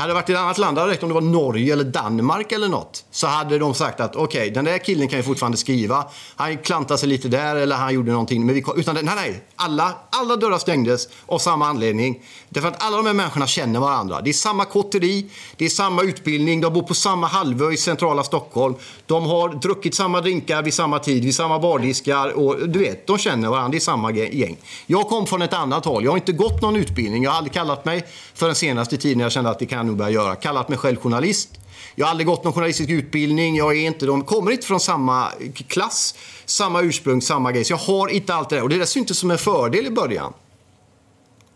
Hade 0.00 0.10
det 0.10 0.14
varit 0.14 0.28
i 0.28 0.32
ett 0.32 0.38
annat 0.38 0.58
land, 0.58 0.76
direkt, 0.76 1.02
om 1.02 1.08
det 1.08 1.14
var 1.14 1.20
Norge 1.20 1.72
eller 1.72 1.84
Danmark 1.84 2.52
eller 2.52 2.68
något. 2.68 3.04
Så 3.10 3.26
hade 3.26 3.58
de 3.58 3.74
sagt 3.74 4.00
att 4.00 4.16
okej, 4.16 4.40
okay, 4.40 4.50
den 4.50 4.64
där 4.64 4.78
killen 4.78 5.08
kan 5.08 5.18
ju 5.18 5.22
fortfarande 5.22 5.58
skriva. 5.58 6.04
Han 6.36 6.58
klantade 6.58 6.98
sig 6.98 7.08
lite 7.08 7.28
där 7.28 7.56
eller 7.56 7.76
han 7.76 7.94
gjorde 7.94 8.12
någonting. 8.12 8.46
Men 8.46 8.54
vi, 8.54 8.64
utan 8.76 8.94
nej, 8.94 9.04
nej. 9.04 9.42
Alla, 9.56 9.94
alla 10.10 10.36
dörrar 10.36 10.58
stängdes 10.58 11.08
av 11.26 11.38
samma 11.38 11.68
anledning. 11.68 12.22
Därför 12.48 12.68
att 12.68 12.84
alla 12.84 12.96
de 12.96 13.06
här 13.06 13.12
människorna 13.12 13.46
känner 13.46 13.80
varandra. 13.80 14.20
Det 14.20 14.30
är 14.30 14.34
samma 14.34 14.64
kotteri, 14.64 15.26
det 15.56 15.64
är 15.64 15.68
samma 15.68 16.02
utbildning, 16.02 16.60
de 16.60 16.72
bor 16.72 16.82
på 16.82 16.94
samma 16.94 17.26
halvö 17.26 17.72
i 17.72 17.76
centrala 17.76 18.24
Stockholm. 18.24 18.74
De 19.06 19.26
har 19.26 19.48
druckit 19.48 19.94
samma 19.94 20.20
drinkar 20.20 20.62
vid 20.62 20.74
samma 20.74 20.98
tid, 20.98 21.24
vid 21.24 21.34
samma 21.34 21.58
bardiskar. 21.58 22.28
Och 22.28 22.68
du 22.68 22.78
vet, 22.78 23.06
de 23.06 23.18
känner 23.18 23.48
varandra, 23.48 23.68
det 23.68 23.78
är 23.78 23.80
samma 23.80 24.12
gäng. 24.12 24.56
Jag 24.86 25.08
kom 25.08 25.26
från 25.26 25.42
ett 25.42 25.54
annat 25.54 25.84
håll. 25.84 26.04
Jag 26.04 26.10
har 26.10 26.18
inte 26.18 26.32
gått 26.32 26.62
någon 26.62 26.76
utbildning. 26.76 27.22
Jag 27.22 27.30
har 27.30 27.38
aldrig 27.38 27.52
kallat 27.52 27.84
mig 27.84 28.04
för 28.34 28.46
den 28.46 28.54
senaste 28.54 28.96
tiden 28.96 29.20
jag 29.20 29.32
kände 29.32 29.50
att 29.50 29.58
det 29.58 29.66
kan 29.66 29.89
nog 29.90 29.98
börja 29.98 30.10
göra. 30.10 30.36
Kallat 30.36 30.68
mig 30.68 30.78
själv 30.78 30.96
journalist. 30.96 31.48
Jag 31.94 32.06
har 32.06 32.10
aldrig 32.10 32.26
gått 32.26 32.44
någon 32.44 32.52
journalistisk 32.52 32.90
utbildning. 32.90 33.56
Jag 33.56 33.76
är 33.76 33.86
inte, 33.86 34.06
de 34.06 34.24
kommer 34.24 34.50
inte 34.50 34.66
från 34.66 34.80
samma 34.80 35.28
klass, 35.68 36.14
samma 36.44 36.82
ursprung, 36.82 37.22
samma 37.22 37.52
grej. 37.52 37.64
Så 37.64 37.72
jag 37.72 37.78
har 37.78 38.08
inte 38.08 38.34
allt 38.34 38.48
det 38.48 38.56
där. 38.56 38.62
Och 38.62 38.68
det 38.68 38.78
där 38.78 38.84
syntes 38.84 39.18
som 39.18 39.30
en 39.30 39.38
fördel 39.38 39.86
i 39.86 39.90
början. 39.90 40.32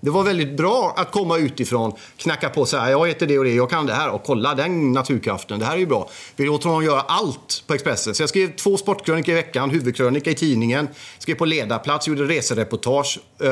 Det 0.04 0.10
var 0.10 0.22
väldigt 0.22 0.56
bra 0.56 0.94
att 0.96 1.12
komma 1.12 1.38
utifrån, 1.38 1.92
knacka 2.16 2.48
på 2.48 2.66
så 2.66 2.76
här, 2.76 2.90
jag 2.90 3.08
heter 3.08 3.26
det 3.26 3.38
och 3.38 3.44
det, 3.44 3.50
jag 3.50 3.70
kan 3.70 3.86
det 3.86 3.92
här 3.92 4.10
och 4.10 4.24
kolla 4.24 4.54
den 4.54 4.92
naturkraften, 4.92 5.58
det 5.58 5.64
här 5.64 5.74
är 5.74 5.78
ju 5.78 5.86
bra. 5.86 6.08
Vi 6.36 6.46
låter 6.46 6.68
honom 6.68 6.84
göra 6.84 7.00
allt 7.00 7.64
på 7.66 7.74
Expressen. 7.74 8.14
Så 8.14 8.22
jag 8.22 8.28
skrev 8.28 8.56
två 8.56 8.76
sportkrönikor 8.76 9.32
i 9.32 9.34
veckan, 9.34 9.70
huvudkrönika 9.70 10.30
i 10.30 10.34
tidningen, 10.34 10.88
skrev 11.18 11.34
på 11.34 11.44
ledarplats, 11.44 12.08
gjorde 12.08 12.24
resereportage, 12.24 13.20
uh, 13.42 13.48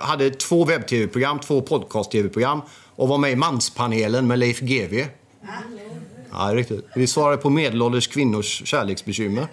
hade 0.00 0.30
två 0.30 0.64
webb-tv-program, 0.64 1.38
två 1.38 1.62
podcast-tv-program 1.62 2.60
och 2.96 3.08
var 3.08 3.18
med 3.18 3.32
i 3.32 3.36
Manspanelen 3.36 4.26
med 4.26 4.38
Leif 4.38 4.60
GW. 4.60 5.06
Ja, 6.32 6.54
riktigt. 6.54 6.86
Vi 6.94 7.06
svarade 7.06 7.36
på 7.36 7.50
medelålders 7.50 8.06
kvinnors 8.06 8.62
kärleksbekymmer. 8.64 9.46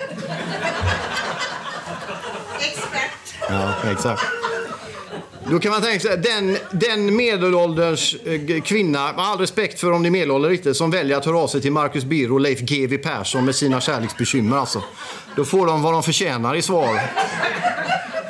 Expert. 2.60 3.36
Ja, 3.50 3.74
exakt. 3.92 4.24
Då 5.50 5.60
kan 5.60 5.72
man 5.72 5.82
tänka 5.82 6.00
sig 6.00 6.18
den, 6.18 6.58
den 6.72 7.16
medelålders 7.16 8.16
eh, 8.26 8.62
kvinna, 8.62 9.14
med 9.14 9.26
all 9.26 9.40
respekt 9.40 9.80
för 9.80 9.92
om 9.92 10.04
det 10.04 10.10
är 10.10 10.12
medelålder 10.12 10.52
inte, 10.52 10.74
som 10.74 10.92
väljer 10.92 11.18
att 11.18 11.26
höra 11.26 11.38
av 11.38 11.48
sig 11.48 11.62
till 11.62 11.72
Marcus 11.72 12.04
Birro 12.04 12.34
och 12.34 12.40
Leif 12.40 12.60
GW 12.60 12.98
Persson 12.98 13.46
med 13.46 13.56
sina 13.56 13.82
kärleksbekymmer 13.82 14.58
alltså. 14.58 14.84
Då 15.36 15.46
får 15.46 15.68
de 15.68 15.82
vad 15.82 15.94
de 15.94 16.04
förtjänar 16.04 16.56
i 16.56 16.62
svar. 16.62 17.00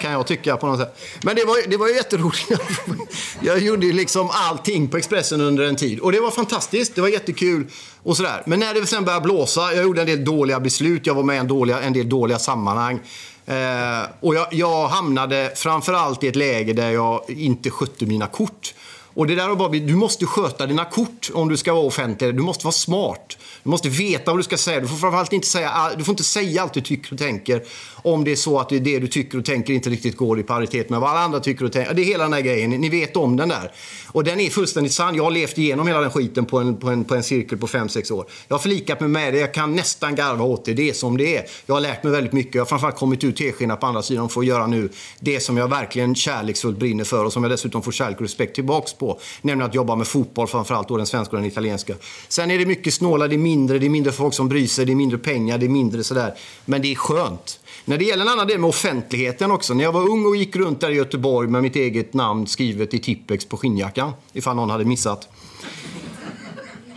Kan 0.03 0.11
jag 0.11 0.27
tycka 0.27 0.57
på 0.57 0.67
något 0.67 0.79
sätt. 0.79 0.99
Men 1.21 1.35
det 1.35 1.45
var, 1.45 1.69
det 1.69 1.77
var 1.77 1.87
ju 1.87 1.95
jätteroligt. 1.95 2.51
Jag 3.41 3.59
gjorde 3.59 3.85
ju 3.85 3.93
liksom 3.93 4.29
allting 4.33 4.87
på 4.87 4.97
Expressen 4.97 5.41
under 5.41 5.63
en 5.63 5.75
tid. 5.75 5.99
Och 5.99 6.11
det 6.11 6.19
var 6.19 6.31
fantastiskt. 6.31 6.95
Det 6.95 7.01
var 7.01 7.07
jättekul 7.07 7.67
och 8.03 8.17
sådär. 8.17 8.43
Men 8.45 8.59
när 8.59 8.73
det 8.73 8.85
sen 8.85 9.05
började 9.05 9.23
blåsa, 9.23 9.73
jag 9.73 9.83
gjorde 9.83 10.01
en 10.01 10.07
del 10.07 10.25
dåliga 10.25 10.59
beslut, 10.59 11.05
jag 11.05 11.15
var 11.15 11.23
med 11.23 11.35
i 11.35 11.39
en, 11.39 11.47
dåliga, 11.47 11.81
en 11.81 11.93
del 11.93 12.09
dåliga 12.09 12.39
sammanhang. 12.39 12.99
Eh, 13.45 14.09
och 14.19 14.35
jag, 14.35 14.47
jag 14.51 14.87
hamnade 14.87 15.51
framförallt 15.55 16.23
i 16.23 16.27
ett 16.27 16.35
läge 16.35 16.73
där 16.73 16.91
jag 16.91 17.23
inte 17.27 17.69
skötte 17.69 18.05
mina 18.05 18.27
kort. 18.27 18.73
Och 19.13 19.27
det 19.27 19.35
där 19.35 19.47
har 19.47 19.55
bara, 19.55 19.69
du 19.69 19.95
måste 19.95 20.25
sköta 20.25 20.65
dina 20.65 20.85
kort 20.85 21.29
om 21.33 21.49
du 21.49 21.57
ska 21.57 21.73
vara 21.73 21.85
offentlig. 21.85 22.35
Du 22.35 22.41
måste 22.41 22.65
vara 22.65 22.71
smart. 22.71 23.37
Du 23.63 23.69
måste 23.69 23.89
veta 23.89 24.31
vad 24.31 24.39
du 24.39 24.43
ska 24.43 24.57
säga. 24.57 24.79
Du 24.79 24.87
får 24.87 24.95
framförallt 24.95 25.33
inte 25.33 25.47
säga, 25.47 25.91
du 25.97 26.03
får 26.03 26.13
inte 26.13 26.23
säga 26.23 26.61
allt 26.61 26.73
du 26.73 26.81
tycker 26.81 27.13
och 27.13 27.19
tänker 27.19 27.63
om 28.03 28.23
det 28.23 28.31
är 28.31 28.35
så 28.35 28.59
att 28.59 28.69
det, 28.69 28.79
du 28.79 29.07
tycker 29.07 29.37
och 29.37 29.45
tänker 29.45 29.73
inte 29.73 29.89
riktigt 29.89 30.17
går 30.17 30.39
i 30.39 30.43
paritet 30.43 30.89
med 30.89 30.99
vad 30.99 31.09
alla 31.09 31.19
andra 31.19 31.39
tycker 31.39 31.65
och 31.65 31.71
tänker. 31.71 31.93
Det 31.93 32.01
är 32.01 32.05
hela 32.05 32.23
den 32.23 32.33
här 32.33 32.41
grejen. 32.41 32.69
Ni 32.69 32.89
vet 32.89 33.17
om 33.17 33.37
den 33.37 33.49
där. 33.49 33.71
Och 34.07 34.23
den 34.23 34.39
är 34.39 34.49
fullständigt 34.49 34.93
sann. 34.93 35.15
Jag 35.15 35.23
har 35.23 35.31
levt 35.31 35.57
igenom 35.57 35.87
hela 35.87 36.01
den 36.01 36.11
skiten 36.11 36.45
på 36.45 36.59
en, 36.59 36.77
på 36.77 36.89
en, 36.89 37.03
på 37.03 37.15
en 37.15 37.23
cirkel 37.23 37.57
på 37.57 37.67
5-6 37.67 38.11
år. 38.11 38.25
Jag 38.47 38.55
har 38.55 38.61
förlikat 38.61 38.99
mig 38.99 39.09
med 39.09 39.33
det. 39.33 39.39
Jag 39.39 39.53
kan 39.53 39.75
nästan 39.75 40.15
garva 40.15 40.43
åt 40.43 40.65
det. 40.65 40.73
Det 40.73 40.89
är 40.89 40.93
som 40.93 41.17
det 41.17 41.37
är. 41.37 41.45
Jag 41.65 41.75
har 41.75 41.81
lärt 41.81 42.03
mig 42.03 42.11
väldigt 42.13 42.33
mycket. 42.33 42.55
Jag 42.55 42.61
har 42.61 42.65
framförallt 42.65 42.97
kommit 42.97 43.23
ut 43.23 43.37
teskinna 43.37 43.75
på 43.75 43.85
andra 43.85 44.01
sidan 44.01 44.29
för 44.29 44.41
att 44.41 44.47
göra 44.47 44.67
nu 44.67 44.89
det 45.19 45.39
som 45.39 45.57
jag 45.57 45.67
verkligen 45.67 46.15
kärleksfullt 46.15 46.77
brinner 46.77 47.03
för 47.03 47.25
och 47.25 47.33
som 47.33 47.43
jag 47.43 47.51
dessutom 47.51 47.81
får 47.81 47.91
kärlek 47.91 48.17
och 48.17 48.21
respekt 48.21 48.55
tillbaks 48.55 48.93
på 48.93 49.02
på. 49.03 49.19
Nämligen 49.41 49.69
att 49.69 49.75
jobba 49.75 49.95
med 49.95 50.07
fotboll, 50.07 50.47
framförallt 50.47 50.87
då 50.87 50.97
den 50.97 51.05
svenska 51.07 51.35
och 51.35 51.41
den 51.41 51.51
italienska. 51.51 51.93
Sen 52.27 52.51
är 52.51 52.59
det 52.59 52.65
mycket 52.65 52.93
snåla, 52.93 53.27
det 53.27 53.35
är 53.35 53.37
mindre, 53.37 53.79
det 53.79 53.85
är 53.85 53.89
mindre 53.89 54.11
folk 54.11 54.33
som 54.33 54.49
bryr 54.49 54.67
sig, 54.67 54.85
det 54.85 54.91
är 54.91 54.95
mindre 54.95 55.17
pengar, 55.17 55.57
det 55.57 55.65
är 55.65 55.69
mindre 55.69 56.03
sådär. 56.03 56.33
Men 56.65 56.81
det 56.81 56.91
är 56.91 56.95
skönt. 56.95 57.59
När 57.85 57.97
det 57.97 58.05
gäller 58.05 58.25
en 58.25 58.31
annan 58.31 58.47
del 58.47 58.59
med 58.59 58.67
offentligheten 58.67 59.51
också. 59.51 59.73
När 59.73 59.83
jag 59.83 59.91
var 59.91 60.09
ung 60.09 60.25
och 60.25 60.35
gick 60.35 60.55
runt 60.55 60.81
där 60.81 60.91
i 60.91 60.95
Göteborg 60.95 61.49
med 61.49 61.61
mitt 61.61 61.75
eget 61.75 62.13
namn 62.13 62.47
skrivet 62.47 62.93
i 62.93 62.99
Tippex 62.99 63.45
på 63.45 63.57
skinnjackan. 63.57 64.11
Ifall 64.33 64.55
någon 64.55 64.69
hade 64.69 64.85
missat. 64.85 65.29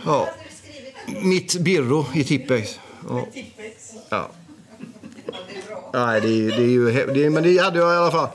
Ja. 0.05 0.29
Mitt 1.21 1.59
Birro 1.59 2.05
i 2.13 2.23
Tippex. 2.23 2.79
Ja. 3.09 3.27
ja. 4.09 4.29
Nej, 5.93 6.21
det 6.21 6.27
är, 6.27 6.47
det 6.47 6.63
är 6.63 6.69
ju... 6.69 6.91
Det 6.91 7.25
är, 7.25 7.29
men 7.29 7.43
det 7.43 7.57
hade 7.57 7.79
jag 7.79 7.93
i 7.93 7.97
alla 7.97 8.11
fall. 8.11 8.29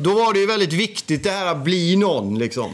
Då 0.00 0.14
var 0.14 0.32
det 0.32 0.40
ju 0.40 0.46
väldigt 0.46 0.72
viktigt 0.72 1.22
det 1.22 1.30
här 1.30 1.46
att 1.46 1.64
bli 1.64 1.96
någon, 1.96 2.38
liksom. 2.38 2.70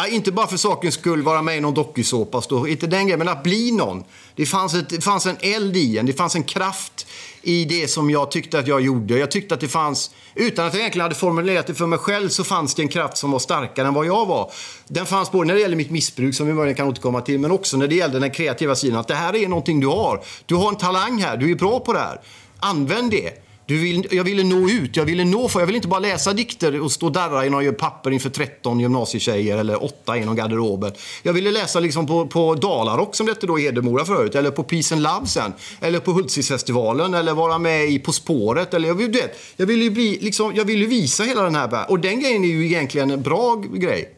Ja, 0.00 0.06
inte 0.06 0.32
bara 0.32 0.46
för 0.46 0.56
sakens 0.56 0.94
skull 0.94 1.22
vara 1.22 1.42
med 1.42 1.56
i 1.56 1.60
någon 1.60 1.74
dokusåpa, 1.74 2.42
inte 2.68 2.86
den 2.86 3.06
grejen, 3.06 3.18
men 3.18 3.28
att 3.28 3.42
bli 3.42 3.72
någon. 3.72 4.04
Det 4.34 4.46
fanns, 4.46 4.74
ett, 4.74 4.88
det 4.88 5.00
fanns 5.00 5.26
en 5.26 5.36
eld 5.40 5.76
i 5.76 5.98
en, 5.98 6.06
det 6.06 6.12
fanns 6.12 6.34
en 6.34 6.42
kraft 6.42 7.06
i 7.42 7.64
det 7.64 7.88
som 7.88 8.10
jag 8.10 8.30
tyckte 8.30 8.58
att 8.58 8.66
jag 8.66 8.80
gjorde. 8.80 9.18
Jag 9.18 9.30
tyckte 9.30 9.54
att 9.54 9.60
det 9.60 9.68
fanns, 9.68 10.10
utan 10.34 10.66
att 10.66 10.72
jag 10.72 10.80
egentligen 10.80 11.02
hade 11.02 11.14
formulerat 11.14 11.66
det 11.66 11.74
för 11.74 11.86
mig 11.86 11.98
själv, 11.98 12.28
så 12.28 12.44
fanns 12.44 12.74
det 12.74 12.82
en 12.82 12.88
kraft 12.88 13.16
som 13.16 13.30
var 13.30 13.38
starkare 13.38 13.88
än 13.88 13.94
vad 13.94 14.06
jag 14.06 14.26
var. 14.26 14.52
Den 14.88 15.06
fanns 15.06 15.32
både 15.32 15.46
när 15.46 15.54
det 15.54 15.60
gäller 15.60 15.76
mitt 15.76 15.90
missbruk, 15.90 16.34
som 16.34 16.46
vi 16.46 16.52
möjligen 16.52 16.76
kan 16.76 16.88
återkomma 16.88 17.20
till, 17.20 17.40
men 17.40 17.50
också 17.50 17.76
när 17.76 17.88
det 17.88 17.94
gällde 17.94 18.18
den 18.18 18.30
kreativa 18.30 18.74
sidan. 18.74 19.00
Att 19.00 19.08
det 19.08 19.14
här 19.14 19.36
är 19.36 19.48
någonting 19.48 19.80
du 19.80 19.86
har. 19.86 20.22
Du 20.46 20.54
har 20.54 20.68
en 20.68 20.76
talang 20.76 21.22
här, 21.22 21.36
du 21.36 21.50
är 21.50 21.54
bra 21.54 21.80
på 21.80 21.92
det 21.92 21.98
här. 21.98 22.20
Använd 22.60 23.10
det. 23.10 23.47
Du 23.68 23.78
vill, 23.78 24.06
jag 24.10 24.24
ville 24.24 24.44
nå 24.44 24.68
ut, 24.68 24.96
jag 24.96 25.04
ville 25.04 25.24
nå 25.24 25.48
för 25.48 25.60
Jag 25.60 25.66
vill 25.66 25.76
inte 25.76 25.88
bara 25.88 26.00
läsa 26.00 26.32
dikter 26.32 26.80
och 26.80 26.92
stå 26.92 27.06
och 27.06 27.12
darra 27.12 27.46
i 27.46 27.50
några 27.50 27.72
papper 27.72 28.10
inför 28.10 28.30
13 28.30 28.80
gymnasietjejer 28.80 29.58
eller 29.58 29.84
8 29.84 30.16
i 30.16 30.24
någon 30.24 30.36
garderob. 30.36 30.92
Jag 31.22 31.32
ville 31.32 31.50
läsa 31.50 31.80
liksom 31.80 32.06
på, 32.06 32.26
på 32.26 32.54
Dalarock 32.54 33.14
som 33.14 33.26
det 33.26 33.32
hette 33.32 33.46
då 33.46 33.58
i 33.58 33.62
Hedemora 33.62 34.04
förut, 34.04 34.34
eller 34.34 34.50
på 34.50 34.62
Peace 34.62 34.94
and 34.94 35.02
Love 35.02 35.26
sen, 35.26 35.52
eller 35.80 35.98
på 36.00 36.12
Hultsfredsfestivalen, 36.12 37.14
eller 37.14 37.34
vara 37.34 37.58
med 37.58 37.90
i 37.90 37.98
På 37.98 38.12
spåret. 38.12 38.74
Eller 38.74 38.88
jag, 38.88 38.94
vill- 38.94 39.12
du 39.12 39.20
vet, 39.20 39.38
jag 39.56 39.66
ville 39.66 39.84
ju 39.84 39.90
bli, 39.90 40.18
liksom, 40.20 40.52
jag 40.54 40.64
ville 40.64 40.86
visa 40.86 41.22
hela 41.22 41.42
den 41.42 41.54
här 41.54 41.68
världen. 41.68 41.90
Och 41.90 42.00
den 42.00 42.20
grejen 42.20 42.44
är 42.44 42.48
ju 42.48 42.66
egentligen 42.66 43.10
en 43.10 43.22
bra 43.22 43.62
grej, 43.72 44.08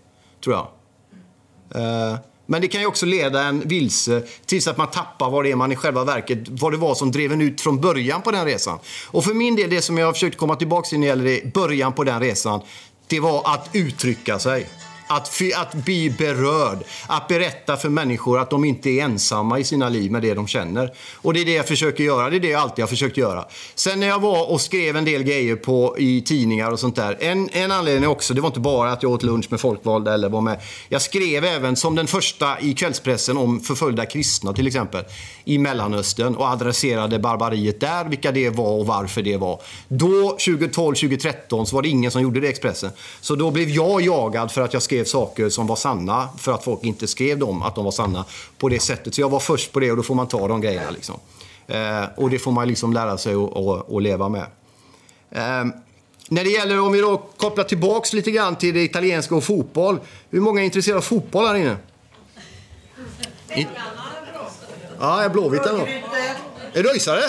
tror 0.45 0.55
jag. 0.57 0.67
Uh, 1.83 2.19
men 2.51 2.61
det 2.61 2.69
kan 2.69 2.81
ju 2.81 2.87
också 2.87 3.07
leda 3.07 3.43
en 3.43 3.69
vilse 3.69 4.23
tills 4.47 4.69
att 4.69 4.77
man 4.77 4.91
tappar 4.91 5.31
vad 5.31 5.45
det 5.45 5.51
är 5.51 5.57
man 5.57 5.73
i 5.73 5.77
själva 5.77 6.05
verket, 6.05 6.39
vad 6.49 6.73
det 6.73 6.77
var 6.79 6.95
som 6.95 7.13
drev 7.13 7.33
en 7.33 7.41
ut 7.41 7.61
från 7.61 7.81
början 7.81 8.23
på 8.23 8.31
den 8.31 8.45
resan. 8.45 8.79
Och 9.07 9.25
för 9.25 9.35
min 9.35 9.57
del, 9.57 9.71
det 9.71 9.83
som 9.83 9.99
jag 9.99 10.07
har 10.07 10.13
försökt 10.13 10.39
komma 10.39 10.57
tillbaka 10.57 10.89
till 10.89 10.99
när 10.99 11.07
det 11.07 11.09
gäller 11.09 11.25
det, 11.25 11.53
början 11.53 11.93
på 11.93 12.05
den 12.05 12.21
resan, 12.21 12.61
det 13.07 13.21
var 13.21 13.55
att 13.55 13.69
uttrycka 13.73 14.39
sig. 14.39 14.67
Att, 15.13 15.29
fy- 15.29 15.53
att 15.53 15.75
bli 15.75 16.11
berörd, 16.11 16.79
att 17.07 17.29
berätta 17.29 17.77
för 17.77 17.89
människor 17.89 18.39
att 18.39 18.51
de 18.51 18.65
inte 18.65 18.91
är 18.91 19.05
ensamma 19.05 19.59
i 19.59 19.65
sina 19.65 19.89
liv 19.89 20.11
med 20.13 20.23
det 20.23 20.35
de 20.35 20.47
känner. 20.47 20.93
Och 21.15 21.35
det 21.35 21.41
är 21.41 21.45
det 21.45 21.53
jag 21.53 21.69
försöker 21.69 22.05
göra, 22.05 22.31
det 22.31 22.37
är 22.37 22.41
det 22.41 22.49
jag 22.49 22.61
alltid 22.61 22.83
har 22.83 22.89
försökt 22.89 23.17
göra. 23.17 23.45
Sen 23.75 24.01
när 24.01 24.07
jag 24.07 24.21
var 24.21 24.51
och 24.51 24.61
skrev 24.61 24.97
en 24.97 25.05
del 25.05 25.23
grejer 25.23 25.57
på, 25.57 25.97
i 25.99 26.23
tidningar 26.23 26.71
och 26.71 26.81
sånt 26.81 26.97
där, 26.97 27.17
en, 27.21 27.49
en 27.53 27.73
anledning 27.73 28.11
också, 28.11 28.35
det 28.35 28.41
var 28.41 28.49
inte 28.49 28.61
bara 28.61 28.93
att 28.93 29.03
jag 29.03 29.13
åt 29.13 29.23
lunch 29.23 29.47
med 29.51 29.61
folkvalda 29.61 30.15
eller 30.15 30.29
var 30.29 30.41
med. 30.41 30.61
Jag 30.89 31.03
skrev 31.03 31.45
även 31.45 31.77
som 31.77 31.95
den 31.95 32.07
första 32.07 32.61
i 32.61 32.75
kvällspressen 32.75 33.37
om 33.37 33.61
förföljda 33.61 34.07
kristna 34.07 34.53
till 34.53 34.67
exempel 34.67 35.05
i 35.45 35.59
Mellanöstern 35.59 36.35
och 36.37 36.47
adresserade 36.47 37.19
barbariet 37.19 37.81
där, 37.81 38.05
vilka 38.05 38.33
det 38.33 38.51
var 38.51 38.79
och 38.79 38.87
varför 38.87 39.23
det 39.23 39.37
var. 39.37 39.61
Då, 39.89 40.31
2012, 40.31 40.95
2013, 40.95 41.67
så 41.67 41.77
var 41.77 41.83
det 41.83 41.89
ingen 41.89 42.11
som 42.11 42.23
gjorde 42.23 42.41
det 42.41 42.47
i 42.47 42.51
Expressen. 42.51 42.91
Så 43.21 43.35
då 43.35 43.51
blev 43.51 43.69
jag 43.69 44.03
jagad 44.03 44.51
för 44.53 44.61
att 44.61 44.73
jag 44.73 44.83
skrev 44.83 45.00
saker 45.09 45.49
som 45.49 45.67
var 45.67 45.77
sanna, 45.77 46.29
för 46.39 46.53
att 46.53 46.65
folk 46.65 46.85
inte 46.85 47.07
skrev 47.07 47.39
dem 47.39 47.63
att 47.63 47.75
de 47.75 47.85
var 47.85 47.93
sanna 47.93 48.25
på 48.59 48.69
det 48.69 48.81
sättet. 48.81 49.15
Så 49.15 49.21
jag 49.21 49.29
var 49.29 49.41
först 49.41 49.73
på 49.73 49.81
det 49.81 49.91
och 49.91 49.97
då 49.97 50.03
får 50.03 50.15
man 50.15 50.29
ta 50.29 50.49
de 50.49 50.61
grejerna. 50.61 50.91
Liksom. 50.91 51.21
Eh, 51.67 52.05
och 52.17 52.31
det 52.31 52.39
får 52.39 52.53
man 52.53 52.69
liksom 52.69 52.93
lära 52.93 53.19
sig 53.19 53.35
att- 53.35 54.03
leva 54.03 54.29
med. 54.29 54.47
Eh, 55.31 55.65
när 56.29 56.45
det 56.45 56.51
gäller, 56.51 56.81
om 56.81 56.93
vi 56.93 57.01
då 57.01 57.17
kopplar 57.37 57.65
tillbaks 57.65 58.13
lite 58.13 58.31
grann 58.31 58.57
till 58.57 58.75
det 58.75 58.83
italienska 58.83 59.35
och 59.35 59.45
fotboll. 59.45 59.99
Hur 60.31 60.41
många 60.41 60.61
är 60.61 60.65
intresserade 60.65 60.99
av 60.99 61.03
fotboll 61.03 61.47
här 61.47 61.55
inne? 61.55 61.77
In- 63.57 63.67
Ja, 65.01 65.17
jag 65.17 65.25
är 65.25 65.29
blåvit 65.29 65.67
ändå. 65.67 65.87
Är 66.73 66.83
du 66.83 66.91
öisare? 66.91 67.23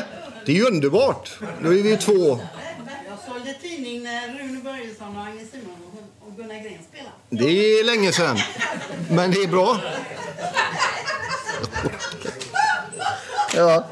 Det 0.45 0.51
är 0.51 0.55
ju 0.55 0.65
underbart. 0.65 1.39
Då 1.63 1.67
är 1.69 1.83
vi 1.83 1.89
ju 1.89 1.97
två. 1.97 2.13
Jag 2.13 3.33
sålde 3.33 3.53
tidning 3.61 4.03
när 4.03 4.39
Rune 4.39 4.59
Börjesson 4.63 5.17
och 5.17 5.23
Agnes 5.23 5.51
Simon 5.51 5.75
och 6.27 6.35
Gunnar 6.37 6.55
Gren 6.55 6.77
spelade. 6.89 7.11
Det 7.33 7.79
är 7.79 7.83
länge 7.83 8.11
sedan. 8.11 8.39
Men 9.09 9.31
det 9.31 9.43
är 9.43 9.47
bra. 9.47 9.77
Ja. 13.55 13.87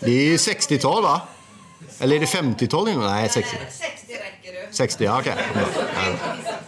Det 0.00 0.10
är 0.10 0.36
60-tal, 0.36 1.02
va? 1.02 1.20
Eller 1.98 2.16
är 2.16 2.20
det 2.20 2.26
50-tal? 2.26 2.88
innan? 2.88 3.04
Nej, 3.10 3.28
60. 3.28 3.56
60 3.70 4.12
räcker 4.12 4.52
du. 4.52 4.74
60, 4.74 5.04
ja, 5.04 5.20
okej. 5.20 5.34
Ja. 5.54 5.60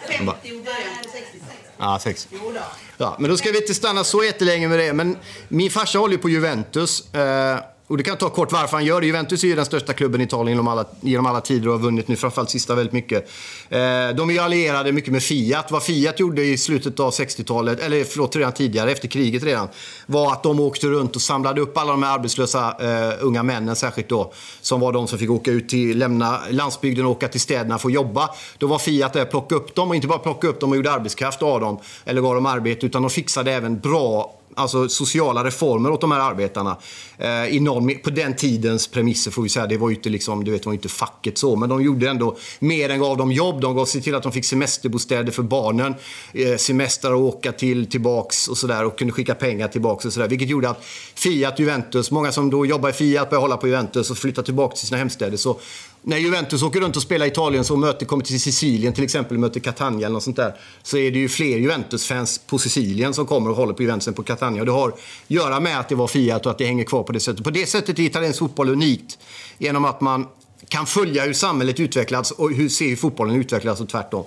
50 0.09 0.27
och 0.27 0.65
början 0.65 0.95
på 1.03 1.09
66. 1.13 1.45
Ja, 1.79 1.99
60. 2.03 2.37
Jo 2.43 2.53
då. 2.55 2.61
Ja, 2.97 3.17
men 3.19 3.31
då 3.31 3.37
ska 3.37 3.51
vi 3.51 3.59
inte 3.61 3.75
stanna 3.75 4.05
så 4.05 4.25
jättelänge 4.25 4.69
med 4.69 4.79
det. 4.79 4.93
Men 4.93 5.17
min 5.49 5.71
farsa 5.71 5.99
håller 5.99 6.15
ju 6.15 6.23
på 6.23 6.31
Juventus. 6.31 7.15
Eh, 7.15 7.59
och 7.87 7.97
det 7.97 8.03
kan 8.03 8.13
jag 8.13 8.21
ta 8.21 8.31
kort 8.31 8.53
varför 8.53 8.77
han 8.77 8.85
gör 8.85 9.01
det. 9.01 9.07
Juventus 9.07 9.45
är 9.45 9.49
ju 9.49 9.55
den 9.55 9.65
största 9.65 9.93
klubben 9.93 10.21
i 10.21 10.25
Italien 10.25 10.49
genom 10.49 10.69
alla, 10.69 10.85
genom 11.01 11.27
alla 11.27 11.41
tider 11.41 11.69
och 11.69 11.75
har 11.75 11.81
vunnit 11.81 12.09
nu 12.09 12.17
framförallt 12.17 12.51
sista 12.51 12.75
väldigt 12.75 12.93
mycket. 12.93 13.29
Eh, 13.69 13.79
de 14.17 14.31
är 14.31 14.33
ju 14.33 14.39
allierade 14.39 14.93
mycket 14.93 15.13
med 15.13 15.23
Fiat. 15.23 15.71
Vad 15.71 15.83
Fiat 15.83 16.21
gjorde 16.21 16.45
i 16.45 16.59
slutet 16.59 17.01
av 17.01 17.11
60-talet, 17.11 17.81
eller 17.81 18.05
förlåt, 18.05 18.37
redan 18.37 18.53
tidigare, 18.53 18.93
efter 18.93 19.09
kriget 19.09 19.43
redan, 19.43 19.69
var 20.07 20.33
att 20.33 20.43
de 20.43 20.61
åkte 20.61 20.87
runt 20.87 21.17
och 21.17 21.23
samlade 21.23 21.61
upp 21.61 21.79
alla 21.79 21.91
de 21.91 22.03
här 22.03 22.15
arbetslösa 22.15 22.77
eh, 22.81 23.15
unga 23.21 23.43
männen 23.43 23.77
särskilt 23.77 24.09
då, 24.09 24.33
som 24.61 24.81
var 24.81 24.93
de 24.93 25.09
som 25.09 25.19
fick 25.19 25.31
åka 25.31 25.51
ut 25.51 25.69
till, 25.69 25.99
lämna 25.99 26.41
landsbygden 26.51 27.05
och 27.05 27.11
åka 27.11 27.29
till 27.29 27.41
städerna 27.41 27.79
för 27.79 27.89
att 27.89 27.95
jobba. 27.95 28.31
Då 28.59 28.67
var 28.67 28.79
Fiat 28.79 29.13
där 29.13 29.23
och 29.23 29.31
plockade 29.31 29.61
upp 29.61 29.75
dem 29.75 29.89
och 29.89 29.95
inte 29.95 30.09
bara 30.09 30.19
plockade 30.19 30.53
upp 30.53 30.61
dem 30.61 30.71
och 30.71 30.77
gjorde 30.77 30.93
arbetskraft 30.93 31.43
av 31.43 31.61
dem 31.61 31.79
eller 32.05 32.21
gav 32.21 32.35
dem 32.35 32.47
arbete 32.47 32.87
utan 32.87 33.03
de 33.03 33.11
fixade 33.11 33.53
även 33.53 33.79
bra 33.81 34.41
alltså 34.55 34.89
sociala 34.89 35.45
reformer 35.45 35.91
åt 35.91 36.01
de 36.01 36.13
här 36.13 36.21
arbetarna. 36.21 36.77
Eh, 37.19 37.47
i 37.47 37.61
någon, 37.61 37.91
på 38.05 38.11
den 38.11 38.37
tidens 38.37 38.87
premisser 38.87 39.31
får 39.31 39.43
vi 39.43 39.49
säga. 39.49 39.67
Det 39.67 39.77
var 39.77 39.89
ju 39.89 39.95
inte, 39.95 40.09
liksom, 40.09 40.45
du 40.45 40.51
vet, 40.51 40.67
var 40.67 40.73
inte 40.73 40.89
facket 40.89 41.39
så, 41.39 41.57
men 41.57 41.69
de 41.69 41.83
gjorde 41.83 42.09
ändå 42.11 42.37
mer 42.59 42.89
än 42.89 43.01
gav 43.01 43.17
dem 43.17 43.33
jobb. 43.33 43.61
De 43.61 43.77
gav 43.77 43.85
sig 43.85 44.03
till 44.03 44.15
att 44.15 44.23
de 44.23 44.33
fick 44.33 44.45
semesterbostäder 44.45 45.33
för 45.33 45.43
barnen, 45.43 45.95
eh, 46.33 46.57
semestrar 46.57 47.15
och 47.15 47.21
åka 47.21 47.53
till, 47.53 47.91
tillbaks 47.91 48.49
och 48.49 48.59
sådär 48.59 48.85
och 48.85 48.99
kunde 48.99 49.13
skicka 49.13 49.35
pengar 49.35 49.69
tillbaks 49.69 50.05
och 50.05 50.13
sådär. 50.13 50.29
Vilket 50.29 50.49
gjorde 50.49 50.71
att 50.71 50.85
Fiat, 51.15 51.59
Juventus, 51.59 52.11
många 52.11 52.33
som 52.33 52.51
då 52.51 52.67
jobbar 52.67 52.91
i 52.91 52.93
Fiat 52.93 53.31
började 53.31 53.45
hålla 53.45 53.57
på 53.57 53.67
Juventus 53.67 54.11
och 54.11 54.19
flytta 54.19 54.43
tillbaka 54.43 54.77
till 54.77 54.87
sina 54.87 54.99
hemstäder. 54.99 55.37
Så 55.37 55.59
när 56.07 56.19
Juventus 56.19 56.63
åker 56.63 56.81
runt 56.81 56.97
och 56.97 57.03
spelar 57.03 57.27
i 57.27 57.29
Italien 57.29 57.65
så 57.65 57.77
möter, 57.77 58.07
kommer 58.07 58.25
till 58.25 58.41
Sicilien 58.41 58.93
till 58.93 59.05
exempel, 59.05 59.39
möter 59.39 59.61
Catania 59.61 60.07
eller 60.07 60.15
något 60.15 60.23
sånt 60.23 60.37
där. 60.37 60.55
Så 60.83 60.99
är 60.99 61.11
det 61.11 61.19
ju 61.19 61.29
fler 61.29 61.59
Juventus-fans 61.59 62.41
på 62.47 62.59
Sicilien 62.59 63.15
som 63.15 63.27
kommer 63.27 63.51
och 63.51 63.57
håller 63.57 63.75
på 63.75 63.83
Juventus 63.83 64.09
än 64.09 64.15
på 64.15 64.23
Catania. 64.23 64.63
Och 64.63 64.67
det 64.67 64.73
har 64.73 64.89
att 64.89 64.99
göra 65.27 65.61
med 65.61 65.81
att 65.81 65.89
det 65.89 65.95
var 65.95 66.07
Fiat 66.07 66.47
och 66.47 66.53
att 66.53 66.59
det 66.59 66.67
hänger 66.67 66.85
kvar 66.85 67.03
på 67.03 67.13
det 67.13 67.21
sättet. 67.21 67.45
På 67.45 67.51
det 67.51 67.67
sättet 67.67 67.99
är 67.99 68.03
italiensk 68.03 68.39
fotboll 68.39 68.69
unikt. 68.69 69.19
Genom 69.59 69.85
att 69.85 70.01
man 70.01 70.27
kan 70.69 70.87
följa 70.87 71.25
hur 71.25 71.33
samhället 71.33 71.81
utvecklas 71.81 72.31
och 72.31 72.53
hur, 72.53 72.69
se 72.69 72.89
hur 72.89 72.97
fotbollen 72.97 73.37
utvecklas 73.37 73.81
och 73.81 73.89
tvärtom. 73.89 74.25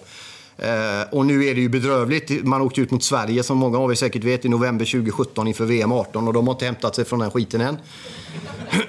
Eh, 0.58 1.02
och 1.12 1.26
nu 1.26 1.46
är 1.46 1.56
det 1.56 1.62
ju 1.62 1.70
bedrövligt. 1.70 2.46
Man 2.46 2.62
åkte 2.62 2.82
ut 2.82 2.92
mot 2.92 3.04
Sverige 3.04 3.44
som 3.44 3.58
många 3.58 3.78
av 3.78 3.92
er 3.92 3.96
säkert 3.96 4.24
vet 4.24 4.46
i 4.46 4.50
november 4.50 4.86
2017 4.86 5.48
inför 5.48 5.66
VM 5.66 5.92
18 5.92 6.28
och 6.28 6.34
de 6.34 6.48
har 6.48 6.54
inte 6.54 6.66
hämtat 6.66 6.96
sig 6.96 7.06
från 7.06 7.20
den 7.20 7.32
skiten 7.32 7.62
än. 7.62 7.78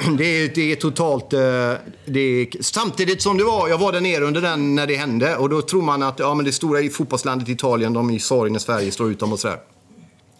Det 0.18 0.24
är, 0.24 0.54
det 0.54 0.72
är 0.72 0.76
totalt... 0.76 1.33
eh, 1.33 1.40
Det 2.04 2.20
är, 2.20 2.62
samtidigt 2.62 3.22
som 3.22 3.38
det 3.38 3.44
var, 3.44 3.68
jag 3.68 3.78
var 3.78 3.92
där 3.92 4.00
nere 4.00 4.24
under 4.24 4.40
den 4.40 4.74
när 4.74 4.87
det 4.87 4.96
hände 4.96 5.37
och 5.37 5.48
då 5.48 5.62
tror 5.62 5.83
man 5.83 6.02
att 6.02 6.18
ja, 6.18 6.35
men 6.35 6.44
det 6.44 6.52
stora 6.52 6.81
i 6.81 6.90
fotbollslandet 6.90 7.48
Italien, 7.48 7.92
de 7.92 8.11
är 8.11 8.14
i 8.14 8.18
sorg 8.18 8.50
när 8.50 8.59
Sverige 8.59 8.90
slår 8.92 9.11
ut 9.11 9.18
dem 9.20 9.33
och 9.33 9.38
sådär. 9.40 9.59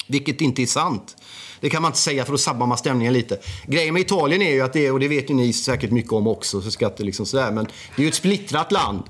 Vilket 0.07 0.41
inte 0.41 0.62
är 0.62 0.67
sant. 0.67 1.17
Det 1.61 1.71
kan 1.71 1.83
man 1.83 1.88
inte 1.88 1.99
säga 1.99 2.25
för 2.25 2.33
då 2.33 2.38
sabbar 2.38 2.67
man 2.67 2.79
stämningen 2.79 3.12
lite. 3.12 3.38
Grejen 3.67 3.95
med 3.95 4.01
Italien 4.01 4.43
är 4.43 4.53
ju 4.53 4.61
att 4.61 4.73
det 4.73 4.87
är, 4.87 4.93
och 4.93 5.01
det 5.01 5.09
vet 5.09 5.31
ju 5.31 5.35
ni 5.35 5.53
säkert 5.53 5.91
mycket 5.91 6.12
om 6.12 6.27
också, 6.27 6.61
så 6.61 6.71
ska 6.71 6.87
inte 6.87 7.03
liksom 7.03 7.27
sådär, 7.27 7.51
men 7.53 7.64
det 7.64 8.03
är 8.03 8.05
ju 8.05 8.09
ett 8.09 8.14
splittrat 8.14 8.73
land. 8.73 9.03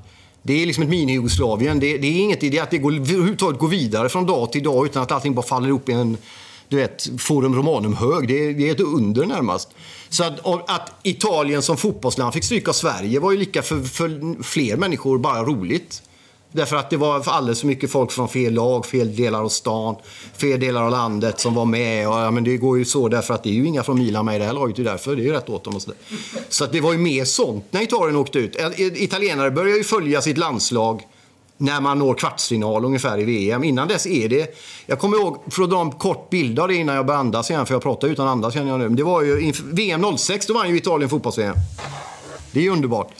Det 0.48 0.62
är 0.62 0.66
liksom 0.66 0.82
ett 0.84 0.90
mini-Jugoslavien. 0.90 1.80
Det, 1.80 1.98
det 1.98 2.06
är 2.06 2.20
inget 2.20 2.42
idé 2.42 2.58
att 2.58 2.70
det 2.70 2.78
går, 2.78 2.92
överhuvudtaget 2.94 3.60
går 3.60 3.68
vidare 3.68 4.08
från 4.08 4.26
dag 4.26 4.52
till 4.52 4.62
dag 4.62 4.86
utan 4.86 5.02
att 5.02 5.12
allting 5.12 5.34
bara 5.34 5.46
faller 5.46 5.68
ihop 5.68 5.88
i 5.88 5.92
en 5.92 6.16
du 6.68 6.76
vet, 6.76 7.08
Forum 7.18 7.54
Romanum-hög. 7.54 8.28
Det, 8.28 8.44
är- 8.46 8.52
det 8.52 8.68
är 8.68 8.72
ett 8.72 8.80
under 8.80 9.26
närmast. 9.26 9.68
Så 10.08 10.24
att, 10.24 10.46
att 10.70 10.90
Italien 11.02 11.62
som 11.62 11.76
fotbollsland 11.76 12.34
fick 12.34 12.44
stryka 12.44 12.70
av 12.70 12.74
Sverige 12.74 13.20
var 13.20 13.32
ju 13.32 13.38
lika 13.38 13.62
för, 13.62 13.82
för 13.82 14.42
fler 14.42 14.76
människor 14.76 15.18
bara 15.18 15.42
roligt. 15.44 16.02
Därför 16.52 16.76
att 16.76 16.90
det 16.90 16.96
var 16.96 17.28
alldeles 17.28 17.60
för 17.60 17.66
mycket 17.66 17.90
folk 17.90 18.12
från 18.12 18.28
fel 18.28 18.54
lag, 18.54 18.86
fel 18.86 19.16
delar 19.16 19.42
av 19.42 19.48
stan, 19.48 19.96
fel 20.36 20.60
delar 20.60 20.82
av 20.82 20.90
landet 20.90 21.40
som 21.40 21.54
var 21.54 21.64
med. 21.64 22.08
Och, 22.08 22.14
ja, 22.14 22.30
men 22.30 22.44
det 22.44 22.56
går 22.56 22.78
ju 22.78 22.84
så 22.84 23.08
därför 23.08 23.34
att 23.34 23.42
det 23.42 23.48
är 23.48 23.54
ju 23.54 23.66
inga 23.66 23.82
från 23.82 23.98
Milan 23.98 24.24
med 24.24 24.36
i 24.36 24.38
det 24.38 24.44
här 24.44 24.52
laget. 24.52 24.76
Det 24.76 24.82
är 24.82 24.84
därför 24.84 25.16
det 25.16 25.22
är 25.22 25.24
ju 25.24 25.32
rätt 25.32 25.48
åt 25.48 25.64
dem. 25.64 25.76
Och 25.76 25.82
så, 25.82 25.90
där. 25.90 25.98
så 26.48 26.64
att 26.64 26.72
det 26.72 26.80
var 26.80 26.92
ju 26.92 26.98
mer 26.98 27.24
sånt 27.24 27.64
när 27.70 27.82
Italien 27.82 28.16
åkte 28.16 28.38
ut. 28.38 28.56
Italienare 28.78 29.50
börjar 29.50 29.76
ju 29.76 29.84
följa 29.84 30.22
sitt 30.22 30.38
landslag 30.38 31.02
när 31.56 31.80
man 31.80 31.98
når 31.98 32.14
kvartsfinal 32.14 32.84
ungefär 32.84 33.18
i 33.18 33.24
VM. 33.24 33.64
Innan 33.64 33.88
dess 33.88 34.06
är 34.06 34.28
det... 34.28 34.58
Jag 34.86 34.98
kommer 34.98 35.16
ihåg, 35.16 35.38
för 35.50 35.62
att 35.62 35.70
dra 35.70 35.80
en 35.80 35.90
kort 35.90 36.30
bild 36.30 36.58
av 36.58 36.68
det 36.68 36.74
innan 36.74 36.96
jag 36.96 37.06
börjar 37.06 37.20
andas 37.20 37.50
igen, 37.50 37.66
för 37.66 37.74
jag 37.74 37.82
pratar 37.82 38.08
utan 38.08 38.28
andas 38.28 38.54
känner 38.54 38.70
jag 38.70 38.78
nu. 38.78 38.88
Men 38.88 38.96
det 38.96 39.04
var 39.04 39.22
ju 39.22 39.40
inför 39.40 39.64
VM 39.64 40.18
06, 40.18 40.46
då 40.46 40.54
vann 40.54 40.70
ju 40.70 40.76
Italien 40.76 41.10
fotbolls-VM. 41.10 41.54
Det 42.52 42.58
är 42.58 42.62
ju 42.62 42.70
underbart. 42.70 43.10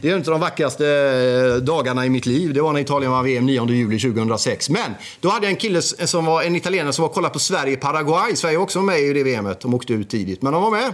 Det 0.00 0.10
är 0.10 0.16
inte 0.16 0.30
de 0.30 0.40
vackraste 0.40 0.86
eh, 0.86 1.62
dagarna 1.62 2.06
i 2.06 2.10
mitt 2.10 2.26
liv. 2.26 2.54
Det 2.54 2.60
var 2.60 2.72
när 2.72 2.80
Italien 2.80 3.12
vann 3.12 3.24
VM 3.24 3.46
9 3.46 3.66
juli 3.66 3.98
2006. 3.98 4.70
Men 4.70 4.94
då 5.20 5.28
hade 5.28 5.46
jag 5.46 5.50
en 5.50 5.56
kille 5.56 5.82
som 5.82 6.24
var 6.24 6.42
en 6.42 6.56
italienare 6.56 6.92
som 6.92 7.02
var 7.02 7.08
och 7.08 7.14
kollade 7.14 7.32
på 7.32 7.38
Sverige-Paraguay. 7.38 8.36
Sverige 8.36 8.56
var 8.56 8.64
också 8.64 8.82
med 8.82 9.00
i 9.00 9.12
det 9.12 9.24
VMet. 9.24 9.60
De 9.60 9.74
åkte 9.74 9.92
ut 9.92 10.10
tidigt, 10.10 10.42
men 10.42 10.52
de 10.52 10.62
var 10.62 10.70
med. 10.70 10.92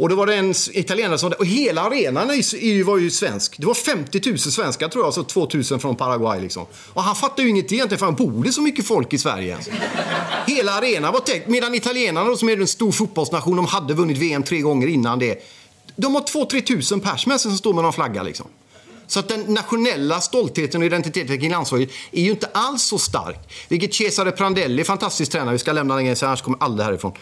Och 0.00 0.08
då 0.08 0.16
var 0.16 0.26
det 0.26 0.34
en 0.34 0.54
italienare 0.72 1.18
som... 1.18 1.32
Och 1.38 1.46
hela 1.46 1.82
arenan 1.82 2.28
var 2.86 2.98
ju 2.98 3.10
svensk. 3.10 3.58
Det 3.58 3.66
var 3.66 3.74
50 3.74 4.20
000 4.30 4.38
svenskar 4.38 4.88
tror 4.88 5.04
jag, 5.04 5.14
så 5.14 5.22
2 5.22 5.48
000 5.70 5.80
från 5.80 5.96
Paraguay 5.96 6.40
liksom. 6.40 6.66
Och 6.92 7.02
han 7.02 7.16
fattade 7.16 7.42
ju 7.42 7.48
inget 7.48 7.72
egentligen, 7.72 7.98
för 7.98 8.06
han 8.06 8.14
bor 8.14 8.44
det 8.44 8.52
så 8.52 8.62
mycket 8.62 8.86
folk 8.86 9.12
i 9.12 9.18
Sverige 9.18 9.50
ens? 9.50 9.68
Hela 10.46 10.72
arenan 10.72 11.12
var 11.12 11.20
täckt. 11.20 11.48
Medan 11.48 11.74
italienarna, 11.74 12.28
då, 12.28 12.36
som 12.36 12.48
är 12.48 12.60
en 12.60 12.66
stor 12.66 12.92
fotbollsnation, 12.92 13.56
de 13.56 13.66
hade 13.66 13.94
vunnit 13.94 14.18
VM 14.18 14.42
tre 14.42 14.60
gånger 14.60 14.86
innan 14.86 15.18
det. 15.18 15.42
De 16.00 16.14
har 16.14 16.22
2-3 16.22 16.60
tusen 16.60 17.00
pers 17.00 17.26
med 17.26 17.40
sig 17.40 17.50
som 17.50 17.58
står 17.58 17.72
med 17.72 17.84
någon 17.84 17.92
flagga 17.92 18.22
liksom. 18.22 18.46
Så 19.10 19.20
att 19.20 19.28
den 19.28 19.40
nationella 19.40 20.20
stoltheten 20.20 20.80
och 20.80 20.86
identiteten 20.86 21.40
kring 21.40 21.50
landslaget 21.50 21.90
är 22.12 22.22
ju 22.22 22.30
inte 22.30 22.48
alls 22.52 22.82
så 22.82 22.98
stark. 22.98 23.38
Vilket 23.68 23.94
Cesare 23.94 24.32
Prandelli, 24.32 24.84
fantastisk 24.84 25.32
tränare, 25.32 25.52
vi 25.52 25.58
ska 25.58 25.72
lämna 25.72 25.94
den 25.94 26.04
grejen, 26.04 26.16
annars 26.22 26.42
kommer 26.42 26.58
alla 26.60 26.84
härifrån. 26.84 27.12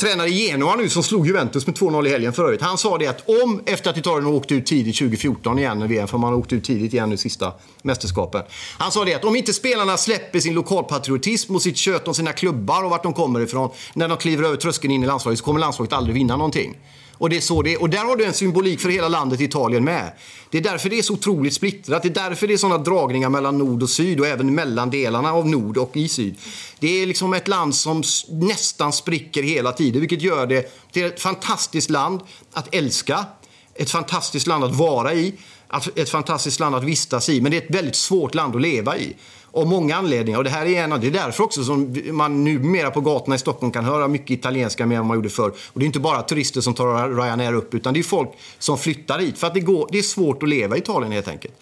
Tränare 0.00 0.28
i 0.28 0.32
Genoa 0.32 0.76
nu 0.76 0.88
som 0.88 1.02
slog 1.02 1.26
Juventus 1.26 1.66
med 1.66 1.76
2-0 1.76 2.06
i 2.06 2.10
helgen 2.10 2.32
för 2.32 2.44
övrigt. 2.44 2.60
Han 2.62 2.78
sa 2.78 2.98
det 2.98 3.06
att 3.06 3.28
om, 3.28 3.62
efter 3.66 3.90
att 3.90 3.96
Italien 3.96 4.26
åkte 4.26 4.54
ut 4.54 4.66
tidigt 4.66 4.98
2014 4.98 5.58
igen 5.58 5.82
i 5.82 5.86
VM, 5.86 6.08
för 6.08 6.18
man 6.18 6.32
har 6.32 6.38
åkt 6.38 6.52
ut 6.52 6.64
tidigt 6.64 6.92
igen 6.92 7.10
nu 7.10 7.16
sista 7.16 7.52
mästerskapen. 7.82 8.42
Han 8.78 8.92
sa 8.92 9.04
det 9.04 9.14
att 9.14 9.24
om 9.24 9.36
inte 9.36 9.52
spelarna 9.52 9.96
släpper 9.96 10.40
sin 10.40 10.54
lokalpatriotism 10.54 11.54
och 11.54 11.62
sitt 11.62 11.76
kött 11.76 12.08
om 12.08 12.14
sina 12.14 12.32
klubbar 12.32 12.84
och 12.84 12.90
vart 12.90 13.02
de 13.02 13.12
kommer 13.12 13.40
ifrån 13.40 13.70
när 13.94 14.08
de 14.08 14.16
kliver 14.16 14.44
över 14.44 14.56
tröskeln 14.56 14.92
in 14.92 15.02
i 15.02 15.06
landslaget 15.06 15.38
så 15.38 15.44
kommer 15.44 15.60
landslaget 15.60 15.92
aldrig 15.92 16.14
vinna 16.14 16.36
någonting. 16.36 16.76
Och 17.18 17.30
det 17.30 17.36
är 17.36 17.40
så 17.40 17.62
det 17.62 17.72
är. 17.72 17.82
Och 17.82 17.90
där 17.90 18.04
har 18.04 18.16
du 18.16 18.24
en 18.24 18.32
symbolik 18.32 18.80
för 18.80 18.88
hela 18.88 19.08
landet 19.08 19.40
Italien 19.40 19.84
med. 19.84 20.12
Det 20.50 20.58
är 20.58 20.62
därför 20.62 20.90
det 20.90 20.98
är 20.98 21.02
så 21.02 21.12
otroligt 21.12 21.54
splittrat. 21.54 22.02
Det 22.02 22.08
är 22.08 22.28
därför 22.28 22.46
det 22.46 22.52
är 22.52 22.58
sådana 22.58 22.78
dragningar 22.78 23.28
mellan 23.28 23.58
nord 23.58 23.82
och 23.82 23.90
syd 23.90 24.20
och 24.20 24.26
även 24.26 24.54
mellan 24.54 24.90
delarna 24.90 25.32
av 25.32 25.48
nord 25.48 25.78
och 25.78 25.96
i 25.96 26.08
syd. 26.08 26.36
Det 26.78 27.02
är 27.02 27.06
liksom 27.06 27.32
ett 27.32 27.48
land 27.48 27.74
som 27.74 28.02
nästan 28.28 28.92
spricker 28.92 29.42
hela 29.42 29.72
tiden, 29.72 30.00
vilket 30.00 30.22
gör 30.22 30.46
det 30.46 30.92
till 30.92 31.04
ett 31.04 31.20
fantastiskt 31.20 31.90
land 31.90 32.20
att 32.52 32.74
älska. 32.74 33.26
Ett 33.74 33.90
fantastiskt 33.90 34.46
land 34.46 34.64
att 34.64 34.74
vara 34.74 35.14
i 35.14 35.34
att- 35.68 35.98
Ett 35.98 36.10
fantastiskt 36.10 36.60
land 36.60 36.74
att 36.74 36.84
vistas 36.84 37.28
i. 37.28 37.40
Men 37.40 37.50
det 37.52 37.56
är 37.58 37.62
ett 37.62 37.74
väldigt 37.74 37.96
svårt 37.96 38.34
land 38.34 38.56
att 38.56 38.62
leva 38.62 38.96
i. 38.96 39.16
Av 39.52 39.66
många 39.66 39.96
anledningar. 39.96 40.38
Och 40.38 40.44
det 40.44 40.50
här 40.50 40.66
är 40.66 40.82
en 40.84 40.92
av, 40.92 41.00
det 41.00 41.06
är 41.06 41.10
därför 41.10 41.44
också 41.44 41.64
som 41.64 42.02
man 42.10 42.44
numera 42.44 42.90
på 42.90 43.00
gatorna 43.00 43.34
i 43.36 43.38
Stockholm 43.38 43.72
kan 43.72 43.84
höra 43.84 44.08
mycket 44.08 44.30
italienska 44.30 44.86
mer 44.86 44.96
än 44.96 45.06
man 45.06 45.16
gjorde 45.16 45.28
förr. 45.30 45.48
Och 45.72 45.80
det 45.80 45.84
är 45.84 45.86
inte 45.86 46.00
bara 46.00 46.22
turister 46.22 46.60
som 46.60 46.74
tar 46.74 47.08
Ryanair 47.16 47.52
upp, 47.54 47.74
utan 47.74 47.94
det 47.94 48.00
är 48.00 48.04
folk 48.04 48.30
som 48.58 48.78
flyttar 48.78 49.18
hit. 49.18 49.38
För 49.38 49.46
att 49.46 49.54
det, 49.54 49.60
går, 49.60 49.88
det 49.92 49.98
är 49.98 50.02
svårt 50.02 50.42
att 50.42 50.48
leva 50.48 50.76
i 50.76 50.78
Italien 50.78 51.12
helt 51.12 51.28
enkelt. 51.28 51.54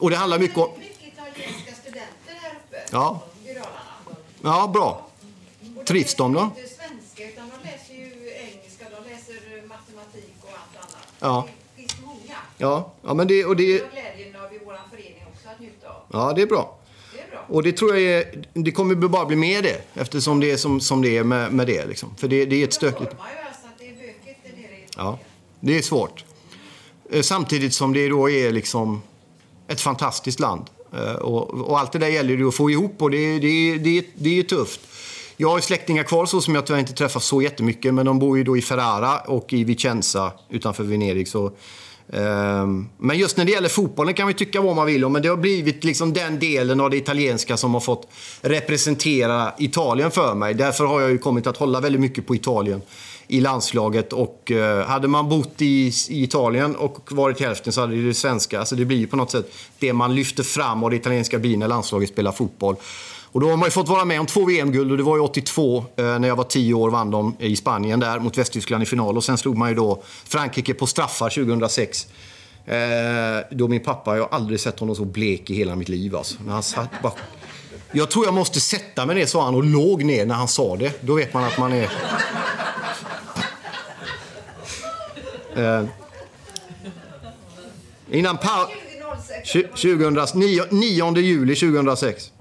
Och 0.00 0.10
det 0.10 0.16
handlar 0.16 0.38
mycket 0.38 0.58
om... 0.58 0.70
Mycket 0.78 1.12
italienska 1.12 1.72
studenter 1.80 2.34
här 2.42 2.50
uppe. 2.50 2.76
Ja. 2.90 3.22
Ja, 4.42 4.70
bra. 4.74 5.06
Trivs 5.86 6.14
de 6.14 6.32
då? 6.32 6.40
läser 6.40 6.50
inte 6.60 6.74
svenska, 6.76 7.28
utan 7.32 7.44
de 7.50 7.68
läser 7.70 7.94
ju 7.94 8.30
engelska, 8.36 8.84
de 8.90 9.10
läser 9.10 9.66
matematik 9.68 10.34
och 10.42 10.48
allt 10.48 10.76
annat. 10.76 11.06
Ja. 11.20 11.46
Ja, 12.62 12.92
ja 13.02 13.14
men 13.14 13.26
det... 13.26 13.44
Och 13.44 13.56
Det 13.56 13.62
det 13.66 13.78
glädjen 13.92 14.36
av 14.44 14.54
i 14.54 14.58
vår 14.64 14.74
förening 14.90 15.22
också 15.32 15.48
att 15.48 15.60
njuta 15.60 15.88
av. 15.88 16.02
ja, 16.12 16.32
det 16.36 16.42
är 16.42 16.46
bra. 16.46 16.78
Det 17.14 17.20
är 17.20 17.30
bra. 17.30 17.44
Och 17.48 17.62
det 17.62 17.72
tror 17.72 17.96
jag 17.96 18.02
är, 18.20 18.44
det 18.52 18.72
kommer 18.72 18.94
bara 18.94 19.24
bli 19.24 19.36
mer 19.36 19.62
det. 19.62 19.82
Eftersom 19.94 20.40
det 20.40 20.50
är 20.50 20.56
som, 20.56 20.80
som 20.80 21.02
det 21.02 21.16
är 21.16 21.24
med, 21.24 21.52
med 21.52 21.66
det. 21.66 21.86
Liksom. 21.86 22.16
För 22.16 22.28
det, 22.28 22.44
det 22.44 22.56
är 22.56 22.64
ett 22.64 22.72
stökigt... 22.72 23.00
alltså 23.10 23.66
att 23.66 23.78
det 23.78 23.84
är 23.88 23.94
bökigt 23.94 24.40
där 24.44 24.50
nere 24.62 24.72
i 24.76 24.86
Ja, 24.96 25.18
det 25.60 25.78
är 25.78 25.82
svårt. 25.82 26.24
Eh, 27.10 27.22
Samtidigt 27.22 27.74
som 27.74 27.92
det 27.92 28.08
då 28.08 28.30
är 28.30 28.52
liksom 28.52 29.02
ett 29.68 29.80
fantastiskt 29.80 30.40
land. 30.40 30.64
Eh, 30.94 31.12
Och, 31.14 31.50
och 31.50 31.78
allt 31.80 31.92
det 31.92 31.98
där 31.98 32.08
gäller 32.08 32.34
ju 32.36 32.48
att 32.48 32.54
få 32.54 32.70
ihop 32.70 33.02
och 33.02 33.10
det, 33.10 33.38
det, 33.38 33.78
det, 33.78 34.06
det 34.14 34.38
är 34.38 34.42
tufft. 34.42 34.80
Jag 35.36 35.48
har 35.50 35.60
släktingar 35.60 36.04
kvar 36.04 36.26
så 36.26 36.40
som 36.40 36.54
jag 36.54 36.66
tyvärr 36.66 36.80
inte 36.80 36.92
träffar 36.92 37.20
så 37.20 37.42
jättemycket. 37.42 37.94
Men 37.94 38.06
de 38.06 38.18
bor 38.18 38.38
ju 38.38 38.44
då 38.44 38.56
i 38.56 38.62
Ferrara 38.62 39.18
och 39.18 39.52
i 39.52 39.64
Vicenza 39.64 40.32
utanför 40.50 40.84
Venedig. 40.84 41.28
Så, 41.28 41.52
Ehm, 42.12 42.88
men 42.98 43.18
just 43.18 43.36
när 43.36 43.44
det 43.44 43.52
gäller 43.52 43.68
fotbollen 43.68 44.14
kan 44.14 44.28
vi 44.28 44.34
tycka 44.34 44.60
vad 44.60 44.76
man 44.76 44.86
vill 44.86 45.04
om. 45.04 45.12
Men 45.12 45.22
det 45.22 45.28
har 45.28 45.36
blivit 45.36 45.84
liksom 45.84 46.12
den 46.12 46.38
delen 46.38 46.80
av 46.80 46.90
det 46.90 46.96
italienska 46.96 47.56
som 47.56 47.74
har 47.74 47.80
fått 47.80 48.08
representera 48.40 49.52
Italien 49.58 50.10
för 50.10 50.34
mig. 50.34 50.54
Därför 50.54 50.84
har 50.84 51.00
jag 51.00 51.10
ju 51.10 51.18
kommit 51.18 51.46
att 51.46 51.56
hålla 51.56 51.80
väldigt 51.80 52.00
mycket 52.00 52.26
på 52.26 52.34
Italien 52.34 52.82
i 53.28 53.40
landslaget. 53.40 54.12
Och 54.12 54.50
eh, 54.50 54.86
hade 54.86 55.08
man 55.08 55.28
bott 55.28 55.62
i, 55.62 55.92
Italien 56.08 56.76
och 56.76 57.12
varit 57.12 57.40
hälften 57.40 57.72
så 57.72 57.80
hade 57.80 57.96
det 57.96 58.06
det 58.06 58.14
svenska. 58.14 58.58
Alltså 58.58 58.76
det 58.76 58.84
blir 58.84 58.98
ju 58.98 59.06
på 59.06 59.16
något 59.16 59.30
sätt 59.30 59.54
det 59.78 59.92
man 59.92 60.14
lyfter 60.14 60.42
fram 60.42 60.84
och 60.84 60.90
det 60.90 60.96
italienska 60.96 61.38
blir 61.38 61.56
när 61.56 61.68
landslaget 61.68 62.08
spelar 62.08 62.32
fotboll. 62.32 62.76
Och 63.32 63.40
då 63.40 63.50
har 63.50 63.56
man 63.56 63.66
ju 63.66 63.70
fått 63.70 63.88
vara 63.88 64.04
med 64.04 64.20
om 64.20 64.26
två 64.26 64.44
VM-guld 64.44 64.90
och 64.90 64.96
det 64.96 65.02
var 65.02 65.16
ju 65.16 65.22
82 65.22 65.84
eh, 65.96 66.18
när 66.18 66.28
jag 66.28 66.36
var 66.36 66.44
10 66.44 66.74
år 66.74 66.90
vann 66.90 67.10
de 67.10 67.36
i 67.38 67.56
Spanien 67.56 68.00
där 68.00 68.18
mot 68.18 68.38
Västtyskland 68.38 68.82
i 68.82 68.86
final. 68.86 69.16
Och 69.16 69.24
sen 69.24 69.38
slog 69.38 69.56
man 69.56 69.68
ju 69.68 69.74
då 69.74 70.02
Frankrike 70.24 70.74
på 70.74 70.86
straffar 70.86 71.30
2006. 71.30 72.06
Eh, 72.66 72.76
då 73.50 73.68
min 73.68 73.80
pappa, 73.80 74.16
jag 74.16 74.22
har 74.22 74.36
aldrig 74.36 74.60
sett 74.60 74.80
honom 74.80 74.96
så 74.96 75.04
blek 75.04 75.50
i 75.50 75.54
hela 75.54 75.76
mitt 75.76 75.88
liv 75.88 76.16
alltså. 76.16 76.36
När 76.46 76.52
han 76.52 76.62
satt 76.62 76.90
bara... 77.02 77.12
Jag 77.92 78.10
tror 78.10 78.24
jag 78.24 78.34
måste 78.34 78.60
sätta 78.60 79.06
mig 79.06 79.16
ner, 79.16 79.26
sa 79.26 79.44
han 79.44 79.54
och 79.54 79.64
låg 79.64 80.04
ner 80.04 80.26
när 80.26 80.34
han 80.34 80.48
sa 80.48 80.76
det. 80.76 81.02
Då 81.02 81.14
vet 81.14 81.34
man 81.34 81.44
att 81.44 81.58
man 81.58 81.72
är... 81.72 81.90
Eh, 85.56 85.84
innan 88.10 88.36
pa- 88.38 88.68
2006. 89.52 89.82
2000, 89.82 90.40
9, 90.40 90.64
9 90.70 91.16
juli 91.16 91.54
2006 91.56 92.31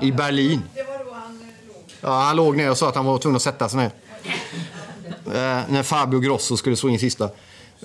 i 0.00 0.12
Berlin. 0.12 0.62
Det 0.74 0.82
var 0.82 1.04
då 1.04 1.12
han 1.12 1.40
eh, 1.40 1.68
låg. 1.68 1.84
Ja, 2.00 2.20
han 2.20 2.36
låg 2.36 2.56
ner 2.56 2.70
och 2.70 2.78
sa 2.78 2.88
att 2.88 2.94
han 2.94 3.04
var 3.04 3.18
tvungen 3.18 3.36
att 3.36 3.42
sätta 3.42 3.68
sig 3.68 3.78
ner. 3.78 3.90
Eh, 5.26 5.60
när 5.68 5.82
Fabio 5.82 6.20
Grosso 6.20 6.56
skulle 6.56 6.76
slå 6.76 6.88
in 6.88 6.98
sista. 6.98 7.30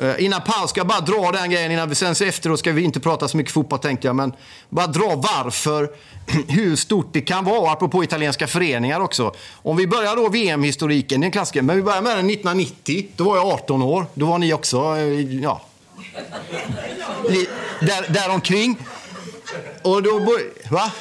Eh, 0.02 0.24
innan 0.24 0.42
paus 0.42 0.70
ska 0.70 0.80
jag 0.80 0.88
bara 0.88 1.00
dra 1.00 1.32
den 1.32 1.50
grejen. 1.52 1.72
Innan 1.72 1.90
vi, 1.90 1.96
sen 1.96 2.12
efteråt 2.12 2.60
ska 2.60 2.72
vi 2.72 2.82
inte 2.82 3.00
prata 3.00 3.28
så 3.28 3.38
mycket 3.38 3.54
fotboll 3.54 3.80
tänkte 3.80 4.08
jag. 4.08 4.16
Men 4.16 4.34
bara 4.70 4.88
dra 4.88 5.16
varför, 5.16 5.92
hur 6.48 6.76
stort 6.76 7.08
det 7.12 7.22
kan 7.22 7.46
vara. 7.46 7.72
Apropå 7.72 8.04
italienska 8.04 8.48
föreningar 8.48 9.00
också. 9.00 9.34
Om 9.52 9.78
vi 9.78 9.88
börjar 9.88 10.16
då 10.16 10.30
VM-historiken, 10.30 11.22
det 11.22 11.24
är 11.24 11.28
en 11.28 11.32
klassiker. 11.32 11.62
Men 11.62 11.76
vi 11.76 11.82
börjar 11.82 12.02
med 12.02 12.12
den 12.18 12.30
1990. 12.30 13.08
Då 13.16 13.24
var 13.24 13.38
jag 13.38 13.48
18 13.48 13.82
år. 13.82 14.06
Då 14.14 14.26
var 14.26 14.38
ni 14.38 14.54
också, 14.54 14.78
eh, 14.98 15.36
ja. 15.44 15.62
Där, 17.80 18.14
däromkring. 18.14 18.78
Och 19.82 20.04
då. 20.04 20.20
Va? 20.70 20.92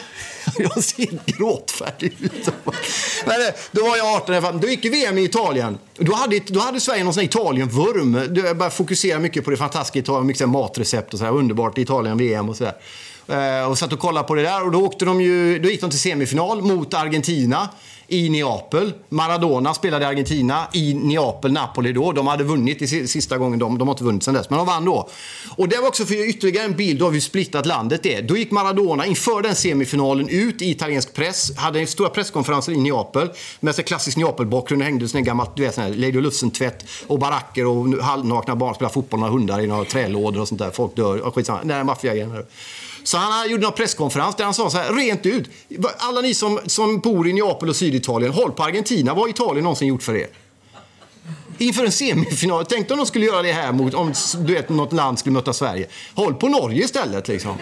Jag 0.59 0.85
ser 0.85 1.19
gråtfärdig 1.27 2.13
ut. 2.21 2.51
Men 3.27 3.41
eh, 3.41 3.55
då 3.71 3.83
var 3.83 3.97
jag 3.97 4.07
18 4.07 4.35
i 4.35 4.39
alla. 4.39 4.53
Då 4.53 4.69
gick 4.69 4.85
ju 4.85 4.91
VM 4.91 5.19
i 5.19 5.25
Italien. 5.25 5.79
Då 5.97 6.15
hade, 6.15 6.41
då 6.47 6.61
hade 6.61 6.81
Sverige 6.81 7.05
någon 7.05 7.15
sån 7.15 7.23
Italien-vurm. 7.23 8.13
Då 8.13 8.41
Jag 8.41 8.57
började 8.57 8.77
fokusera 8.77 9.19
mycket 9.19 9.45
på 9.45 9.51
det 9.51 9.57
fantastiska 9.57 9.99
Italien. 9.99 10.27
Mycket 10.27 10.41
så 10.41 10.47
matrecept 10.47 11.13
och 11.13 11.19
så 11.19 11.25
här. 11.25 11.33
Underbart 11.33 11.79
Italien-VM 11.79 12.49
och 12.49 12.57
sådär. 12.57 12.75
Eh, 13.29 13.71
och 13.71 13.79
satt 13.79 13.93
och 13.93 13.99
kollade 13.99 14.29
på 14.29 14.35
det 14.35 14.43
där. 14.43 14.65
Och 14.65 14.73
då, 14.73 14.85
åkte 14.85 15.05
de 15.05 15.21
ju, 15.21 15.59
då 15.59 15.69
gick 15.69 15.81
de 15.81 15.91
till 15.91 16.01
semifinal 16.01 16.63
mot 16.63 16.95
Argentina 16.95 17.69
i 18.09 18.29
Neapel. 18.29 18.93
Maradona 19.09 19.75
spelade 19.75 20.05
i 20.05 20.09
Argentina 20.09 20.67
i 20.73 20.95
Neapel, 20.95 21.53
Napoli 21.53 21.93
då. 21.93 22.13
De 22.13 22.27
hade 22.27 22.45
vunnit 22.45 22.83
i 22.83 23.07
sista 23.09 23.39
gången. 23.39 23.59
De, 23.59 23.79
de 23.79 23.89
har 23.89 23.95
inte 23.95 24.05
vunnit 24.05 24.23
sen 24.23 24.35
dess, 24.35 24.51
men 24.51 24.57
de 24.57 24.67
vann 24.67 24.85
då. 24.85 25.09
Och 25.57 25.69
det 25.69 25.77
var 25.77 25.89
också 25.89 26.05
för 26.05 26.29
ytterligare 26.29 26.65
en 26.65 26.77
bild 26.77 27.03
av 27.03 27.13
hur 27.13 27.21
splittat 27.21 27.67
landet 27.67 28.07
är. 28.07 28.23
Då 28.23 28.37
gick 28.37 28.51
Maradona 28.51 29.07
inför 29.07 29.43
den 29.43 29.55
semifinalen 29.55 30.29
ut 30.29 30.63
i 30.63 30.71
italiensk 30.71 31.15
press. 31.15 31.57
Hade 31.57 31.87
stora 31.87 32.09
presskonferenser 32.09 32.73
i 32.73 32.77
Neapel. 32.77 33.31
Med 33.61 33.75
sig 33.75 33.85
klassisk 33.85 34.17
Neapel-bakgrund. 34.17 34.83
hängde 34.83 35.09
sån 35.09 35.19
här 35.19 35.25
gammalt, 35.25 35.57
du 35.57 35.63
vet, 35.63 35.75
sån 35.75 35.85
här 35.85 35.91
Lady 35.91 36.21
Lussen-tvätt 36.21 36.85
och 37.07 37.19
baracker 37.19 37.67
och 37.67 37.89
halvnakna 38.03 38.57
barn 38.57 38.75
spelar 38.75 38.91
fotboll 38.91 39.21
med 39.21 39.31
hundar 39.31 39.61
i 39.61 39.67
några 39.67 39.85
trälådor 39.85 40.41
och 40.41 40.49
sånt 40.49 40.59
där. 40.59 40.71
Folk 40.71 40.97
dör. 40.97 41.21
Och 41.21 41.35
skitsamma. 41.35 41.59
Den 41.61 41.71
här 41.71 41.85
maffiagrejen. 41.85 42.45
Så 43.09 43.17
han 43.17 43.51
gjorde 43.51 43.67
en 43.67 43.73
presskonferens 43.73 44.37
där 44.37 44.45
han 44.45 44.55
sa 44.55 44.71
så 44.71 44.79
här, 44.79 44.93
rent 44.93 45.27
ut. 45.27 45.51
Alla 45.99 46.21
ni 46.21 46.35
som, 46.35 46.61
som 46.67 47.01
bor 47.01 47.29
i 47.29 47.33
Neapel 47.33 47.69
och 47.69 47.77
Syditalien, 47.77 48.33
håll 48.33 48.53
på 48.53 48.63
Argentina. 48.63 49.15
Vad 49.15 49.23
har 49.23 49.29
Italien 49.29 49.65
någonsin 49.65 49.89
gjort 49.89 50.03
för 50.03 50.17
er? 50.17 50.29
Inför 51.59 51.85
en 51.85 51.93
semifinal. 51.93 52.67
Tänk 52.67 52.91
om 52.91 52.97
de 52.97 53.07
skulle 53.07 53.27
göra 53.27 53.43
det 53.43 53.53
här 53.53 53.73
mot, 53.73 53.95
om 53.95 54.13
du 54.39 54.55
vet, 54.55 54.69
något 54.69 54.93
land 54.93 55.19
skulle 55.19 55.33
möta 55.33 55.53
Sverige. 55.53 55.87
Håll 56.15 56.35
på 56.35 56.49
Norge 56.49 56.85
istället 56.85 57.29
liksom. 57.29 57.57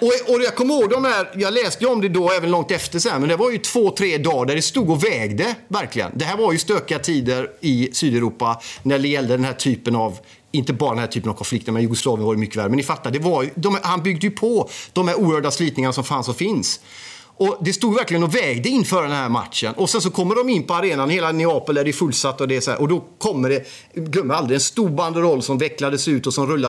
Och, 0.00 0.34
och 0.34 0.42
jag 0.42 0.54
kommer 0.54 0.74
ihåg 0.74 0.90
de 0.90 1.04
här, 1.04 1.30
jag 1.34 1.54
läste 1.54 1.84
ju 1.84 1.90
om 1.90 2.00
det 2.00 2.08
då 2.08 2.30
även 2.30 2.50
långt 2.50 2.70
efter 2.70 2.98
sen, 2.98 3.20
men 3.20 3.28
det 3.28 3.36
var 3.36 3.50
ju 3.50 3.58
två, 3.58 3.90
tre 3.90 4.18
dagar 4.18 4.46
där 4.46 4.54
det 4.54 4.62
stod 4.62 4.90
och 4.90 5.04
vägde, 5.04 5.54
verkligen. 5.68 6.10
Det 6.14 6.24
här 6.24 6.36
var 6.36 6.52
ju 6.52 6.58
stökiga 6.58 6.98
tider 6.98 7.50
i 7.60 7.90
Sydeuropa 7.92 8.60
när 8.82 8.98
det 8.98 9.08
gällde 9.08 9.36
den 9.36 9.44
här 9.44 9.52
typen 9.52 9.96
av 9.96 10.18
inte 10.54 10.72
bara 10.72 10.90
den 10.90 10.98
här 10.98 11.06
typen 11.06 11.30
av 11.30 11.34
konflikter, 11.34 11.72
men 11.72 11.82
Jugoslavien 11.82 12.26
var 12.26 12.34
ju 12.34 12.40
mycket 12.40 12.56
värre. 12.56 12.68
Men 12.68 12.76
ni 12.76 12.82
fattar, 12.82 13.10
det 13.10 13.18
var, 13.18 13.42
ju- 13.42 13.50
de, 13.54 13.78
han 13.82 14.02
byggde 14.02 14.26
ju 14.26 14.30
på 14.30 14.68
de 14.92 15.08
här 15.08 15.14
oerhörda 15.20 15.50
slitningarna 15.50 15.92
som 15.92 16.04
fanns 16.04 16.28
och 16.28 16.36
finns. 16.36 16.80
Och 17.36 17.56
det 17.60 17.72
stod 17.72 17.94
verkligen 17.94 18.22
och 18.22 18.34
vägde 18.34 18.68
inför 18.68 19.02
den 19.02 19.12
här 19.12 19.28
matchen. 19.28 19.74
Och 19.76 19.90
sen 19.90 20.00
så 20.00 20.10
kommer 20.10 20.34
de 20.34 20.48
in 20.48 20.62
på 20.62 20.74
arenan, 20.74 21.10
hela 21.10 21.32
Neapel 21.32 21.76
är 21.76 21.84
det 21.84 21.92
fullsatt 21.92 22.40
och 22.40 22.48
det 22.48 22.56
är 22.56 22.60
så 22.60 22.70
här. 22.70 22.80
Och 22.80 22.88
då 22.88 23.04
kommer 23.18 23.48
det, 23.50 23.64
glöm 23.94 24.30
aldrig, 24.30 24.54
en 24.54 24.60
stor 24.60 24.88
banderoll 24.88 25.42
som 25.42 25.58
vecklades 25.58 26.08
ut 26.08 26.26
och 26.26 26.34
som 26.34 26.46
rullade 26.46 26.68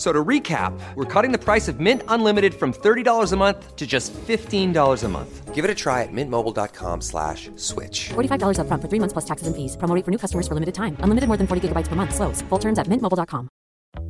F- 0.00 0.06
So 0.06 0.12
to 0.14 0.24
recap, 0.24 0.72
we're 0.96 1.04
cutting 1.04 1.30
the 1.30 1.38
price 1.38 1.68
of 1.68 1.78
Mint 1.78 2.02
Unlimited 2.08 2.54
from 2.54 2.72
$30 2.72 3.32
a 3.32 3.36
month 3.36 3.76
to 3.76 3.86
just 3.86 4.14
$15 4.14 5.04
a 5.04 5.08
month. 5.08 5.54
Give 5.54 5.62
it 5.62 5.70
a 5.70 5.74
try 5.74 6.02
at 6.04 6.08
mintmobile.com 6.12 7.02
slash 7.02 7.50
switch. 7.56 8.08
$45 8.14 8.56
upfront 8.56 8.80
for 8.80 8.88
three 8.88 8.98
months 8.98 9.12
plus 9.12 9.26
taxes 9.26 9.46
and 9.46 9.54
fees. 9.54 9.76
Promo 9.76 9.94
rate 9.94 10.04
for 10.06 10.10
new 10.10 10.16
customers 10.18 10.48
for 10.48 10.54
limited 10.54 10.74
time. 10.74 10.96
Unlimited 11.04 11.28
more 11.28 11.36
than 11.36 11.46
40 11.46 11.68
gigabytes 11.68 11.88
per 11.88 11.96
month. 11.96 12.14
Slows. 12.14 12.40
Full 12.48 12.58
terms 12.58 12.78
at 12.78 12.86
mintmobile.com. 12.88 13.48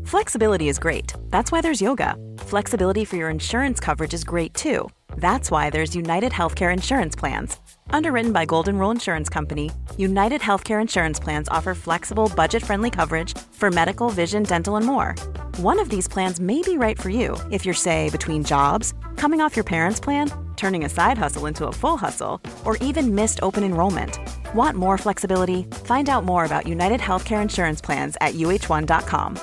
Flexibility 0.05 0.69
is 0.69 0.79
great. 0.79 1.13
That's 1.31 1.51
why 1.51 1.61
there's 1.61 1.81
yoga. 1.83 2.15
Flexibility 2.39 3.05
for 3.05 3.17
your 3.17 3.31
insurance 3.31 3.81
coverage 3.81 4.15
is 4.15 4.23
great 4.25 4.55
too. 4.55 4.89
That's 5.17 5.51
why 5.51 5.71
there's 5.71 5.97
United 5.97 6.31
Healthcare 6.33 6.73
Insurance 6.73 7.17
Plans. 7.17 7.60
Underwritten 7.93 8.33
by 8.33 8.45
Golden 8.45 8.79
Rule 8.79 8.91
Insurance 8.91 9.29
Company, 9.29 9.71
United 9.97 10.41
Healthcare 10.41 10.81
Insurance 10.81 11.19
Plans 11.19 11.49
offer 11.49 11.75
flexible, 11.75 12.31
budget 12.37 12.63
friendly 12.63 12.91
coverage 12.91 13.37
for 13.53 13.71
medical, 13.71 14.11
vision, 14.11 14.43
dental, 14.43 14.77
and 14.77 14.87
more. 14.87 15.15
One 15.57 15.81
of 15.81 15.89
these 15.89 16.09
plans 16.09 16.41
may 16.41 16.63
be 16.63 16.77
right 16.79 17.01
for 17.01 17.11
you 17.11 17.37
if 17.51 17.65
you're, 17.65 17.75
say, 17.75 18.11
between 18.11 18.45
jobs, 18.45 18.95
coming 19.17 19.41
off 19.41 19.57
your 19.57 19.65
parents' 19.65 20.01
plan, 20.01 20.33
turning 20.57 20.85
a 20.85 20.89
side 20.89 21.19
hustle 21.19 21.47
into 21.47 21.67
a 21.67 21.73
full 21.73 21.97
hustle, 21.97 22.41
or 22.65 22.77
even 22.77 23.15
missed 23.15 23.41
open 23.43 23.65
enrollment. 23.65 24.19
Want 24.55 24.77
more 24.77 24.99
flexibility? 24.99 25.65
Find 25.85 26.09
out 26.09 26.25
more 26.25 26.45
about 26.45 26.67
United 26.67 27.01
Healthcare 27.01 27.43
Insurance 27.43 27.81
Plans 27.81 28.17
at 28.21 28.35
uh1.com. 28.35 29.39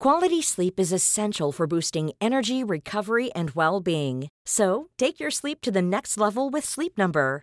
Quality 0.00 0.42
sleep 0.42 0.80
is 0.80 0.92
essential 0.92 1.52
for 1.52 1.66
boosting 1.66 2.12
energy, 2.20 2.64
recovery, 2.64 3.30
and 3.34 3.50
well 3.50 3.80
being. 3.80 4.28
So, 4.46 4.88
take 4.98 5.20
your 5.20 5.30
sleep 5.30 5.60
to 5.60 5.70
the 5.70 5.82
next 5.82 6.18
level 6.18 6.50
with 6.50 6.64
Sleep 6.64 6.98
Number. 6.98 7.42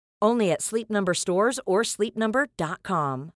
Only 0.25 0.51
at 0.51 0.61
Sleep 0.61 0.89
Number 0.89 1.13
stores 1.13 1.59
or 1.65 1.83
sleepnumber.com. 1.83 3.31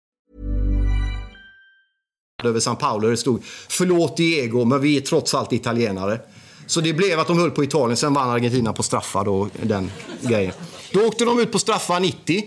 över 2.43 2.59
San 2.59 2.75
Paolo. 2.75 3.09
Det 3.09 3.17
stod 3.17 3.43
“Förlåt 3.69 4.17
Diego, 4.17 4.65
men 4.65 4.81
vi 4.81 4.97
är 4.97 5.01
trots 5.01 5.33
allt 5.33 5.53
italienare”. 5.53 6.19
Så 6.67 6.81
det 6.81 6.93
blev 6.93 7.19
att 7.19 7.27
de 7.27 7.39
höll 7.39 7.51
på 7.51 7.63
Italien. 7.63 7.97
Sen 7.97 8.13
vann 8.13 8.29
Argentina 8.29 8.73
på 8.73 8.83
straffar 8.83 9.25
då, 9.25 9.49
den 9.61 9.91
grejen. 10.21 10.53
Då 10.93 11.07
åkte 11.07 11.25
de 11.25 11.39
ut 11.39 11.51
på 11.51 11.59
straffar 11.59 11.99
90. 11.99 12.43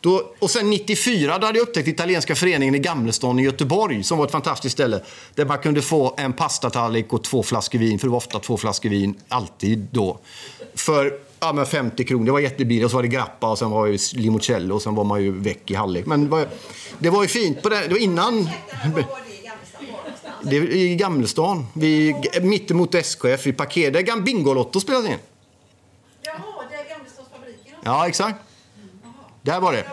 Då, 0.00 0.34
och 0.38 0.50
sen 0.50 0.70
94 0.70 1.38
då 1.38 1.46
hade 1.46 1.58
jag 1.58 1.68
upptäckt 1.68 1.88
italienska 1.88 2.34
föreningen 2.34 2.74
i 2.74 2.78
Gamlestan 2.78 3.38
i 3.38 3.42
Göteborg 3.42 4.02
som 4.02 4.18
var 4.18 4.24
ett 4.24 4.32
fantastiskt 4.32 4.72
ställe. 4.72 5.02
Där 5.34 5.44
man 5.44 5.58
kunde 5.58 5.82
få 5.82 6.14
en 6.18 6.32
pastatallrik 6.32 7.12
och 7.12 7.24
två 7.24 7.42
flaskor 7.42 7.78
vin, 7.78 7.98
för 7.98 8.06
det 8.06 8.10
var 8.10 8.16
ofta 8.16 8.38
två 8.38 8.56
flaskor 8.56 8.88
vin, 8.88 9.14
alltid 9.28 9.88
då. 9.90 10.18
För 10.74 11.12
ja, 11.40 11.52
men 11.52 11.66
50 11.66 12.04
kronor. 12.04 12.24
Det 12.26 12.32
var 12.32 12.40
jättebilligt. 12.40 12.84
Och 12.84 12.90
så 12.90 12.96
var 12.96 13.02
det 13.02 13.08
grappa 13.08 13.50
och 13.50 13.58
sen 13.58 13.70
var 13.70 13.88
det 13.88 14.12
limoncello 14.12 14.74
och 14.74 14.82
sen 14.82 14.94
var 14.94 15.04
man 15.04 15.22
ju 15.22 15.32
väck 15.32 15.70
i 15.70 15.74
halvlek. 15.74 16.06
Men 16.06 16.24
det 16.24 16.30
var, 16.30 16.48
det 16.98 17.10
var 17.10 17.22
ju 17.22 17.28
fint. 17.28 17.62
På 17.62 17.68
det, 17.68 17.80
det 17.80 17.88
var 17.88 17.98
innan... 17.98 18.48
Det 20.42 20.56
är 20.56 20.62
I 20.62 20.94
Gamlestan, 20.96 21.66
vid, 21.74 22.14
mittemot 22.42 22.94
SKF, 22.94 23.46
i 23.46 23.52
parker. 23.52 23.90
Där 23.90 24.20
Bingolotto 24.20 24.80
spelades 24.80 25.10
in. 25.10 25.16
Jaha, 26.22 26.36
det 26.70 26.76
är 26.76 26.88
Gamlestadsfabriken. 26.96 27.74
Ja, 27.84 28.08
exakt. 28.08 28.38
Där 29.42 29.60
var 29.60 29.72
det. 29.72 29.84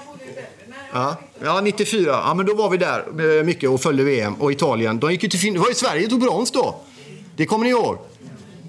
Ja, 0.93 1.15
ja 1.43 1.61
94. 1.61 2.09
Ja, 2.25 2.33
men 2.33 2.45
då 2.45 2.53
var 2.53 2.69
vi 2.69 2.77
där 2.77 3.37
eh, 3.39 3.43
mycket 3.43 3.69
och 3.69 3.81
följde 3.81 4.03
VM. 4.03 4.33
Och 4.35 4.51
Italien, 4.51 4.99
de 4.99 5.11
gick 5.11 5.23
ju 5.23 5.29
till 5.29 5.39
fin- 5.39 5.53
Det 5.53 5.59
var 5.59 5.67
ju 5.67 5.73
Sverige 5.73 6.07
tog 6.07 6.19
brons 6.19 6.51
då. 6.51 6.75
Det 7.35 7.45
kommer 7.45 7.63
ni 7.63 7.69
ihåg? 7.69 7.97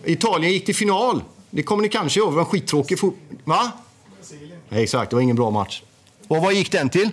Italien 0.04 0.52
gick 0.52 0.64
till 0.64 0.74
final. 0.76 1.22
Det 1.50 1.62
kommer 1.62 1.82
ni 1.82 1.88
kanske 1.88 2.20
ihåg. 2.20 2.32
Det 2.32 2.34
var 2.34 2.42
en 2.42 2.46
skittråkig 2.46 2.98
fot... 2.98 3.14
Va? 3.44 3.72
Exakt, 4.70 5.10
det 5.10 5.16
var 5.16 5.20
ingen 5.20 5.36
bra 5.36 5.50
match. 5.50 5.82
Och 6.28 6.36
vad 6.36 6.52
gick 6.54 6.72
den 6.72 6.88
till? 6.88 7.10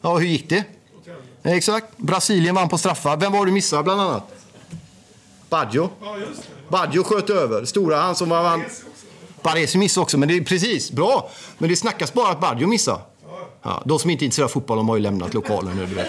Ja, 0.00 0.18
hur 0.18 0.26
gick 0.26 0.48
det? 0.48 0.64
Exakt. 1.42 1.96
Brasilien 1.96 2.54
vann 2.54 2.68
på 2.68 2.78
straffar. 2.78 3.16
Vem 3.16 3.32
var 3.32 3.46
du 3.46 3.52
missade 3.52 3.82
bland 3.82 4.00
annat? 4.00 4.24
Baggio. 5.48 5.90
Baggio 6.68 7.02
sköt 7.04 7.30
över. 7.30 7.64
Stora 7.64 8.00
han 8.00 8.14
som 8.14 8.28
var 8.28 8.42
vann. 8.42 8.64
Baresi 9.42 9.78
missade 9.78 10.02
också, 10.02 10.18
men 10.18 10.28
det 10.28 10.36
är 10.36 10.44
precis 10.44 10.90
bra. 10.90 11.30
Men 11.58 11.68
det 11.68 11.76
snackas 11.76 12.12
bara 12.12 12.30
att 12.32 12.40
Baggio 12.40 12.66
missar. 12.66 13.00
Ja, 13.62 13.82
de 13.86 13.98
som 13.98 14.10
inte 14.10 14.24
är 14.24 14.26
intresserade 14.26 14.44
av 14.44 14.52
fotboll 14.52 14.76
de 14.76 14.88
har 14.88 14.96
ju 14.96 15.02
lämnat 15.02 15.34
lokalen 15.34 15.76
nu. 15.76 15.86
Du 15.86 15.94
vet. 15.94 16.08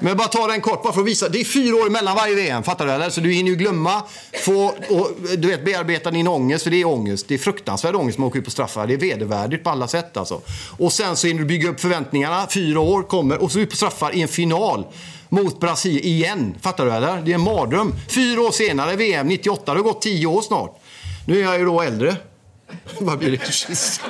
Men 0.00 0.08
jag 0.08 0.16
bara 0.16 0.28
ta 0.28 0.46
den 0.46 0.60
kort 0.60 0.82
bara 0.82 0.92
för 0.92 1.00
att 1.00 1.06
visa. 1.06 1.28
Det 1.28 1.40
är 1.40 1.44
fyra 1.44 1.76
år 1.76 1.90
mellan 1.90 2.16
varje 2.16 2.34
VM, 2.34 2.62
fattar 2.62 2.86
du? 2.86 2.92
Eller? 2.92 3.10
Så 3.10 3.20
du 3.20 3.32
hinner 3.32 3.50
ju 3.50 3.56
glömma, 3.56 4.02
få, 4.44 4.64
och, 4.66 5.10
du 5.38 5.48
vet, 5.48 5.64
bearbeta 5.64 6.10
din 6.10 6.28
ångest, 6.28 6.64
för 6.64 6.70
det 6.70 6.80
är 6.80 6.86
ångest. 6.86 7.28
Det 7.28 7.34
är 7.34 7.38
fruktansvärd 7.38 7.94
ångest 7.94 8.18
man 8.18 8.28
åker 8.28 8.38
ut 8.38 8.44
på 8.44 8.50
straffar. 8.50 8.86
Det 8.86 8.94
är 8.94 8.98
vedervärdigt 8.98 9.64
på 9.64 9.70
alla 9.70 9.88
sätt 9.88 10.16
alltså. 10.16 10.40
Och 10.78 10.92
sen 10.92 11.16
så 11.16 11.26
hinner 11.26 11.40
du 11.40 11.46
bygga 11.46 11.68
upp 11.68 11.80
förväntningarna, 11.80 12.46
fyra 12.50 12.80
år 12.80 13.02
kommer, 13.02 13.42
och 13.42 13.52
så 13.52 13.58
ut 13.58 13.70
på 13.70 13.76
straffar 13.76 14.14
i 14.14 14.22
en 14.22 14.28
final 14.28 14.86
mot 15.28 15.60
Brasilien 15.60 16.04
igen. 16.04 16.54
Fattar 16.60 16.86
du 16.86 16.92
eller? 16.92 17.22
Det 17.22 17.30
är 17.30 17.34
en 17.34 17.40
mardröm. 17.40 17.94
Fyra 18.08 18.40
år 18.40 18.50
senare, 18.50 18.96
VM 18.96 19.28
98, 19.28 19.74
det 19.74 19.78
har 19.78 19.84
gått 19.84 20.02
tio 20.02 20.26
år 20.26 20.42
snart. 20.42 20.80
Nu 21.26 21.38
är 21.38 21.42
jag 21.42 21.58
ju 21.58 21.64
då 21.64 21.82
äldre. 21.82 22.16
Vad 22.98 23.18
blir 23.18 23.30
det? 23.30 23.52
26? 23.52 24.00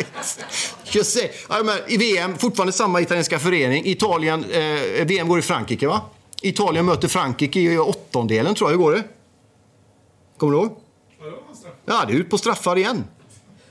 26. 0.88 1.34
Ja, 1.48 1.62
men 1.62 1.76
I 1.88 1.96
VM, 1.96 2.38
fortfarande 2.38 2.72
samma 2.72 3.00
italienska 3.00 3.38
förening. 3.38 3.86
Italien, 3.86 4.44
eh, 4.50 5.06
VM 5.06 5.28
går 5.28 5.38
i 5.38 5.42
Frankrike, 5.42 5.86
va? 5.88 6.00
Italien 6.42 6.86
möter 6.86 7.08
Frankrike 7.08 7.60
i 7.60 7.78
åttondelen, 7.78 8.54
tror 8.54 8.70
jag. 8.70 8.78
Hur 8.78 8.84
går 8.84 8.92
det? 8.92 9.04
Kommer 10.38 10.52
du 10.52 10.58
ihåg? 10.58 10.76
Ja, 11.84 12.04
det 12.06 12.12
är 12.12 12.16
ut 12.16 12.30
på 12.30 12.38
straffar 12.38 12.76
igen. 12.76 13.04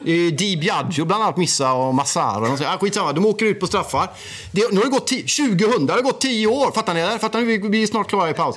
Di 0.04 0.58
Biagio 0.62 1.06
bland 1.06 1.24
annat 1.24 1.38
missar 1.38 1.74
och 1.74 1.96
Massara. 1.96 2.52
Och 2.52 2.58
så. 2.58 2.64
ah, 2.66 2.78
skitsamma, 2.78 3.14
de 3.14 3.26
åker 3.26 3.46
ut 3.46 3.60
på 3.60 3.68
straffar. 3.68 4.10
Det, 4.52 4.72
nu 4.72 4.78
har 4.78 4.84
det 4.84 4.92
gått 4.92 5.08
2000, 5.08 5.86
det 5.86 5.94
har 5.94 6.02
gått 6.02 6.22
10 6.22 6.48
år. 6.48 6.72
Fattar 6.72 6.94
ni? 6.94 7.02
det? 7.02 7.20
Fattar 7.20 7.40
ni? 7.40 7.46
Vi 7.46 7.68
vi 7.68 7.84
är 7.84 7.88
snart 7.88 8.10
klara 8.10 8.30
i 8.30 8.34
paus. 8.34 8.56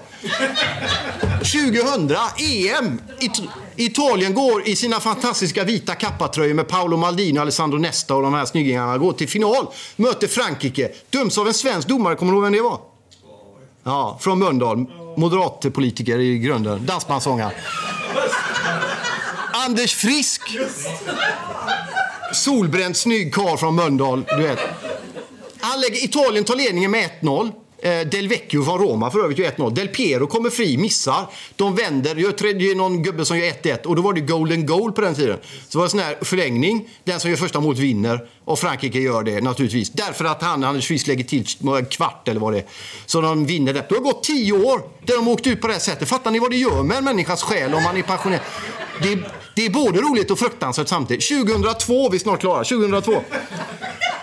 2000, 1.38 2.16
EM! 2.38 3.00
It 3.20 3.42
Italien 3.76 4.35
går 4.35 4.68
i 4.68 4.76
sina 4.76 5.00
fantastiska 5.00 5.64
vita 5.64 5.94
kappatröjor 5.94 6.55
med 6.55 6.68
Paolo 6.68 6.96
Maldini, 6.96 7.38
Alessandro 7.38 7.79
Nesta 7.79 8.14
och 8.14 8.22
de 8.22 8.35
här 8.35 8.44
snyggingarna. 8.44 8.98
Går 8.98 9.12
till 9.12 9.29
final, 9.29 9.66
möter 9.96 10.29
Frankrike. 10.29 10.90
Döms 11.11 11.38
av 11.38 11.46
en 11.46 11.55
svensk 11.55 11.88
domare. 11.88 12.16
Kommer 12.16 12.33
du 12.33 12.37
ihåg 12.37 12.44
vem 12.44 12.53
det 12.53 12.61
var? 12.61 12.81
Ja, 13.85 14.18
från 14.20 14.38
Mölndal. 14.38 14.87
Moderatpolitiker 15.16 16.18
i 16.18 16.38
grunden. 16.38 16.87
Dansbandssångare. 16.87 17.53
Anders 19.64 19.94
Frisk! 19.94 20.42
Solbränd, 22.33 22.96
snygg 22.96 23.35
karl 23.35 23.57
från 23.57 23.75
Mölndal. 23.75 24.25
Du 24.29 24.42
vet. 24.42 24.59
Han 25.61 25.81
lägger, 25.81 26.05
Italien 26.05 26.44
tar 26.44 26.57
ledningen 26.57 26.90
med 26.90 27.11
1-0. 27.20 27.53
Eh, 27.83 28.01
Del 28.01 28.29
Vecchio 28.29 28.64
från 28.64 28.79
Roma 28.79 29.11
för 29.11 29.25
övrigt 29.25 29.38
gör 29.38 29.51
1-0. 29.51 29.75
Del 29.75 29.88
Piero 29.88 30.27
kommer 30.27 30.51
fri, 30.51 30.77
missar. 30.77 31.27
De 31.57 31.77
vänder, 31.77 32.16
gör 32.16 32.33
tre, 32.33 32.53
det 32.53 32.75
någon 32.75 33.03
gubbe 33.03 33.25
som 33.25 33.38
gör 33.38 33.46
1-1. 33.46 33.85
Och 33.85 33.96
då 33.96 34.03
var 34.03 34.12
det 34.12 34.20
golden 34.20 34.66
goal 34.66 34.92
på 34.92 35.01
den 35.01 35.14
tiden. 35.14 35.38
Så 35.68 35.79
var 35.79 35.85
det 35.85 35.90
sån 35.90 36.01
här 36.01 36.16
förlängning. 36.20 36.88
Den 37.05 37.20
som 37.20 37.31
gör 37.31 37.37
första 37.37 37.61
målet 37.61 37.79
vinner. 37.79 38.29
Och 38.44 38.59
Frankrike 38.59 38.99
gör 38.99 39.23
det 39.23 39.40
naturligtvis. 39.40 39.90
Därför 39.90 40.25
att 40.25 40.42
han, 40.42 40.64
Anders 40.64 40.87
Friis 40.87 41.07
lägger 41.07 41.25
till 41.25 41.46
en 41.77 41.87
kvart 41.87 42.29
eller 42.29 42.40
vad 42.40 42.53
det 42.53 42.59
är. 42.59 42.64
Så 43.07 43.20
de 43.20 43.46
vinner 43.46 43.73
det. 43.73 43.87
Det 43.88 43.94
har 43.94 44.03
gått 44.03 44.23
tio 44.23 44.53
år 44.53 44.83
där 45.05 45.16
de 45.16 45.29
åkt 45.29 45.46
ut 45.46 45.61
på 45.61 45.66
det 45.66 45.73
här 45.73 45.81
sättet. 45.81 46.09
Fattar 46.09 46.31
ni 46.31 46.38
vad 46.38 46.51
det 46.51 46.57
gör 46.57 46.83
med 46.83 46.96
en 46.96 47.05
människas 47.05 47.42
själ 47.42 47.75
om 47.75 47.83
man 47.83 47.96
är 47.96 48.03
passionerad? 48.03 48.42
Det, 49.03 49.18
det 49.61 49.66
är 49.66 49.70
både 49.70 50.01
roligt 50.01 50.31
och 50.31 50.38
fruktansvärt 50.38 50.88
samtidigt. 50.88 51.29
2002, 51.29 52.09
vi 52.09 52.16
är 52.16 52.20
snart 52.20 52.40
klara. 52.40 52.64
2002. 52.64 53.12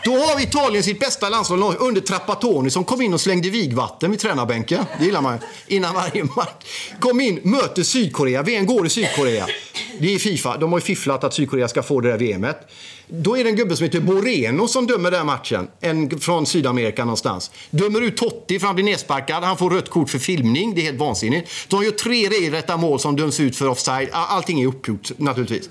Då 0.07 0.17
har 0.17 0.41
Italien 0.41 0.83
sitt 0.83 0.99
bästa 0.99 1.29
landslag 1.29 1.75
under 1.79 2.01
Trapattoni 2.01 2.69
som 2.69 2.83
kom 2.83 3.01
in 3.01 3.13
och 3.13 3.21
slängde 3.21 3.49
vigvatten 3.49 4.11
vid 4.11 4.19
tränarbänken. 4.19 4.85
Det 4.99 5.05
gillar 5.05 5.21
man. 5.21 5.39
Innan 5.67 5.93
varje 5.93 6.23
match. 6.23 6.65
Kom 6.99 7.21
in, 7.21 7.39
möter 7.43 7.83
Sydkorea. 7.83 8.41
VM 8.41 8.65
går 8.65 8.85
i 8.85 8.89
Sydkorea. 8.89 9.47
Det 9.99 10.15
är 10.15 10.19
Fifa. 10.19 10.57
De 10.57 10.71
har 10.71 10.79
ju 10.79 10.85
fifflat 10.85 11.23
att 11.23 11.33
Sydkorea 11.33 11.67
ska 11.67 11.83
få 11.83 12.01
det 12.01 12.09
där 12.09 12.17
VMet. 12.17 12.57
Då 13.07 13.37
är 13.37 13.43
det 13.43 13.49
en 13.49 13.55
gubbe 13.55 13.75
som 13.75 13.83
heter 13.83 14.01
Moreno 14.01 14.67
som 14.67 14.87
dömer 14.87 15.11
den 15.11 15.25
matchen. 15.25 15.67
En 15.79 16.19
från 16.19 16.45
Sydamerika 16.45 17.05
någonstans. 17.05 17.51
Dömer 17.69 18.01
ut 18.01 18.17
Totti 18.17 18.59
för 18.59 18.67
han 18.67 18.75
blir 18.75 18.85
nedsparkad. 18.85 19.43
Han 19.43 19.57
får 19.57 19.69
rött 19.69 19.89
kort 19.89 20.09
för 20.09 20.19
filmning. 20.19 20.75
Det 20.75 20.81
är 20.81 20.83
helt 20.83 20.99
vansinnigt. 20.99 21.51
De 21.67 21.83
gör 21.83 21.91
tre 21.91 22.29
regelrätta 22.29 22.77
mål 22.77 22.99
som 22.99 23.15
döms 23.15 23.39
ut 23.39 23.55
för 23.55 23.67
offside. 23.67 24.09
Allting 24.11 24.61
är 24.61 24.67
uppgjort 24.67 25.11
naturligtvis. 25.17 25.69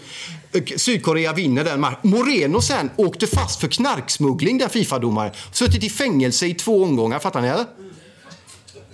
Sydkorea 0.76 1.32
vinner 1.32 1.64
den 1.64 1.80
matchen. 1.80 1.98
Moreno 2.02 2.60
sen 2.60 2.90
åkte 2.96 3.26
fast 3.26 3.60
för 3.60 3.68
knarksmuggling, 3.68 4.58
den 4.58 4.70
Fifa-domaren. 4.70 5.32
Suttit 5.52 5.84
i 5.84 5.90
fängelse 5.90 6.46
i 6.46 6.54
två 6.54 6.82
omgångar, 6.82 7.18
fattar 7.18 7.40
ni 7.40 7.48
eller? 7.48 7.66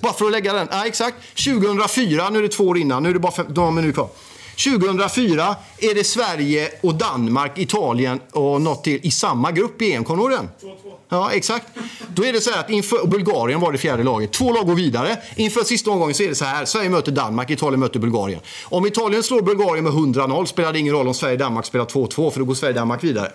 Bara 0.01 0.13
för 0.13 0.25
att 0.25 0.33
lägga 0.33 0.53
den. 0.53 0.69
Ja, 0.71 0.87
exakt. 0.87 1.17
2004, 1.45 2.31
nu 2.31 2.39
är 2.39 2.43
det 2.43 2.49
två 2.49 2.65
år 2.65 2.79
innan, 2.79 3.03
nu 3.03 3.09
är 3.09 3.13
det 3.13 3.21
bara 3.21 3.33
fem, 3.33 3.47
några 3.49 3.71
minuter 3.71 3.95
kvar. 3.95 4.09
2004 4.57 5.57
är 5.79 5.95
det 5.95 6.05
Sverige 6.05 6.69
och 6.81 6.95
Danmark, 6.95 7.59
Italien 7.59 8.21
och 8.33 8.61
något 8.61 8.85
till 8.85 9.01
i 9.03 9.11
samma 9.11 9.53
grupp 9.53 9.83
i 9.83 9.93
EM. 9.93 10.05
Kommer 10.05 10.29
du 10.29 10.35
ihåg 10.35 10.41
den? 10.61 10.71
2-2. 10.71 10.75
Ja, 11.09 11.31
exakt. 11.33 11.67
Då 12.15 12.25
är 12.25 12.33
det 12.33 12.41
så 12.41 12.51
här 12.51 12.61
att 12.61 12.71
inför 12.71 13.07
Bulgarien 13.07 13.61
var 13.61 13.73
det 13.73 13.79
fjärde 13.79 14.03
laget. 14.03 14.33
Två 14.33 14.53
lag 14.53 14.67
går 14.67 14.75
vidare. 14.75 15.17
Inför 15.37 15.65
sista 15.65 15.91
omgången 15.91 16.15
så 16.15 16.23
är 16.23 16.29
det 16.29 16.35
så 16.35 16.45
här. 16.45 16.65
Sverige 16.65 16.91
möter 16.91 17.13
Danmark, 17.13 17.51
Italien 17.51 17.81
möter 17.81 18.01
Bulgarien. 18.01 18.41
Om 18.65 18.87
Italien 18.87 19.23
slår 19.23 19.43
Bulgarien 19.43 19.85
med 19.85 19.93
100-0 19.93 20.45
spelar 20.45 20.73
det 20.73 20.79
ingen 20.79 20.95
roll 20.95 21.09
om 21.09 21.15
Sverige 21.15 21.35
och 21.35 21.39
Danmark 21.39 21.67
spelar 21.67 21.85
2-2 21.85 22.31
för 22.31 22.39
då 22.39 22.45
går 22.45 22.55
Sverige 22.55 22.73
och 22.73 22.81
Danmark 22.81 23.05
vidare. 23.05 23.33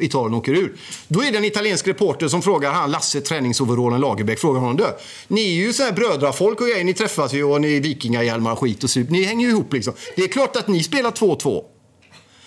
Italien 0.00 0.34
åker 0.34 0.52
ur. 0.52 0.76
Då 1.08 1.22
är 1.22 1.32
det 1.32 1.38
en 1.38 1.44
italiensk 1.44 1.88
reporter 1.88 2.28
som 2.28 2.42
frågar 2.42 2.72
han 2.72 2.90
Lasse 2.90 3.20
träningsoverallen 3.20 4.00
Lagerbäck, 4.00 4.38
frågar 4.38 4.60
honom 4.60 4.76
du, 4.76 4.86
ni 5.28 5.40
är 5.40 5.66
ju 5.66 5.72
så 5.72 5.82
här 5.82 5.92
brödrafolk 5.92 6.60
och 6.60 6.66
grejer, 6.66 6.84
ni 6.84 6.94
träffas 6.94 7.32
ju 7.32 7.44
och 7.44 7.60
ni 7.60 7.76
är 7.76 7.80
vikingahjälmar 7.80 8.52
och 8.52 8.58
skit 8.58 8.84
och 8.84 8.90
sup. 8.90 9.10
Ni 9.10 9.22
hänger 9.22 9.46
ju 9.46 9.52
ihop 9.52 9.72
liksom. 9.72 9.92
Det 10.16 10.22
är 10.22 10.28
klart 10.28 10.56
att 10.56 10.68
ni 10.68 10.82
spelar 10.82 11.10
2-2. 11.10 11.64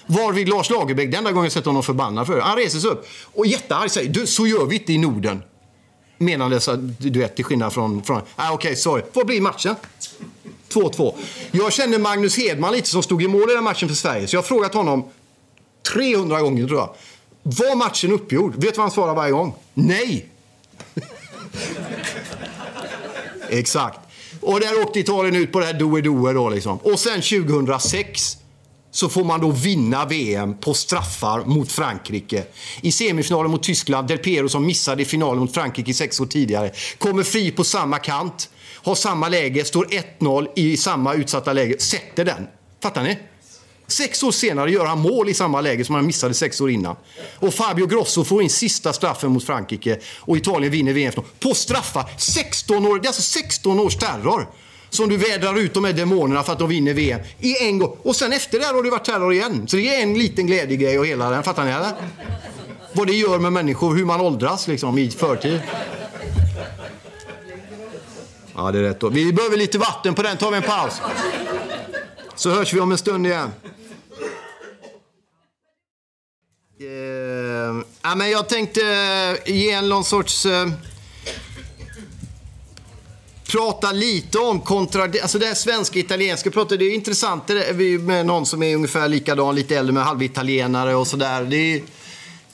Varvid 0.06 0.50
Lars 0.50 0.70
Lagerbäck, 0.70 1.12
den 1.12 1.18
enda 1.18 1.32
gången 1.32 1.46
jag 1.46 1.52
sett 1.52 1.66
honom 1.66 1.84
förbannad 1.84 2.28
för 2.28 2.40
Han 2.40 2.58
reser 2.58 2.80
sig 2.80 2.90
upp 2.90 3.08
och 3.34 3.46
jättearg 3.46 3.92
säger, 3.92 4.10
du, 4.10 4.28
så 4.28 4.48
gör 4.48 4.66
vi 4.66 4.76
inte 4.76 4.94
i 4.94 4.98
Norden. 4.98 5.44
Menandes 6.18 6.68
att, 6.68 7.02
du 7.02 7.20
vet, 7.20 7.36
till 7.36 7.46
skillnad 7.46 7.74
från... 7.74 8.04
från 8.04 8.18
ah, 8.18 8.22
Okej, 8.36 8.54
okay, 8.54 8.76
sorry. 8.76 9.04
Vad 9.14 9.26
blir 9.26 9.42
matchen? 9.42 9.76
2-2. 10.74 11.14
Jag 11.52 11.74
känner 11.74 12.00
Magnus 12.00 12.38
Hedman 12.38 12.74
lite 12.74 12.90
som 12.90 13.04
stod 13.04 13.24
i 13.24 13.28
mål 13.28 13.52
i 13.52 13.54
den 13.54 13.64
matchen 13.64 13.88
för 13.90 13.96
Sverige. 13.96 14.28
Så 14.28 14.36
jag 14.36 14.42
har 14.42 14.48
frågat 14.48 14.74
honom 14.74 15.10
300 15.94 16.42
gånger 16.42 16.68
tror 16.68 16.80
jag. 16.80 16.96
Var 17.44 17.76
matchen 17.76 18.12
uppgjord? 18.12 18.56
Vet 18.56 18.62
du 18.62 18.68
vad 18.68 18.78
han 18.78 18.92
svarar 18.92 19.16
varje 19.16 19.32
gång? 19.32 19.56
Nej! 19.74 20.30
Exakt. 23.50 24.00
Och 24.42 24.60
där 24.60 24.82
åkte 24.82 25.00
Italien 25.00 25.36
ut 25.36 25.52
på 25.52 25.60
det 25.60 25.66
här 25.66 25.74
doe-doe 25.74 26.34
då 26.34 26.50
liksom. 26.50 26.78
Och 26.78 27.00
sen 27.00 27.22
2006 27.22 28.38
så 28.92 29.10
får 29.10 29.24
man 29.24 29.42
då 29.42 29.52
vinna 29.52 30.06
VM 30.06 30.58
på 30.58 30.74
straffar 30.74 31.46
mot 31.46 31.72
Frankrike. 31.72 32.44
I 32.82 32.92
semifinalen 32.92 33.52
mot 33.52 33.64
Tyskland, 33.64 34.08
Del 34.08 34.18
Piero 34.18 34.50
som 34.50 34.66
missade 34.66 35.02
i 35.02 35.06
finalen 35.06 35.40
mot 35.40 35.54
Frankrike 35.54 35.94
sex 35.94 36.20
år 36.20 36.26
tidigare, 36.26 36.72
kommer 36.98 37.24
fri 37.24 37.52
på 37.52 37.64
samma 37.64 38.00
kant, 38.00 38.50
har 38.84 38.96
samma 38.96 39.30
läge, 39.30 39.66
står 39.66 39.86
1-0 40.20 40.48
i 40.56 40.78
samma 40.78 41.14
utsatta 41.14 41.54
läge, 41.54 41.80
sätter 41.80 42.26
den. 42.26 42.48
Fattar 42.82 43.04
ni? 43.04 43.18
Sex 43.88 44.24
år 44.24 44.32
senare 44.32 44.72
gör 44.72 44.86
han 44.86 45.00
mål 45.00 45.30
i 45.30 45.34
samma 45.34 45.62
läge 45.62 45.86
som 45.86 45.96
han 45.96 46.06
missade 46.06 46.34
sex 46.34 46.62
år 46.62 46.70
innan. 46.70 46.96
Och 47.36 47.54
Fabio 47.54 47.86
Grosso 47.86 48.24
får 48.24 48.44
in 48.44 48.50
sista 48.50 48.94
straffen 48.94 49.32
mot 49.32 49.44
Frankrike 49.44 50.00
och 50.20 50.38
Italien 50.38 50.72
vinner 50.72 50.94
VM 50.94 51.14
på 51.40 51.54
straffar. 51.54 52.06
16 52.18 52.86
år, 52.86 53.00
det 53.00 53.06
är 53.06 53.08
alltså 53.08 53.22
16 53.22 53.80
års 53.80 53.96
terror 53.96 54.48
som 54.90 55.10
du 55.10 55.18
vädrar 55.18 55.60
ut 55.60 55.74
de 55.74 55.84
här 55.84 55.94
demonerna 55.94 56.44
för 56.44 56.54
att 56.54 56.60
de 56.60 56.70
vinner 56.70 56.94
VM 56.94 57.20
i 57.40 57.68
en 57.68 57.80
gång. 57.80 57.98
Och 58.02 58.16
sen 58.16 58.34
efter 58.34 58.60
det 58.60 58.66
har 58.66 58.84
det 58.84 58.90
varit 58.90 59.06
terror 59.06 59.34
igen. 59.34 59.68
Så 59.68 59.76
det 59.76 59.96
är 59.96 60.04
en 60.04 60.14
liten 60.14 60.48
glädjegrej 60.48 61.00
och 61.00 61.06
hela 61.06 61.30
den. 61.30 61.44
Fattar 61.44 61.66
ni 61.66 61.72
eller? 61.72 61.92
Vad 62.94 63.08
det 63.08 63.14
gör 63.14 63.40
med 63.40 63.54
människor, 63.54 63.96
hur 63.96 64.06
man 64.06 64.22
åldras 64.22 64.68
liksom 64.68 64.98
i 64.98 65.12
förtid. 65.12 65.62
Ja, 68.56 68.72
det 68.72 68.80
är 68.80 68.84
rätt. 68.84 69.00
Då. 69.00 69.10
Vi 69.10 69.34
behöver 69.34 69.58
lite 69.58 69.78
vatten 69.78 70.16
på 70.16 70.22
den. 70.22 70.38
tar 70.38 70.52
vi 70.52 70.58
en 70.58 70.64
paus. 70.64 71.02
Så 72.36 72.50
hörs 72.50 72.74
vi 72.74 72.80
om 72.80 72.92
en 72.92 72.98
stund 72.98 73.28
igen. 73.28 73.52
Uh, 76.82 77.84
ja, 78.02 78.16
men 78.16 78.30
jag 78.30 78.50
tänkte 78.50 78.82
eh, 79.46 79.54
ge 79.54 79.72
en 79.72 79.90
någon 79.90 80.04
sorts... 80.04 80.46
Uh, 80.46 80.72
prata 83.52 83.92
lite 83.92 84.40
om 84.40 84.62
kontra... 84.62 85.04
Alltså 85.04 85.40
det 85.40 85.46
här 85.46 85.54
svenska 85.54 86.00
italienska 86.00 86.52
pratar, 86.52 86.78
det 86.78 86.86
är 86.86 86.94
intressant 86.94 87.48
det 87.48 87.70
är 87.70 88.00
med 88.00 88.26
någon 88.26 88.46
som 88.46 88.64
är 88.64 88.76
ungefär 88.76 89.08
likadan, 89.08 89.56
lite 89.56 89.76
äldre 89.76 89.94
med 89.94 90.04
halvitalienare 90.04 90.96
och 90.96 91.08
sådär. 91.08 91.44
Det 91.44 91.84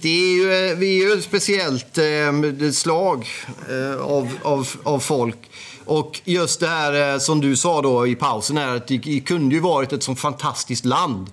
det 0.01 0.09
är 0.09 0.33
ju, 0.33 0.75
vi 0.75 1.01
är 1.01 1.07
ju 1.07 1.13
ett 1.13 1.23
speciellt 1.23 1.97
eh, 1.97 2.71
slag 2.71 3.27
eh, 3.69 4.01
av, 4.01 4.29
av, 4.43 4.69
av 4.83 4.99
folk. 4.99 5.37
Och 5.85 6.21
just 6.23 6.59
det 6.59 6.67
här 6.67 7.13
eh, 7.13 7.19
som 7.19 7.41
du 7.41 7.55
sa 7.55 7.81
då 7.81 8.07
i 8.07 8.15
pausen 8.15 8.57
här, 8.57 8.75
att 8.75 8.87
det, 8.87 8.97
det 8.97 9.19
kunde 9.19 9.55
ju 9.55 9.61
varit 9.61 9.93
ett 9.93 10.03
sånt 10.03 10.19
fantastiskt 10.19 10.85
land. 10.85 11.27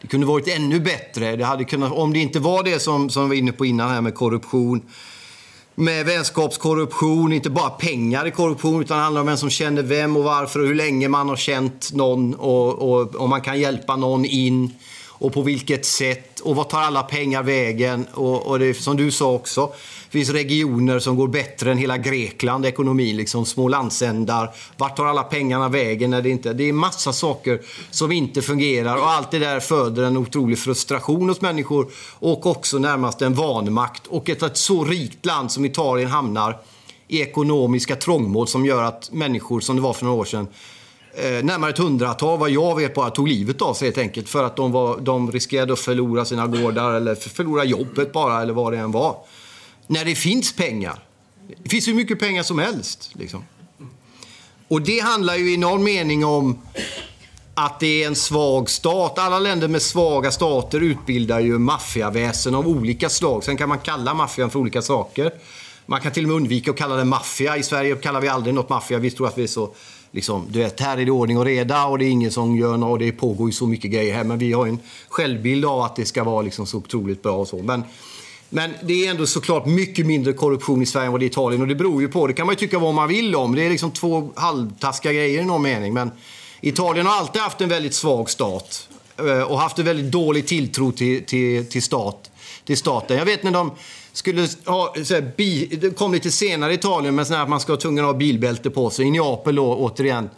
Det 0.00 0.08
kunde 0.08 0.26
varit 0.26 0.48
ännu 0.48 0.80
bättre. 0.80 1.36
Det 1.36 1.44
hade 1.44 1.64
kunnat, 1.64 1.92
om 1.92 2.12
det 2.12 2.18
inte 2.18 2.38
var 2.38 2.62
det 2.62 2.80
som, 2.80 3.10
som 3.10 3.22
vi 3.22 3.28
var 3.28 3.34
inne 3.34 3.52
på 3.52 3.66
innan 3.66 3.90
här 3.90 4.00
med 4.00 4.14
korruption 4.14 4.82
med 5.74 6.06
vänskapskorruption, 6.06 7.32
inte 7.32 7.50
bara 7.50 7.70
pengar 7.70 8.26
i 8.26 8.30
korruption 8.30 8.82
utan 8.82 8.96
det 8.96 9.02
handlar 9.02 9.20
om 9.20 9.26
vem 9.26 9.36
som 9.36 9.50
känner 9.50 9.82
vem 9.82 10.16
och 10.16 10.24
varför 10.24 10.60
och 10.60 10.66
hur 10.66 10.74
länge 10.74 11.08
man 11.08 11.28
har 11.28 11.36
känt 11.36 11.92
någon 11.92 12.34
och 12.34 13.16
om 13.16 13.30
man 13.30 13.40
kan 13.40 13.60
hjälpa 13.60 13.96
någon 13.96 14.24
in 14.24 14.74
och 15.20 15.32
på 15.32 15.42
vilket 15.42 15.86
sätt 15.86 16.40
och 16.40 16.56
vad 16.56 16.68
tar 16.68 16.80
alla 16.80 17.02
pengar 17.02 17.42
vägen 17.42 18.06
och, 18.14 18.46
och 18.46 18.58
det 18.58 18.74
som 18.74 18.96
du 18.96 19.10
sa 19.10 19.32
också 19.32 19.72
det 20.10 20.18
finns 20.18 20.30
regioner 20.30 20.98
som 20.98 21.16
går 21.16 21.28
bättre 21.28 21.72
än 21.72 21.78
hela 21.78 21.98
Grekland, 21.98 22.66
ekonomin, 22.66 23.16
liksom 23.16 23.46
små 23.46 23.68
landsändar. 23.68 24.50
Vart 24.76 24.96
tar 24.96 25.06
alla 25.06 25.22
pengarna 25.22 25.68
vägen 25.68 26.10
när 26.10 26.22
det 26.22 26.30
inte... 26.30 26.52
Det 26.52 26.68
är 26.68 26.72
massa 26.72 27.12
saker 27.12 27.60
som 27.90 28.12
inte 28.12 28.42
fungerar 28.42 28.96
och 28.96 29.10
allt 29.10 29.30
det 29.30 29.38
där 29.38 29.60
föder 29.60 30.02
en 30.02 30.16
otrolig 30.16 30.58
frustration 30.58 31.28
hos 31.28 31.40
människor 31.40 31.90
och 32.18 32.46
också 32.46 32.78
närmast 32.78 33.22
en 33.22 33.34
vanmakt. 33.34 34.06
Och 34.06 34.28
ett, 34.28 34.42
ett 34.42 34.56
så 34.56 34.84
rikt 34.84 35.26
land 35.26 35.52
som 35.52 35.64
Italien 35.64 36.10
hamnar 36.10 36.58
i 37.08 37.20
ekonomiska 37.20 37.96
trångmål 37.96 38.46
som 38.46 38.66
gör 38.66 38.82
att 38.82 39.12
människor, 39.12 39.60
som 39.60 39.76
det 39.76 39.82
var 39.82 39.92
för 39.92 40.04
några 40.04 40.20
år 40.20 40.24
sedan, 40.24 40.48
eh, 41.14 41.44
närmare 41.44 41.70
ett 41.70 41.78
hundratal, 41.78 42.38
vad 42.38 42.50
jag 42.50 42.76
vet, 42.76 42.94
bara 42.94 43.10
tog 43.10 43.28
livet 43.28 43.62
av 43.62 43.74
sig 43.74 43.88
helt 43.88 43.98
enkelt. 43.98 44.28
För 44.28 44.44
att 44.44 44.56
de, 44.56 44.72
var, 44.72 45.00
de 45.00 45.32
riskerade 45.32 45.72
att 45.72 45.78
förlora 45.78 46.24
sina 46.24 46.46
gårdar 46.46 46.94
eller 46.94 47.14
förlora 47.14 47.64
jobbet 47.64 48.12
bara, 48.12 48.42
eller 48.42 48.52
vad 48.52 48.72
det 48.72 48.78
än 48.78 48.92
var 48.92 49.16
när 49.90 50.04
det 50.04 50.14
finns 50.14 50.52
pengar. 50.52 50.98
Det 51.62 51.68
finns 51.68 51.88
hur 51.88 51.94
mycket 51.94 52.18
pengar 52.18 52.42
som 52.42 52.58
helst. 52.58 53.10
Liksom. 53.12 53.44
Och 54.68 54.82
det 54.82 54.98
handlar 55.00 55.36
ju 55.36 55.52
i 55.52 55.56
någon 55.56 55.84
mening 55.84 56.24
om 56.24 56.58
att 57.54 57.80
det 57.80 58.02
är 58.02 58.06
en 58.06 58.16
svag 58.16 58.70
stat. 58.70 59.18
Alla 59.18 59.38
länder 59.38 59.68
med 59.68 59.82
svaga 59.82 60.30
stater 60.30 60.80
utbildar 60.80 61.40
ju 61.40 61.58
maffiaväsen 61.58 62.54
av 62.54 62.68
olika 62.68 63.08
slag. 63.08 63.44
Sen 63.44 63.56
kan 63.56 63.68
man 63.68 63.78
kalla 63.78 64.14
maffian 64.14 64.50
för 64.50 64.58
olika 64.58 64.82
saker. 64.82 65.32
Man 65.86 66.00
kan 66.00 66.12
till 66.12 66.24
och 66.24 66.28
med 66.28 66.36
undvika 66.36 66.70
att 66.70 66.76
kalla 66.76 66.96
det 66.96 67.04
maffia. 67.04 67.56
I 67.56 67.62
Sverige 67.62 67.96
kallar 67.96 68.20
vi 68.20 68.28
aldrig 68.28 68.54
något 68.54 68.68
maffia. 68.68 68.98
Vi 68.98 69.10
tror 69.10 69.26
att 69.26 69.38
vi 69.38 69.42
är 69.42 69.46
så... 69.46 69.74
Liksom, 70.12 70.46
du 70.50 70.58
vet, 70.58 70.80
här 70.80 70.98
är 70.98 71.04
det 71.04 71.10
ordning 71.10 71.38
och 71.38 71.44
reda 71.44 71.86
och 71.86 71.98
det 71.98 72.04
är 72.04 72.10
ingen 72.10 72.30
som 72.30 72.56
gör 72.56 72.76
något. 72.76 72.90
Och 72.90 72.98
det 72.98 73.12
pågår 73.12 73.48
ju 73.48 73.52
så 73.52 73.66
mycket 73.66 73.90
grejer 73.90 74.14
här. 74.14 74.24
Men 74.24 74.38
vi 74.38 74.52
har 74.52 74.66
en 74.66 74.78
självbild 75.08 75.64
av 75.64 75.80
att 75.80 75.96
det 75.96 76.04
ska 76.04 76.24
vara 76.24 76.42
liksom 76.42 76.66
så 76.66 76.78
otroligt 76.78 77.22
bra 77.22 77.36
och 77.36 77.48
så. 77.48 77.62
Men 77.62 77.84
men 78.52 78.74
det 78.82 79.06
är 79.06 79.10
ändå 79.10 79.26
såklart 79.26 79.66
mycket 79.66 80.06
mindre 80.06 80.32
korruption 80.32 80.82
i 80.82 80.86
Sverige 80.86 81.06
än 81.06 81.12
vad 81.12 81.20
det 81.20 81.24
är 81.24 81.26
i 81.26 81.30
Italien. 81.30 81.62
Och 81.62 81.68
det 81.68 81.74
beror 81.74 82.02
ju 82.02 82.08
på, 82.08 82.26
det 82.26 82.32
kan 82.32 82.46
man 82.46 82.52
ju 82.52 82.58
tycka 82.58 82.78
vad 82.78 82.94
man 82.94 83.08
vill 83.08 83.36
om. 83.36 83.54
Det 83.54 83.66
är 83.66 83.70
liksom 83.70 83.90
två 83.90 84.30
halvtaskiga 84.34 85.12
grejer 85.12 85.42
i 85.42 85.44
någon 85.44 85.62
mening. 85.62 85.94
Men 85.94 86.10
Italien 86.60 87.06
har 87.06 87.16
alltid 87.16 87.42
haft 87.42 87.60
en 87.60 87.68
väldigt 87.68 87.94
svag 87.94 88.30
stat. 88.30 88.88
Eh, 89.18 89.42
och 89.42 89.58
haft 89.58 89.78
en 89.78 89.84
väldigt 89.84 90.12
dålig 90.12 90.46
tilltro 90.46 90.92
till, 90.92 91.24
till, 91.24 91.66
till, 91.66 91.82
stat, 91.82 92.30
till 92.64 92.76
staten. 92.76 93.16
Jag 93.16 93.24
vet 93.24 93.42
när 93.42 93.50
de 93.50 93.70
skulle 94.12 94.48
ha, 94.66 94.94
så 95.04 95.14
här, 95.14 95.32
bi, 95.36 95.66
det 95.66 95.90
kom 95.90 96.12
lite 96.12 96.30
senare 96.30 96.72
i 96.72 96.74
Italien, 96.74 97.14
men 97.14 97.32
att 97.32 97.48
man 97.48 97.60
ska 97.60 97.72
ha 97.72 97.80
tvungen 97.80 98.04
att 98.04 98.10
ha 98.10 98.18
bilbälte 98.18 98.70
på 98.70 98.90
sig. 98.90 99.06
I 99.06 99.10
Neapel 99.10 99.54
då, 99.54 99.74
återigen, 99.74 100.30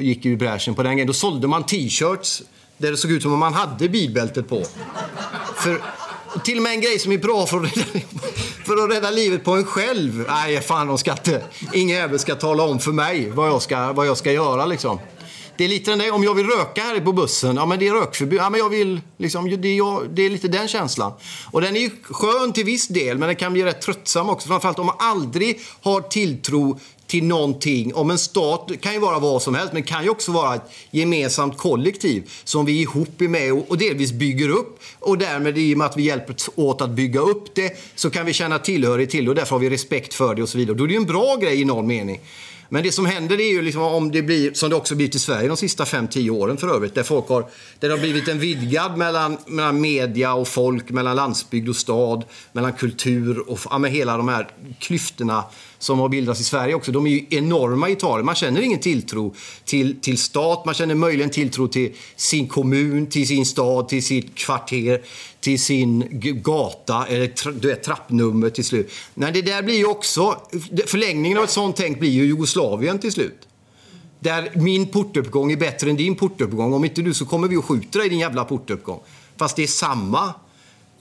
gick 0.00 0.24
ju 0.24 0.36
bräschen 0.36 0.74
på 0.74 0.82
den 0.82 0.92
grejen. 0.92 1.06
Då 1.06 1.12
sålde 1.12 1.48
man 1.48 1.66
t-shirts 1.66 2.42
där 2.78 2.90
det 2.90 2.96
såg 2.96 3.10
ut 3.10 3.22
som 3.22 3.32
om 3.32 3.38
man 3.38 3.54
hade 3.54 3.88
bilbältet 3.88 4.48
på. 4.48 4.62
För 5.56 5.82
till 6.44 6.56
och 6.56 6.62
med 6.62 6.72
en 6.72 6.80
grej 6.80 6.98
som 6.98 7.12
är 7.12 7.18
bra 7.18 7.46
för 7.46 7.56
att 7.56 7.76
rädda, 7.76 8.06
för 8.64 8.84
att 8.84 8.90
rädda 8.90 9.10
livet 9.10 9.44
på 9.44 9.52
en 9.52 9.64
själv. 9.64 10.24
Nej, 10.28 10.60
fan 10.60 10.86
de 10.86 10.98
ska 10.98 11.12
inte... 11.12 11.42
Ingen 11.72 11.96
jävel 11.96 12.18
ska 12.18 12.34
tala 12.34 12.62
om 12.62 12.78
för 12.78 12.92
mig 12.92 13.30
vad 13.30 13.48
jag 13.48 13.62
ska, 13.62 13.92
vad 13.92 14.06
jag 14.06 14.16
ska 14.16 14.32
göra 14.32 14.66
liksom 14.66 14.98
det 15.56 15.64
är 15.64 15.68
lite 15.68 15.90
den 15.90 15.98
där, 15.98 16.10
om 16.14 16.24
jag 16.24 16.34
vill 16.34 16.46
röka 16.46 16.82
här 16.82 17.00
på 17.00 17.12
bussen, 17.12 17.56
ja 17.56 17.66
men 17.66 17.78
det 17.78 17.88
är 17.88 17.92
rökförbud. 17.92 18.38
Ja 18.38 18.50
men 18.50 18.60
jag 18.60 18.68
vill, 18.68 19.00
liksom, 19.16 19.50
det, 19.60 19.68
är, 19.68 19.76
jag, 19.76 20.10
det 20.10 20.22
är 20.22 20.30
lite 20.30 20.48
den 20.48 20.68
känslan. 20.68 21.12
Och 21.50 21.60
den 21.60 21.76
är 21.76 21.80
ju 21.80 21.90
skön 22.02 22.52
till 22.52 22.64
viss 22.64 22.88
del, 22.88 23.18
men 23.18 23.28
den 23.28 23.36
kan 23.36 23.52
bli 23.52 23.62
rätt 23.62 23.80
tröttsam 23.80 24.28
också. 24.28 24.48
Framförallt 24.48 24.78
om 24.78 24.86
man 24.86 24.96
aldrig 24.98 25.60
har 25.80 26.00
tilltro 26.00 26.78
till 27.06 27.24
någonting. 27.24 27.94
Om 27.94 28.10
en 28.10 28.18
stat 28.18 28.70
kan 28.80 28.92
ju 28.92 28.98
vara 28.98 29.18
vad 29.18 29.42
som 29.42 29.54
helst, 29.54 29.72
men 29.72 29.82
kan 29.82 30.02
ju 30.04 30.10
också 30.10 30.32
vara 30.32 30.54
ett 30.54 30.70
gemensamt 30.90 31.58
kollektiv 31.58 32.30
som 32.44 32.64
vi 32.64 32.80
ihop 32.80 33.20
är 33.20 33.28
med 33.28 33.52
och, 33.52 33.70
och 33.70 33.78
delvis 33.78 34.12
bygger 34.12 34.48
upp. 34.48 34.80
Och 34.98 35.18
därmed, 35.18 35.58
i 35.58 35.74
och 35.74 35.78
med 35.78 35.86
att 35.86 35.96
vi 35.96 36.02
hjälper 36.02 36.36
åt 36.54 36.80
att 36.80 36.90
bygga 36.90 37.20
upp 37.20 37.54
det, 37.54 37.76
så 37.94 38.10
kan 38.10 38.26
vi 38.26 38.32
känna 38.32 38.58
tillhörighet 38.58 39.10
till 39.10 39.24
det 39.24 39.30
och 39.30 39.34
därför 39.34 39.50
har 39.50 39.60
vi 39.60 39.70
respekt 39.70 40.14
för 40.14 40.34
det 40.34 40.42
och 40.42 40.48
så 40.48 40.58
vidare. 40.58 40.76
Då 40.76 40.84
är 40.84 40.88
det 40.88 40.94
ju 40.94 41.00
en 41.00 41.06
bra 41.06 41.36
grej 41.36 41.60
i 41.60 41.64
någon 41.64 41.86
mening. 41.86 42.20
Men 42.72 42.82
det 42.82 42.92
som 42.92 43.06
händer 43.06 43.40
är 43.40 43.48
ju 43.48 43.62
liksom 43.62 43.82
om 43.82 44.10
det 44.10 44.22
blir, 44.22 44.52
som 44.54 44.70
det 44.70 44.76
också 44.76 44.94
blivit 44.94 45.14
i 45.14 45.18
Sverige 45.18 45.48
de 45.48 45.56
sista 45.56 45.84
5-10 45.84 46.30
åren 46.30 46.56
för 46.56 46.74
övrigt, 46.74 46.94
där 46.94 47.02
folk 47.02 47.28
har, 47.28 47.42
där 47.78 47.88
det 47.88 47.94
har 47.94 47.98
blivit 47.98 48.28
en 48.28 48.38
vidgad 48.38 48.96
mellan, 48.96 49.36
mellan 49.46 49.80
media 49.80 50.34
och 50.34 50.48
folk, 50.48 50.90
mellan 50.90 51.16
landsbygd 51.16 51.68
och 51.68 51.76
stad, 51.76 52.24
mellan 52.52 52.72
kultur 52.72 53.50
och 53.50 53.58
ja, 53.70 53.78
med 53.78 53.90
hela 53.90 54.16
de 54.16 54.28
här 54.28 54.48
klyftorna 54.78 55.44
som 55.82 55.98
har 55.98 56.08
bildats 56.08 56.40
i 56.40 56.44
Sverige 56.44 56.74
också. 56.74 56.92
De 56.92 57.06
är 57.06 57.10
ju 57.10 57.26
enorma 57.30 57.88
i 57.88 57.92
Italien. 57.92 58.26
Man 58.26 58.34
känner 58.34 58.60
ingen 58.60 58.78
tilltro 58.78 59.34
till, 59.64 60.00
till 60.00 60.18
stat, 60.18 60.64
man 60.64 60.74
känner 60.74 60.94
möjligen 60.94 61.30
tilltro 61.30 61.68
till 61.68 61.92
sin 62.16 62.48
kommun, 62.48 63.06
till 63.06 63.28
sin 63.28 63.46
stad, 63.46 63.88
till 63.88 64.04
sitt 64.04 64.34
kvarter, 64.34 65.02
till 65.40 65.62
sin 65.62 66.08
gata 66.42 67.06
eller 67.06 67.52
du 67.60 67.68
vet, 67.68 67.82
trappnummer 67.82 68.50
till 68.50 68.64
slut. 68.64 68.92
Nej, 69.14 69.32
det 69.32 69.42
där 69.42 69.62
blir 69.62 69.76
ju 69.76 69.86
också, 69.86 70.36
förlängningen 70.86 71.38
av 71.38 71.44
ett 71.44 71.50
sånt 71.50 71.76
tänk 71.76 71.98
blir 71.98 72.10
ju 72.10 72.24
Jugoslavien 72.24 72.98
till 72.98 73.12
slut. 73.12 73.48
Där 74.20 74.50
min 74.54 74.86
portuppgång 74.86 75.52
är 75.52 75.56
bättre 75.56 75.90
än 75.90 75.96
din 75.96 76.14
portuppgång. 76.14 76.72
Om 76.72 76.84
inte 76.84 77.02
du 77.02 77.14
så 77.14 77.26
kommer 77.26 77.48
vi 77.48 77.56
och 77.56 77.64
skjuter 77.64 77.98
dig 77.98 78.06
i 78.06 78.10
din 78.10 78.18
jävla 78.18 78.44
portuppgång. 78.44 79.00
Fast 79.36 79.56
det 79.56 79.62
är 79.62 79.66
samma. 79.66 80.34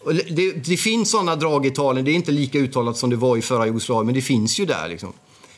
Det, 0.06 0.52
det, 0.66 0.78
finns 0.78 1.12
sådana 1.12 1.36
drag 1.36 1.66
i 1.66 1.70
Italien. 1.70 2.06
Det 2.06 2.12
är 2.12 2.16
inte 2.16 2.32
lika 2.32 2.58
uttalat 2.58 2.98
som 2.98 3.10
det 3.10 3.16
var 3.16 3.38
i 3.38 3.42
förra 3.42 3.66
Jugoslavien, 3.66 4.06
men 4.06 4.16
det 4.16 4.22
finns 4.22 4.60
ju 4.60 4.66
där. 4.66 4.90
Liksom. 4.90 5.14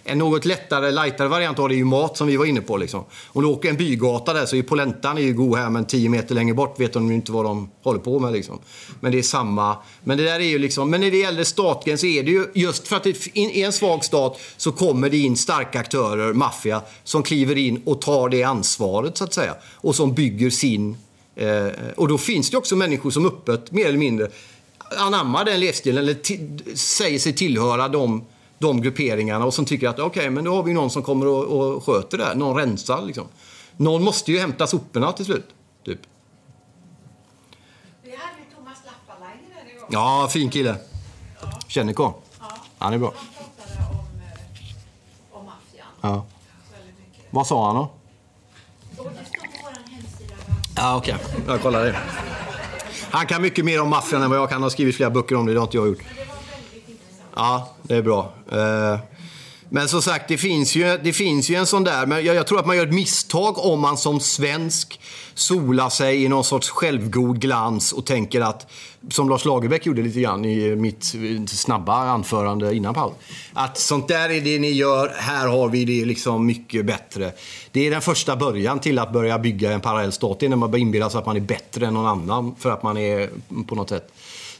En 0.06 0.18
något 0.18 0.46
lättare, 0.46 0.92
lightare 0.92 1.28
variant 1.28 1.60
av 1.60 1.70
det 1.70 1.76
är 1.76 1.78
ju 1.78 1.86
mat 1.86 2.18
som 2.18 2.28
vi 2.28 2.38
var 2.38 2.46
inne 2.46 2.62
på. 2.62 2.78
Liksom. 2.78 3.04
Om 3.28 3.42
du 3.42 3.48
åker 3.48 3.70
en 3.70 3.78
bygata 3.78 4.34
där 4.34 4.46
så 4.46 4.56
är 4.56 4.64
polentan 4.64 5.18
är 5.18 5.22
ju 5.22 5.34
god 5.34 5.58
här 5.58 5.70
men 5.70 5.86
10 5.86 6.10
meter 6.10 6.36
längre 6.36 6.54
bort 6.54 6.80
vet 6.80 6.94
de 6.94 7.12
inte 7.12 7.32
vad 7.32 7.46
de 7.46 7.70
håller 7.84 8.00
på 8.00 8.20
med. 8.20 8.34
Liksom. 8.34 8.60
Men 9.00 9.12
det 9.12 9.18
är 9.18 9.24
samma. 9.24 9.78
Men 10.04 10.18
det 10.18 10.24
där 10.24 10.40
är 10.40 10.44
ju 10.44 10.60
liksom, 10.60 10.90
men 10.90 11.02
när 11.02 11.12
det 11.12 11.18
gäller 11.18 11.44
statgräns 11.44 12.02
så 12.02 12.08
är 12.08 12.24
det 12.24 12.32
ju 12.32 12.46
just 12.54 12.88
för 12.88 12.96
att 12.96 13.04
det, 13.04 13.38
är 13.38 13.66
en 13.66 13.74
svag 13.74 14.06
stat 14.06 14.40
så 14.58 14.72
kommer 14.72 15.10
det 15.10 15.18
in 15.18 15.38
starka 15.38 15.80
aktörer, 15.80 16.34
maffia, 16.34 16.82
som 17.04 17.24
kliver 17.24 17.58
in 17.58 17.82
och 17.86 18.02
tar 18.02 18.30
det 18.30 18.44
ansvaret 18.44 19.18
så 19.18 19.24
att 19.24 19.34
säga. 19.34 19.56
Och 19.74 19.96
som 19.96 20.14
bygger 20.14 20.50
sin 20.50 20.98
Eh, 21.36 21.68
och 21.98 22.08
då 22.08 22.18
finns 22.18 22.50
det 22.50 22.58
också 22.58 22.76
människor 22.76 23.12
som 23.12 23.26
öppet, 23.26 23.72
mer 23.72 23.86
eller 23.86 23.98
mindre, 23.98 24.30
anammar 24.98 25.46
den 25.46 25.60
livsstilen 25.60 26.04
eller 26.04 26.76
säger 26.76 27.20
sig 27.20 27.34
tillhöra 27.34 27.88
de, 27.88 28.26
de 28.60 28.82
grupperingarna 28.82 29.46
och 29.46 29.54
som 29.54 29.66
tycker 29.66 29.88
att 29.90 30.00
okej, 30.00 30.06
okay, 30.06 30.30
men 30.30 30.44
då 30.44 30.56
har 30.56 30.64
vi 30.64 30.74
någon 30.74 30.90
som 30.90 31.04
kommer 31.04 31.28
och, 31.28 31.44
och 31.44 31.86
sköter 31.86 32.18
det 32.18 32.26
här. 32.26 32.36
Någon 32.36 32.58
rensar 32.58 33.02
liksom. 33.02 33.28
Någon 33.78 34.04
måste 34.04 34.32
ju 34.32 34.40
hämta 34.40 34.68
soporna 34.68 35.12
till 35.12 35.26
slut. 35.26 35.48
Typ. 35.86 36.00
Vi 38.04 38.10
hade 38.10 38.40
ju 38.40 38.56
Thomas 38.56 38.78
Lappalainen. 38.86 39.88
Ja, 39.90 40.30
fin 40.32 40.50
kille. 40.50 40.76
Känner 41.68 41.94
karln. 41.94 42.14
Ja. 42.40 42.58
Han 42.78 42.94
är 42.94 42.98
bra. 42.98 43.14
Han 43.16 43.26
pratade 43.36 43.90
om, 43.90 43.96
eh, 43.96 45.40
om 45.40 45.46
maffian. 45.46 45.88
Ja. 46.02 46.26
Vad 47.30 47.48
sa 47.48 47.66
han 47.66 47.76
då? 47.76 47.82
Och 48.98 49.10
det 49.12 49.26
står 49.26 49.42
på 49.42 49.58
vår 49.64 49.92
hemsida. 49.92 50.36
Ja, 50.76 50.96
okej. 50.98 51.16
Okay. 51.16 51.42
Jag 51.48 51.62
kollar 51.62 51.86
det. 51.86 51.96
Han 53.12 53.26
kan 53.26 53.42
mycket 53.42 53.66
mer 53.66 53.82
om 53.82 53.90
maffian 53.90 54.24
än 54.24 54.30
vad 54.30 54.40
jag 54.40 54.50
kan. 54.50 54.56
Han 54.56 54.64
har 54.64 54.70
skrivit 54.70 54.96
flera 54.96 55.10
böcker 55.10 55.36
om 55.36 55.46
det. 55.46 55.54
Det 55.54 55.60
har 55.60 55.66
inte 55.66 55.78
jag 55.78 55.88
gjort. 55.88 56.04
Ja, 57.36 57.76
det 57.82 57.96
är 57.96 58.02
bra. 58.02 58.34
Eh, 58.52 59.00
men 59.76 59.88
som 59.88 60.02
sagt, 60.02 60.28
det 60.28 60.38
finns 60.38 60.76
ju, 60.76 60.98
det 61.04 61.14
finns 61.14 61.50
ju 61.50 61.56
en 61.56 61.66
sån 61.66 61.84
där. 61.84 62.06
Men 62.06 62.26
jag, 62.26 62.36
jag 62.36 62.48
tror 62.48 62.60
att 62.60 62.66
man 62.66 62.78
gör 62.78 62.88
ett 62.88 62.94
misstag 62.94 63.58
om 63.58 63.80
man 63.80 63.98
som 63.98 64.20
svensk 64.20 65.00
solar 65.34 65.90
sig 65.90 66.24
i 66.24 66.28
någon 66.28 66.44
sorts 66.44 66.70
självgod 66.70 67.40
glans 67.40 67.94
och 67.94 68.06
tänker 68.06 68.42
att, 68.42 68.72
som 69.10 69.30
Lars 69.30 69.46
Lagerbäck 69.46 69.86
gjorde 69.86 70.02
lite 70.02 70.20
grann 70.20 70.46
i 70.46 70.76
mitt 70.76 71.16
snabba 71.50 71.94
anförande 71.94 72.76
innan 72.76 72.94
paus, 72.94 73.14
att 73.54 73.78
sånt 73.78 74.08
där 74.08 74.30
är 74.30 74.42
det 74.42 74.60
ni 74.60 74.72
gör, 74.72 75.14
här 75.18 75.48
har 75.48 75.70
vi 75.70 75.86
det 75.86 76.06
liksom 76.06 76.46
mycket 76.46 76.86
bättre. 76.86 77.32
Det 77.72 77.88
är 77.88 77.92
den 77.92 78.02
första 78.02 78.36
början 78.36 78.80
till 78.80 79.00
att 79.00 79.14
börja 79.14 79.40
bygga 79.40 79.72
en 79.72 79.82
parallell 79.82 80.12
stat. 80.12 80.40
Det 80.40 80.46
är 80.46 80.50
när 80.50 80.58
man 80.58 80.78
inbillar 80.78 81.10
sig 81.10 81.20
att 81.20 81.26
man 81.26 81.36
är 81.36 81.42
bättre 81.42 81.88
än 81.88 81.94
någon 81.94 82.08
annan 82.08 82.56
för 82.60 82.72
att 82.72 82.84
man 82.84 82.98
är 82.98 83.30
på 83.68 83.76
något 83.76 83.90
sätt 83.90 84.14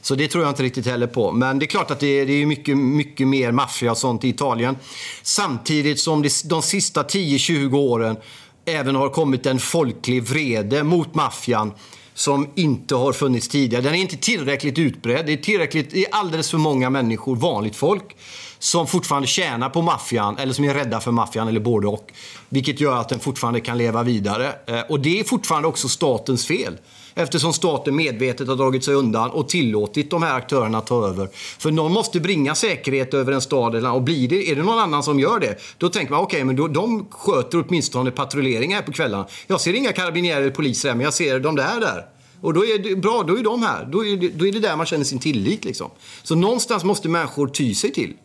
så 0.04 0.14
det 0.14 0.28
tror 0.28 0.44
jag 0.44 0.50
inte 0.50 0.62
riktigt 0.62 0.86
heller 0.86 1.06
på. 1.06 1.32
Men 1.32 1.58
det 1.58 1.64
är 1.64 1.66
klart 1.66 1.90
att 1.90 2.00
det 2.00 2.20
är, 2.20 2.26
det 2.26 2.32
är 2.32 2.46
mycket, 2.46 2.78
mycket 2.78 3.28
mer 3.28 3.52
maffia 3.52 3.90
och 3.90 3.98
sånt 3.98 4.24
i 4.24 4.28
Italien. 4.28 4.76
Samtidigt 5.22 6.00
som 6.00 6.22
det, 6.22 6.48
de 6.48 6.62
sista 6.62 7.02
10-20 7.02 7.74
åren 7.74 8.16
även 8.64 8.94
har 8.94 9.08
kommit 9.08 9.46
en 9.46 9.58
folklig 9.58 10.22
vrede 10.22 10.82
mot 10.82 11.14
maffian 11.14 11.72
som 12.14 12.48
inte 12.54 12.94
har 12.94 13.12
funnits 13.12 13.48
tidigare. 13.48 13.82
Den 13.82 13.94
är 13.94 13.98
inte 13.98 14.16
tillräckligt 14.16 14.78
utbredd. 14.78 15.26
Det 15.26 15.32
är, 15.32 15.36
tillräckligt, 15.36 15.90
det 15.90 16.04
är 16.04 16.14
alldeles 16.14 16.50
för 16.50 16.58
många 16.58 16.90
människor, 16.90 17.36
vanligt 17.36 17.76
folk, 17.76 18.16
som 18.58 18.86
fortfarande 18.86 19.28
tjänar 19.28 19.68
på 19.68 19.82
maffian 19.82 20.38
eller 20.38 20.52
som 20.52 20.64
är 20.64 20.74
rädda 20.74 21.00
för 21.00 21.10
maffian 21.10 21.48
eller 21.48 21.60
både 21.60 21.86
och. 21.86 22.12
Vilket 22.48 22.80
gör 22.80 22.96
att 22.96 23.08
den 23.08 23.20
fortfarande 23.20 23.60
kan 23.60 23.78
leva 23.78 24.02
vidare. 24.02 24.52
Eh, 24.66 24.80
och 24.80 25.00
det 25.00 25.20
är 25.20 25.24
fortfarande 25.24 25.68
också 25.68 25.88
statens 25.88 26.46
fel. 26.46 26.78
Eftersom 27.14 27.52
staten 27.52 27.96
medvetet 27.96 28.48
har 28.48 28.56
dragit 28.56 28.84
sig 28.84 28.94
undan 28.94 29.30
och 29.30 29.48
tillåtit 29.48 30.10
de 30.10 30.22
här 30.22 30.34
aktörerna 30.34 30.78
att 30.78 30.86
ta 30.86 31.08
över. 31.08 31.28
För 31.34 31.70
någon 31.70 31.92
måste 31.92 32.20
bringa 32.20 32.54
säkerhet 32.54 33.14
över 33.14 33.32
en 33.32 33.40
stad 33.40 33.86
och 33.86 34.02
blir 34.02 34.28
det, 34.28 34.50
är 34.50 34.56
det 34.56 34.62
någon 34.62 34.78
annan 34.78 35.02
som 35.02 35.20
gör 35.20 35.40
det, 35.40 35.58
då 35.78 35.88
tänker 35.88 36.12
man 36.12 36.20
okej, 36.20 36.36
okay, 36.36 36.44
men 36.44 36.56
då, 36.56 36.68
de 36.68 37.06
sköter 37.10 37.64
åtminstone 37.68 38.10
patrullering 38.10 38.74
här 38.74 38.82
på 38.82 38.92
kvällarna. 38.92 39.26
Jag 39.46 39.60
ser 39.60 39.74
inga 39.74 39.92
karabinjärer 39.92 40.40
eller 40.40 40.50
poliser 40.50 40.88
här, 40.88 40.96
men 40.96 41.04
jag 41.04 41.14
ser 41.14 41.40
de 41.40 41.56
där 41.56 41.80
där. 41.80 42.06
Och 42.40 42.54
då 42.54 42.66
är 42.66 42.78
det 42.78 42.96
bra, 42.96 43.22
då 43.22 43.38
är 43.38 43.42
de 43.42 43.62
här. 43.62 43.84
Då 43.84 44.06
är 44.06 44.16
det, 44.16 44.28
då 44.28 44.46
är 44.46 44.52
det 44.52 44.60
där 44.60 44.76
man 44.76 44.86
känner 44.86 45.04
sin 45.04 45.18
tillit. 45.18 45.64
Liksom. 45.64 45.90
Så 46.22 46.34
någonstans 46.34 46.84
måste 46.84 47.08
människor 47.08 47.48
ty 47.48 47.74
sig 47.74 47.92
till. 47.92 48.16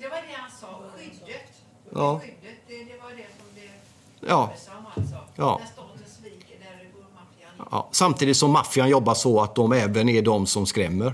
Det 0.00 0.08
var 0.08 0.16
det 0.16 0.36
han 0.36 0.50
sa, 0.60 0.66
skyddet. 0.96 1.50
Ja. 1.94 2.20
Skyddet, 2.20 2.58
det, 2.68 2.74
det 2.74 3.00
var 3.02 3.10
det 3.10 3.26
som 3.38 3.46
det 3.54 4.28
Ja. 4.28 4.52
alltså. 4.96 5.16
Ja. 5.36 5.60
När 5.60 5.66
staten 5.66 6.04
sviker, 6.20 6.58
där 6.58 6.90
går 6.94 7.06
maffian 7.14 7.54
in. 7.58 7.59
Ja, 7.70 7.88
samtidigt 7.92 8.36
som 8.36 8.50
maffian 8.50 8.88
jobbar 8.88 9.14
så 9.14 9.40
att 9.40 9.54
de 9.54 9.72
även 9.72 10.08
är 10.08 10.22
de 10.22 10.46
som 10.46 10.66
skrämmer. 10.66 11.12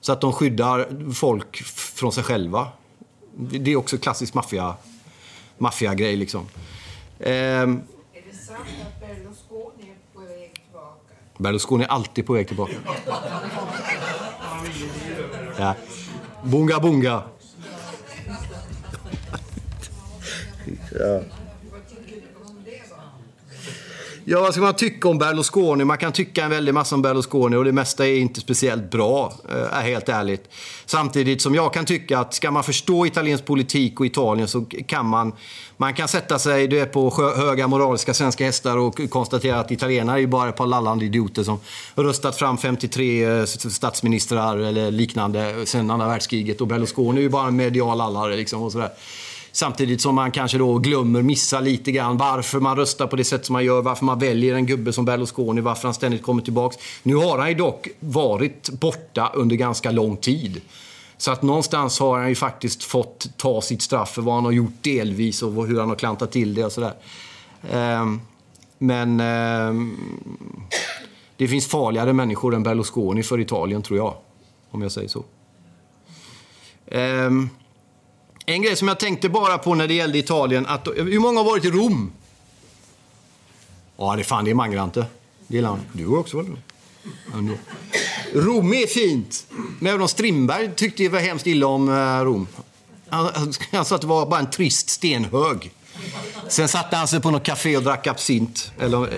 Så 0.00 0.12
att 0.12 0.20
de 0.20 0.32
skyddar 0.32 1.12
folk 1.14 1.56
från 1.64 2.12
sig 2.12 2.24
själva. 2.24 2.68
Det 3.36 3.72
är 3.72 3.76
också 3.76 3.98
klassisk 3.98 4.34
maffia, 4.34 4.74
maffiagrej 5.58 6.16
liksom. 6.16 6.46
Ehm, 7.20 7.82
Är 8.12 8.22
det 8.30 8.36
sant 8.36 8.60
att 8.82 9.00
Berlusconi 9.00 9.90
är 9.90 10.14
på 10.14 10.20
väg 10.20 10.54
tillbaka? 10.54 11.14
Berlusconi 11.38 11.84
är 11.84 11.88
alltid 11.88 12.26
på 12.26 12.32
väg 12.32 12.46
tillbaka. 12.48 12.72
Ja. 15.58 15.74
Bunga 16.44 16.80
bunga. 16.80 17.22
Ja. 20.92 21.20
Ja, 24.26 24.40
vad 24.40 24.52
ska 24.52 24.62
man 24.62 24.74
tycka 24.74 25.08
om 25.08 25.18
Berlusconi? 25.18 25.84
Man 25.84 25.98
kan 25.98 26.12
tycka 26.12 26.44
en 26.44 26.50
väldig 26.50 26.74
massa 26.74 26.94
om 26.94 27.02
Berlusconi 27.02 27.56
och 27.56 27.64
det 27.64 27.72
mesta 27.72 28.06
är 28.06 28.16
inte 28.16 28.40
speciellt 28.40 28.90
bra, 28.90 29.32
eh, 29.48 29.78
är 29.78 29.82
helt 29.82 30.08
ärligt. 30.08 30.50
Samtidigt 30.86 31.42
som 31.42 31.54
jag 31.54 31.74
kan 31.74 31.84
tycka 31.84 32.18
att 32.18 32.34
ska 32.34 32.50
man 32.50 32.64
förstå 32.64 33.06
italiensk 33.06 33.44
politik 33.44 34.00
och 34.00 34.06
Italien 34.06 34.48
så 34.48 34.64
kan 34.86 35.06
man, 35.06 35.32
man 35.76 35.94
kan 35.94 36.08
sätta 36.08 36.38
sig 36.38 36.68
du 36.68 36.80
är 36.80 36.86
på 36.86 37.10
höga 37.36 37.68
moraliska 37.68 38.14
svenska 38.14 38.44
hästar 38.44 38.76
och 38.76 39.10
konstatera 39.10 39.60
att 39.60 39.70
italienare 39.70 40.16
är 40.16 40.20
ju 40.20 40.26
bara 40.26 40.48
ett 40.48 40.56
par 40.56 40.66
lallande 40.66 41.04
idioter 41.04 41.42
som 41.42 41.60
röstat 41.94 42.36
fram 42.36 42.58
53 42.58 43.24
eh, 43.24 43.44
statsministrar 43.44 44.56
eller 44.56 44.90
liknande 44.90 45.66
sedan 45.66 45.90
andra 45.90 46.08
världskriget 46.08 46.60
och 46.60 46.66
Berlusconi 46.66 47.18
är 47.18 47.22
ju 47.22 47.28
bara 47.28 47.48
en 47.48 47.56
medial 47.56 47.98
lallare 47.98 48.36
liksom 48.36 48.62
och 48.62 48.72
sådär. 48.72 48.90
Samtidigt 49.56 50.00
som 50.00 50.14
man 50.14 50.30
kanske 50.30 50.58
då 50.58 50.78
glömmer, 50.78 51.22
missar 51.22 51.60
lite 51.60 51.92
grann 51.92 52.16
varför 52.16 52.60
man 52.60 52.76
röstar 52.76 53.06
på 53.06 53.16
det 53.16 53.24
sätt 53.24 53.46
som 53.46 53.52
man 53.52 53.64
gör, 53.64 53.82
varför 53.82 54.04
man 54.04 54.18
väljer 54.18 54.54
en 54.54 54.66
gubbe 54.66 54.92
som 54.92 55.04
Berlusconi, 55.04 55.60
varför 55.60 55.88
han 55.88 55.94
ständigt 55.94 56.22
kommer 56.22 56.42
tillbaks. 56.42 56.76
Nu 57.02 57.14
har 57.14 57.38
han 57.38 57.48
ju 57.48 57.54
dock 57.54 57.88
varit 58.00 58.68
borta 58.68 59.30
under 59.34 59.56
ganska 59.56 59.90
lång 59.90 60.16
tid. 60.16 60.60
Så 61.16 61.30
att 61.30 61.42
någonstans 61.42 62.00
har 62.00 62.18
han 62.18 62.28
ju 62.28 62.34
faktiskt 62.34 62.84
fått 62.84 63.28
ta 63.36 63.60
sitt 63.60 63.82
straff 63.82 64.14
för 64.14 64.22
vad 64.22 64.34
han 64.34 64.44
har 64.44 64.52
gjort 64.52 64.82
delvis 64.82 65.42
och 65.42 65.66
hur 65.66 65.80
han 65.80 65.88
har 65.88 65.96
klantat 65.96 66.32
till 66.32 66.54
det 66.54 66.64
och 66.64 66.72
sådär. 66.72 66.94
Ehm, 67.70 68.20
men 68.78 69.20
ehm, 69.20 69.96
det 71.36 71.48
finns 71.48 71.66
farligare 71.66 72.12
människor 72.12 72.54
än 72.54 72.62
Berlusconi 72.62 73.22
för 73.22 73.40
Italien, 73.40 73.82
tror 73.82 73.98
jag. 73.98 74.14
Om 74.70 74.82
jag 74.82 74.92
säger 74.92 75.08
så. 75.08 75.24
Ehm, 76.86 77.48
en 78.46 78.62
grej 78.62 78.76
som 78.76 78.88
jag 78.88 78.98
tänkte 78.98 79.28
bara 79.28 79.58
på 79.58 79.74
när 79.74 79.88
det 79.88 79.94
gällde 79.94 80.18
Italien, 80.18 80.66
att 80.66 80.88
hur 80.96 81.18
många 81.18 81.40
har 81.40 81.44
varit 81.44 81.64
i 81.64 81.70
Rom? 81.70 82.12
Ja, 83.96 84.16
det 84.16 84.22
är 84.22 84.24
fan 84.24 84.44
det 84.44 84.50
är 84.50 84.54
mangrante. 84.54 85.06
Det 85.46 85.56
gillar 85.56 85.68
han. 85.68 85.80
Du 85.92 86.08
går 86.08 86.18
också 86.18 86.36
väl? 86.36 86.46
Ändå. 87.34 87.54
Rom 88.34 88.74
är 88.74 88.86
fint. 88.86 89.46
Men 89.78 89.90
även 89.90 90.02
om 90.02 90.08
Strindberg 90.08 90.74
tyckte 90.76 91.02
det 91.02 91.08
var 91.08 91.20
hemskt 91.20 91.46
illa 91.46 91.66
om 91.66 91.88
eh, 91.88 92.24
Rom. 92.24 92.46
Han, 93.08 93.52
han, 93.72 93.84
sa 93.84 93.94
att 93.94 94.00
det 94.00 94.06
var 94.06 94.26
bara 94.26 94.40
en 94.40 94.50
trist 94.50 94.88
stenhög. 94.88 95.70
Sen 96.48 96.68
satte 96.68 96.96
han 96.96 97.08
sig 97.08 97.20
på 97.20 97.30
något 97.30 97.42
café 97.42 97.76
och 97.76 97.82
drack 97.82 98.06
absint. 98.06 98.72
Eller 98.78 99.08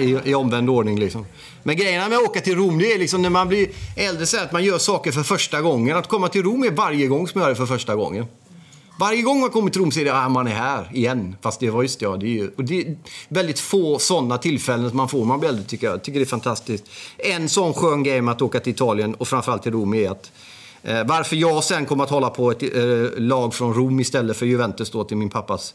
i, 0.00 0.18
i 0.24 0.34
omvänd 0.34 0.70
ordning 0.70 0.98
liksom. 0.98 1.26
Men 1.62 1.76
grejen 1.76 2.10
med 2.10 2.18
att 2.18 2.24
åka 2.24 2.40
till 2.40 2.56
Rom, 2.56 2.78
det 2.78 2.92
är 2.92 2.98
liksom 2.98 3.22
när 3.22 3.30
man 3.30 3.48
blir 3.48 3.68
äldre 3.96 4.26
så 4.26 4.40
att 4.40 4.52
man 4.52 4.64
gör 4.64 4.78
saker 4.78 5.12
för 5.12 5.22
första 5.22 5.62
gången. 5.62 5.96
Att 5.96 6.08
komma 6.08 6.28
till 6.28 6.42
Rom 6.42 6.64
är 6.64 6.70
varje 6.70 7.06
gång 7.06 7.28
som 7.28 7.40
jag 7.40 7.46
gör 7.46 7.50
det 7.50 7.56
för 7.56 7.66
första 7.66 7.94
gången. 7.94 8.26
Varje 8.98 9.22
gång 9.22 9.40
man 9.40 9.50
kommer 9.50 9.70
till 9.70 9.80
Rom 9.80 9.92
så 9.92 10.00
är 10.00 10.04
det 10.04 10.10
att 10.10 10.26
ah, 10.26 10.28
man 10.28 10.46
är 10.46 10.54
här 10.54 10.90
igen. 10.92 11.36
Fast 11.40 11.60
det 11.60 11.70
var 11.70 11.82
just 11.82 12.02
ja, 12.02 12.16
det 12.16 12.26
är 12.26 12.30
ju, 12.30 12.50
och 12.56 12.64
det 12.64 12.80
är 12.80 12.96
väldigt 13.28 13.58
få 13.58 13.98
sådana 13.98 14.38
tillfällen 14.38 14.88
som 14.88 14.96
man 14.96 15.08
får 15.08 15.24
man 15.24 15.40
blir 15.40 15.48
äldre 15.48 15.64
tycker 15.64 15.86
jag. 15.86 16.02
tycker 16.02 16.18
det 16.18 16.24
är 16.24 16.26
fantastiskt. 16.26 16.84
En 17.18 17.48
sån 17.48 17.74
skön 17.74 18.02
grej 18.02 18.20
med 18.20 18.32
att 18.32 18.42
åka 18.42 18.60
till 18.60 18.72
Italien 18.72 19.14
och 19.14 19.28
framförallt 19.28 19.62
till 19.62 19.72
Rom 19.72 19.94
är 19.94 20.10
att 20.10 20.32
eh, 20.82 21.04
varför 21.04 21.36
jag 21.36 21.64
sen 21.64 21.86
kommer 21.86 22.04
att 22.04 22.10
hålla 22.10 22.30
på 22.30 22.50
ett 22.50 22.62
eh, 22.62 23.20
lag 23.20 23.54
från 23.54 23.74
Rom 23.74 24.00
istället 24.00 24.36
för 24.36 24.46
Juventus 24.46 24.90
då 24.90 25.04
till 25.04 25.16
min 25.16 25.30
pappas 25.30 25.74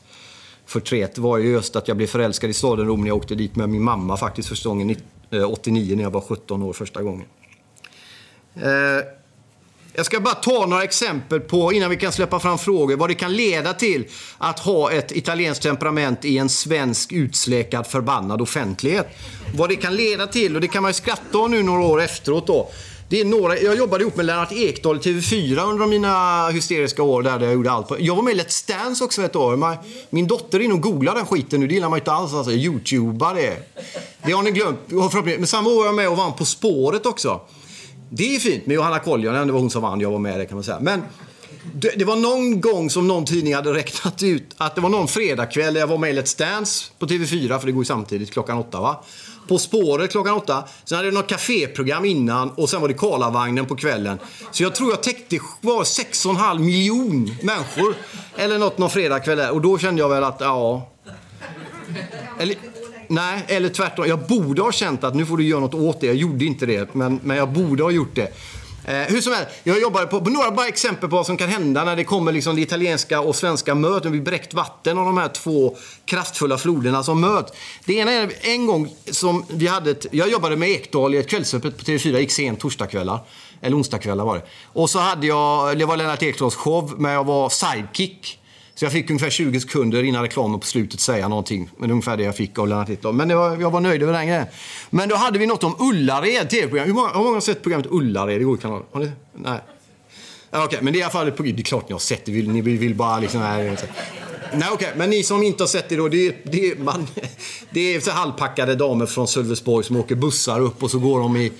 förtret 0.66 1.18
var 1.18 1.38
ju 1.38 1.52
just 1.52 1.76
att 1.76 1.88
jag 1.88 1.98
blev 1.98 2.08
förälskad 2.08 2.50
i 2.50 2.54
staden 2.54 2.88
Rom 2.88 3.02
när 3.02 3.08
jag 3.08 3.18
åkte 3.18 3.36
dit 3.36 3.56
med 3.56 3.70
min 3.70 3.84
mamma 3.84 4.18
faktiskt 4.18 4.50
första 4.50 4.70
gången 4.70 4.96
89 5.48 5.92
eh, 5.92 5.98
när 5.98 6.04
jag 6.04 6.12
var 6.12 6.22
17 6.22 6.64
år 6.64 6.74
första 6.74 7.02
gången. 7.02 7.26
Eh, 8.56 9.21
jag 9.94 10.06
ska 10.06 10.20
bara 10.20 10.36
ta 10.36 10.66
några 10.66 10.84
exempel 10.84 11.40
på, 11.40 11.74
innan 11.74 11.90
vi 11.90 11.98
kan 11.98 12.12
släppa 12.12 12.40
fram 12.40 12.58
frågor, 12.58 12.96
vad 12.98 13.10
det 13.10 13.16
kan 13.16 13.36
leda 13.36 13.74
till 13.74 14.06
att 14.38 14.60
ha 14.60 14.92
ett 14.92 15.12
italienskt 15.12 15.64
temperament 15.64 16.26
i 16.26 16.38
en 16.38 16.50
svensk 16.50 17.12
utsläkad 17.12 17.88
förbannad 17.88 18.42
offentlighet. 18.42 19.08
Vad 19.56 19.70
det 19.70 19.76
kan 19.76 19.96
leda 19.96 20.28
till, 20.28 20.56
och 20.56 20.62
det 20.62 20.68
kan 20.68 20.82
man 20.82 20.90
ju 20.90 20.94
skratta 20.94 21.38
om 21.38 21.52
nu 21.52 21.64
några 21.64 21.82
år 21.82 22.02
efteråt 22.02 22.48
då. 22.48 22.72
Det 23.10 23.22
är 23.22 23.26
några, 23.26 23.60
jag 23.60 23.78
jobbade 23.78 24.04
ihop 24.04 24.16
med 24.16 24.26
Lennart 24.26 24.52
Ekdal 24.52 24.98
i 24.98 25.00
TV4 25.00 25.70
under 25.70 25.86
mina 25.86 26.48
hysteriska 26.50 27.04
år 27.04 27.24
där 27.24 27.40
jag 27.40 27.54
gjorde 27.54 27.72
allt. 27.72 27.88
På. 27.88 27.98
Jag 28.00 28.16
var 28.16 28.24
med 28.24 28.36
i 28.36 28.40
Let's 28.40 28.68
Dance 28.68 29.04
också 29.04 29.22
ett 29.22 29.36
år. 29.36 29.78
Min 30.10 30.28
dotter 30.28 30.60
är 30.60 30.64
inne 30.64 30.74
och 30.74 30.82
googlar 30.82 31.16
den 31.16 31.26
skiten 31.26 31.60
nu. 31.60 31.68
Det 31.68 31.74
gillar 31.74 31.90
man 31.90 32.00
inte 32.00 32.12
alls. 32.12 32.34
Alltså, 32.34 32.52
Youtubar 32.52 33.36
det. 33.36 33.58
Det 34.26 34.32
har 34.32 34.44
ni 34.44 34.52
glömt. 34.52 34.80
Men 35.26 35.48
samma 35.48 35.70
år 35.70 35.76
var 35.76 35.86
jag 35.86 35.96
med 35.96 36.10
och 36.10 36.18
vann 36.18 36.34
På 36.34 36.46
spåret 36.46 37.06
också. 37.06 37.42
Det 38.14 38.24
är 38.24 38.34
ju 38.34 38.40
fint 38.40 38.66
med 38.66 38.76
Johanna 38.76 39.00
Koljonen. 39.00 39.48
Det 39.48 39.54
var 39.54 39.60
hon 39.60 39.70
som 39.70 39.82
vann. 39.82 40.02
Jag 40.02 40.12
var 40.12 40.20
med 40.20 40.40
det 40.40 40.46
kan 40.46 40.56
man 40.56 40.64
säga. 40.64 40.80
Men 40.80 41.04
det, 41.74 41.94
det, 41.96 42.06
var 42.06 42.16
någon 42.16 42.62
gång 42.62 42.90
som 42.90 43.08
någon 43.08 43.26
tidning 43.26 43.56
hade 43.56 43.74
räknat 43.74 44.24
ut 44.24 44.56
att 44.58 44.76
det 44.76 44.82
var 44.82 44.90
någon 44.90 45.08
fredagkväll 45.08 45.74
där 45.74 45.82
jag 45.82 45.88
var 45.88 45.98
med 45.98 46.10
i 46.10 46.20
Let's 46.20 46.38
Dance 46.40 46.92
på 47.00 47.06
TV4, 47.06 47.60
för 47.60 47.66
det 47.66 47.72
går 47.72 47.82
ju 47.82 47.86
samtidigt 47.86 48.32
klockan 48.32 48.58
åtta 48.58 48.82
va. 48.82 49.04
På 49.48 49.58
spåret 49.58 50.12
klockan 50.12 50.34
åtta. 50.34 50.64
Sen 50.84 50.96
hade 50.96 51.10
det 51.10 51.16
något 51.16 51.30
kaféprogram 51.30 52.06
innan 52.06 52.50
och 52.50 52.70
sen 52.70 52.82
var 52.82 52.88
det 52.88 52.94
Karlavagnen 52.94 53.66
på 53.66 53.76
kvällen. 53.76 54.20
Så 54.52 54.64
jag 54.64 54.76
tror 54.76 54.90
jag 54.90 55.04
täckte 55.04 55.40
var 55.62 55.84
6,5 55.84 56.60
miljon 56.60 57.36
människor. 57.44 57.96
Eller 58.38 58.60
något 58.60 58.78
någon 58.78 58.90
fredagkväll 58.90 59.38
där. 59.38 59.52
Och 59.52 59.62
då 59.62 59.78
kände 59.78 60.02
jag 60.02 60.10
väl 60.10 60.24
att, 60.24 60.38
ja... 60.40 60.88
Eller, 62.40 62.56
nej, 63.12 63.46
eller 63.48 63.70
tvärtom. 63.70 64.06
Jag 64.08 64.20
borde 64.20 64.62
ha 64.62 64.72
känt 64.72 65.04
att 65.04 65.16
nu 65.16 65.26
får 65.26 65.38
du 65.38 65.44
göra 65.44 65.60
något 65.60 65.74
åt 65.74 66.02
det. 66.02 66.08
Jag 66.08 66.16
gjorde 66.16 66.46
inte 66.46 66.66
det, 66.66 66.94
men, 66.94 67.20
men 67.24 67.38
jag 67.38 67.50
borde 67.50 67.84
ha 67.84 67.92
gjort 67.92 68.16
det. 68.16 68.34
Eh, 68.86 68.96
hur 68.96 69.22
som 69.22 69.34
helst, 69.34 69.50
jag 69.64 69.82
jobbar 69.82 70.06
på, 70.06 70.22
på, 70.22 70.30
några 70.30 70.52
bara 70.52 70.68
exempel 70.68 71.10
på 71.10 71.16
vad 71.16 71.26
som 71.26 71.38
kan 71.38 71.50
hända 71.50 71.84
när 71.84 71.96
det 71.96 72.04
kommer 72.04 72.32
liksom 72.32 72.56
det 72.56 72.62
italienska 72.62 73.22
och 73.22 73.36
svenska 73.36 73.76
möten 73.76 74.12
blir 74.12 74.22
bräckt 74.22 74.54
vatten 74.54 74.98
av 74.98 75.06
de 75.06 75.18
här 75.18 75.28
två 75.28 75.78
kraftfulla 76.06 76.58
floderna 76.58 77.04
som 77.04 77.22
möts. 77.22 77.52
Det 77.86 77.94
ena 77.94 78.12
är 78.12 78.32
en 78.42 78.68
gång 78.68 78.96
som 79.12 79.46
vi 79.50 79.68
hade 79.68 79.92
ett, 79.92 80.06
jag 80.12 80.30
jobbade 80.30 80.56
med 80.56 80.70
Ekdal 80.70 81.16
i 81.16 81.18
ett 81.18 81.30
kvällsöppet 81.30 81.78
på 81.78 81.84
TV4, 81.84 82.20
gick 82.20 82.32
sent 82.32 82.60
torsdagskvällar. 82.60 83.20
Eller 83.62 83.78
onsdagskvällar 83.78 84.26
var 84.26 84.36
det. 84.36 84.44
Och 84.66 84.90
så 84.90 85.00
hade 85.00 85.28
jag, 85.28 85.78
det 85.78 85.86
var 85.86 85.98
Lennart 85.98 86.24
Ekdals 86.24 86.56
show, 86.56 86.94
men 86.98 87.12
jag 87.12 87.24
var 87.24 87.50
sidekick. 87.50 88.41
Så 88.76 88.86
jag 88.86 88.92
fick 88.92 89.10
ungefär 89.10 89.30
20 89.30 89.60
sekunder 89.60 90.04
innan 90.04 90.22
reklamen 90.22 90.60
på 90.60 90.66
slutet 90.66 91.00
säga 91.00 91.28
någonting. 91.28 91.70
Men 91.78 91.90
det 91.90 91.94
ungefär 91.94 92.18
det 92.18 92.24
jag 92.24 92.36
fick 92.36 92.60
av 92.60 92.68
Lennart 92.68 92.90
Hitler. 92.90 93.12
Men 93.12 93.38
var, 93.38 93.58
jag 93.62 93.72
var 93.72 93.80
nöjd 93.80 94.04
över 94.04 94.14
den 94.14 94.28
grejen. 94.28 94.46
Men 94.90 95.10
då 95.10 95.16
hade 95.16 95.40
vi 95.40 95.46
något 95.46 95.64
om 95.64 95.76
Ullared, 95.80 96.50
tv-program. 96.50 96.88
Hur 96.88 96.94
många, 96.94 97.10
hur 97.10 97.24
många 97.24 97.34
har 97.34 97.42
sett 97.42 97.62
programmet 97.62 97.88
Ullared 97.92 98.42
i 98.42 98.44
går 98.44 98.58
kanal? 98.58 98.84
Har 98.92 99.00
ni? 99.00 99.12
Nej. 99.34 99.60
Okej, 100.50 100.66
okay, 100.66 100.80
men 100.82 100.94
det 100.94 101.00
är 101.00 101.02
i 101.02 101.04
alla 101.04 101.12
fall 101.12 101.28
ett 101.28 101.36
program. 101.36 101.56
Det 101.56 101.62
är 101.62 101.64
klart 101.64 101.90
ni 101.90 101.94
har 101.94 102.00
sett 102.00 102.26
det. 102.26 102.32
Ni 102.32 102.62
vill 102.62 102.96
bara 102.96 103.20
liksom... 103.20 103.42
Här, 103.42 103.78
Nej, 104.54 104.70
okej. 104.72 104.88
Okay. 104.88 104.98
Men 104.98 105.10
ni 105.10 105.24
som 105.24 105.44
inte 105.44 105.64
har 105.64 105.68
sett 105.68 105.90
det 105.90 105.96
då. 105.96 106.08
Det, 106.08 106.36
det, 106.44 106.80
man, 106.80 107.08
det 107.70 107.96
är 107.96 108.00
så 108.00 108.12
halvpackade 108.12 108.76
damer 108.76 109.06
från 109.06 109.28
Sölvesborg 109.28 109.86
som 109.86 109.98
åker 109.98 110.16
bussar 110.16 110.60
upp 110.60 110.84
och 110.84 110.92
så 110.92 111.00
går 111.00 111.20
de 111.20 111.38
i 111.38 111.52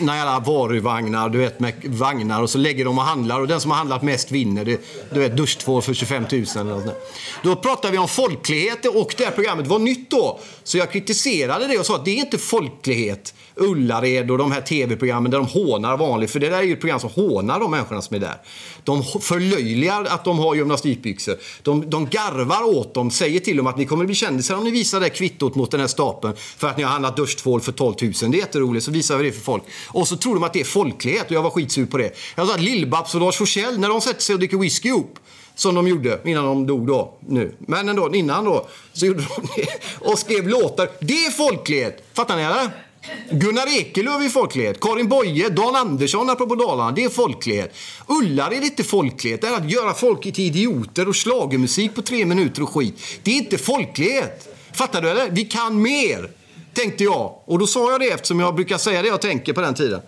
några 0.00 0.38
varuvagnar, 0.40 1.28
du 1.28 1.38
vet, 1.38 1.60
med 1.60 1.74
vagnar 1.84 2.42
och 2.42 2.50
så 2.50 2.58
lägger 2.58 2.84
de 2.84 2.98
och 2.98 3.04
handlar 3.04 3.40
och 3.40 3.48
den 3.48 3.60
som 3.60 3.70
har 3.70 3.78
handlat 3.78 4.02
mest 4.02 4.32
vinner. 4.32 4.64
Det, 4.64 4.80
du 5.12 5.20
vet, 5.20 5.36
duschtvål 5.36 5.82
för 5.82 5.94
25 5.94 6.22
000 6.32 6.44
eller 6.54 6.64
något 6.64 7.12
Då 7.42 7.56
pratar 7.56 7.90
vi 7.90 7.98
om 7.98 8.08
folklighet 8.08 8.86
och 8.86 9.14
det 9.16 9.24
här 9.24 9.32
programmet 9.32 9.66
var 9.66 9.78
nytt 9.78 10.10
då. 10.10 10.40
Så 10.64 10.78
jag 10.78 10.92
kritiserade 10.92 11.66
det 11.66 11.78
och 11.78 11.86
sa 11.86 11.96
att 11.96 12.04
det 12.04 12.10
är 12.10 12.16
inte 12.16 12.38
folklighet. 12.38 13.34
Ullared 13.56 14.30
och 14.30 14.38
de 14.38 14.52
här 14.52 14.60
tv-programmen 14.60 15.30
där 15.30 15.38
de 15.38 15.46
hånar 15.46 15.96
vanligt. 15.96 16.30
För 16.30 16.40
det 16.40 16.48
där 16.48 16.58
är 16.58 16.62
ju 16.62 16.72
ett 16.72 16.80
program 16.80 17.00
som 17.00 17.10
hånar 17.10 17.60
de 17.60 17.70
människorna 17.70 18.02
som 18.02 18.16
är 18.16 18.20
där. 18.20 18.36
De 18.84 19.02
förlöjligar 19.02 20.04
att 20.04 20.24
de 20.24 20.38
har 20.38 20.54
gymnastikbyxor. 20.54 21.36
De, 21.62 21.90
de 21.90 22.06
garvar 22.06 22.76
åt 22.76 22.94
dem, 22.94 23.10
säger 23.10 23.40
till 23.40 23.56
dem 23.56 23.66
att 23.66 23.76
ni 23.76 23.86
kommer 23.86 24.04
bli 24.04 24.14
kändisar 24.14 24.56
om 24.56 24.64
ni 24.64 24.70
visar 24.70 25.00
det 25.00 25.08
kvittot 25.08 25.54
mot 25.54 25.70
den 25.70 25.80
här 25.80 25.86
stapeln 25.86 26.34
för 26.36 26.68
att 26.68 26.76
ni 26.76 26.82
har 26.82 26.90
handlat 26.90 27.16
duschtvål 27.16 27.60
för 27.60 27.72
12 27.72 27.94
000. 28.02 28.12
Det 28.12 28.24
är 28.24 28.40
jätteroligt, 28.40 28.84
så 28.84 28.90
visar 28.90 29.16
vi 29.16 29.24
det 29.24 29.32
för 29.32 29.40
folk. 29.40 29.62
Och 29.88 30.08
så 30.08 30.16
tror 30.16 30.34
de 30.34 30.42
att 30.42 30.52
det 30.52 30.60
är 30.60 30.64
folklighet 30.64 31.26
och 31.26 31.32
jag 31.32 31.42
var 31.42 31.50
skitsur 31.50 31.86
på 31.86 31.98
det. 31.98 32.10
Jag 32.34 32.46
sa 32.46 32.54
att 32.54 32.60
Lill-Babs 32.60 33.14
och 33.14 33.20
Lars 33.20 33.36
Forssell, 33.36 33.78
när 33.78 33.88
de 33.88 34.00
sätter 34.00 34.20
sig 34.20 34.32
och 34.32 34.38
dricker 34.38 34.58
whisky 34.58 34.88
ihop 34.88 35.18
som 35.54 35.74
de 35.74 35.88
gjorde 35.88 36.20
innan 36.24 36.44
de 36.44 36.66
dog 36.66 36.86
då, 36.86 37.18
nu. 37.28 37.54
Men 37.58 37.88
ändå, 37.88 38.14
innan 38.14 38.44
då, 38.44 38.66
så 38.92 39.06
gjorde 39.06 39.22
de 39.22 39.48
det 39.56 39.68
och 40.00 40.18
skrev 40.18 40.48
låtar. 40.48 40.88
Det 41.00 41.26
är 41.26 41.30
folklighet! 41.30 42.04
Fattar 42.14 42.36
ni 42.36 42.42
eller? 42.42 42.85
Gunnar 43.30 43.78
Ekelöf 43.78 44.22
är 44.22 44.28
folklighet. 44.28 44.80
Karin 44.80 45.08
Boye, 45.08 45.48
Dan 45.48 45.76
Andersson 45.76 46.30
apropå 46.30 46.54
Dalarna, 46.54 46.92
det 46.92 47.04
är 47.04 47.08
folklighet. 47.08 47.74
Ullared 48.06 48.58
är 48.58 48.64
inte 48.64 48.84
folklighet. 48.84 49.40
Det 49.40 49.46
är 49.46 49.54
att 49.54 49.70
göra 49.70 49.94
folk 49.94 50.22
till 50.22 50.40
idioter 50.40 51.08
och 51.08 51.16
slagermusik 51.16 51.94
på 51.94 52.02
tre 52.02 52.24
minuter 52.24 52.62
och 52.62 52.74
skit. 52.74 52.94
Det 53.22 53.30
är 53.30 53.36
inte 53.36 53.58
folklighet. 53.58 54.56
Fattar 54.72 55.02
du 55.02 55.10
eller? 55.10 55.30
Vi 55.30 55.44
kan 55.44 55.82
mer, 55.82 56.30
tänkte 56.74 57.04
jag. 57.04 57.34
Och 57.44 57.58
då 57.58 57.66
sa 57.66 57.90
jag 57.90 58.00
det 58.00 58.10
eftersom 58.10 58.40
jag 58.40 58.54
brukar 58.54 58.78
säga 58.78 59.02
det 59.02 59.08
jag 59.08 59.20
tänker 59.20 59.52
på 59.52 59.60
den 59.60 59.74
tiden. 59.74 60.00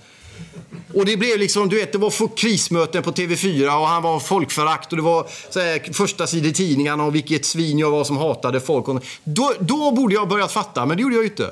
Och 0.94 1.04
det 1.04 1.16
blev 1.16 1.38
liksom, 1.38 1.68
du 1.68 1.76
vet, 1.76 1.92
det 1.92 1.98
var 1.98 2.36
krismöten 2.36 3.02
på 3.02 3.10
TV4 3.10 3.80
och 3.80 3.86
han 3.86 4.02
var 4.02 4.20
folkförakt 4.20 4.90
och 4.90 4.96
det 4.96 5.02
var 5.02 5.26
så 5.50 5.60
här, 5.60 5.92
första 5.92 6.26
sidor 6.26 6.50
i 6.50 6.54
tidningarna 6.54 7.04
och 7.04 7.14
vilket 7.14 7.44
svin 7.44 7.78
jag 7.78 7.90
var 7.90 8.04
som 8.04 8.16
hatade 8.16 8.60
folk. 8.60 9.02
Då, 9.24 9.52
då 9.60 9.90
borde 9.90 10.14
jag 10.14 10.28
börjat 10.28 10.52
fatta, 10.52 10.86
men 10.86 10.96
det 10.96 11.02
gjorde 11.02 11.14
jag 11.14 11.24
ju 11.24 11.30
inte. 11.30 11.50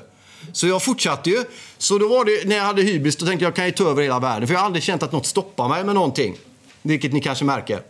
Så 0.52 0.66
jag 0.66 0.82
fortsatte 0.82 1.30
ju. 1.30 1.44
Så 1.78 1.98
då 1.98 2.08
var 2.08 2.24
det, 2.24 2.48
när 2.48 2.56
jag 2.56 2.64
hade 2.64 2.82
hybris, 2.82 3.16
då 3.16 3.26
tänkte 3.26 3.44
jag 3.44 3.54
kan 3.54 3.66
ju 3.66 3.72
ta 3.72 3.90
över 3.90 4.02
hela 4.02 4.18
världen. 4.18 4.46
För 4.46 4.54
jag 4.54 4.60
har 4.60 4.66
aldrig 4.66 4.82
känt 4.82 5.02
att 5.02 5.12
något 5.12 5.26
stoppar 5.26 5.68
mig 5.68 5.84
med 5.84 5.94
någonting. 5.94 6.36
Vilket 6.82 7.12
ni 7.12 7.20
kanske 7.20 7.44
märker. 7.44 7.82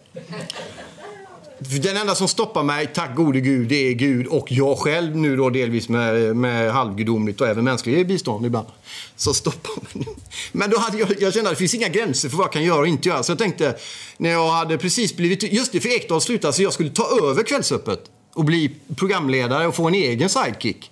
Den 1.59 1.97
enda 1.97 2.15
som 2.15 2.29
stoppar 2.29 2.63
mig, 2.63 2.87
tack 2.95 3.17
gode 3.17 3.41
gud, 3.41 3.69
det 3.69 3.77
är 3.77 3.93
Gud 3.93 4.27
och 4.27 4.53
jag 4.53 4.79
själv 4.79 5.17
nu 5.17 5.37
då 5.37 5.51
delvis 5.51 5.89
med, 5.89 6.37
med 6.37 6.73
halvgudomligt 6.73 7.41
och 7.41 7.49
även 7.49 7.65
mänskligt 7.65 8.09
bistånd 8.09 8.47
ibland. 8.47 8.67
Så 9.17 9.35
stoppar 9.35 9.99
mig. 9.99 10.07
Men 10.53 10.71
då 10.71 10.79
hade 10.79 10.99
jag, 10.99 11.09
jag 11.21 11.35
kände 11.35 11.51
att 11.51 11.57
det 11.57 11.59
finns 11.59 11.75
inga 11.75 11.89
gränser 11.89 12.29
för 12.29 12.37
vad 12.37 12.45
jag 12.45 12.53
kan 12.53 12.65
göra 12.65 12.79
och 12.79 12.87
inte 12.87 13.09
göra. 13.09 13.23
Så 13.23 13.33
jag 13.33 13.39
tänkte, 13.39 13.77
när 14.17 14.31
jag 14.31 14.49
hade 14.51 14.79
precis 14.79 15.17
blivit, 15.17 15.43
just 15.43 15.73
det, 15.73 15.81
för 15.81 15.89
Ekdal 15.89 16.21
slutade, 16.21 16.53
så 16.53 16.63
jag 16.63 16.73
skulle 16.73 16.91
ta 16.91 17.19
över 17.23 17.43
Kvällsöppet 17.43 18.01
och 18.33 18.45
bli 18.45 18.71
programledare 18.97 19.67
och 19.67 19.75
få 19.75 19.89
en 19.89 19.95
egen 19.95 20.29
sidekick. 20.29 20.91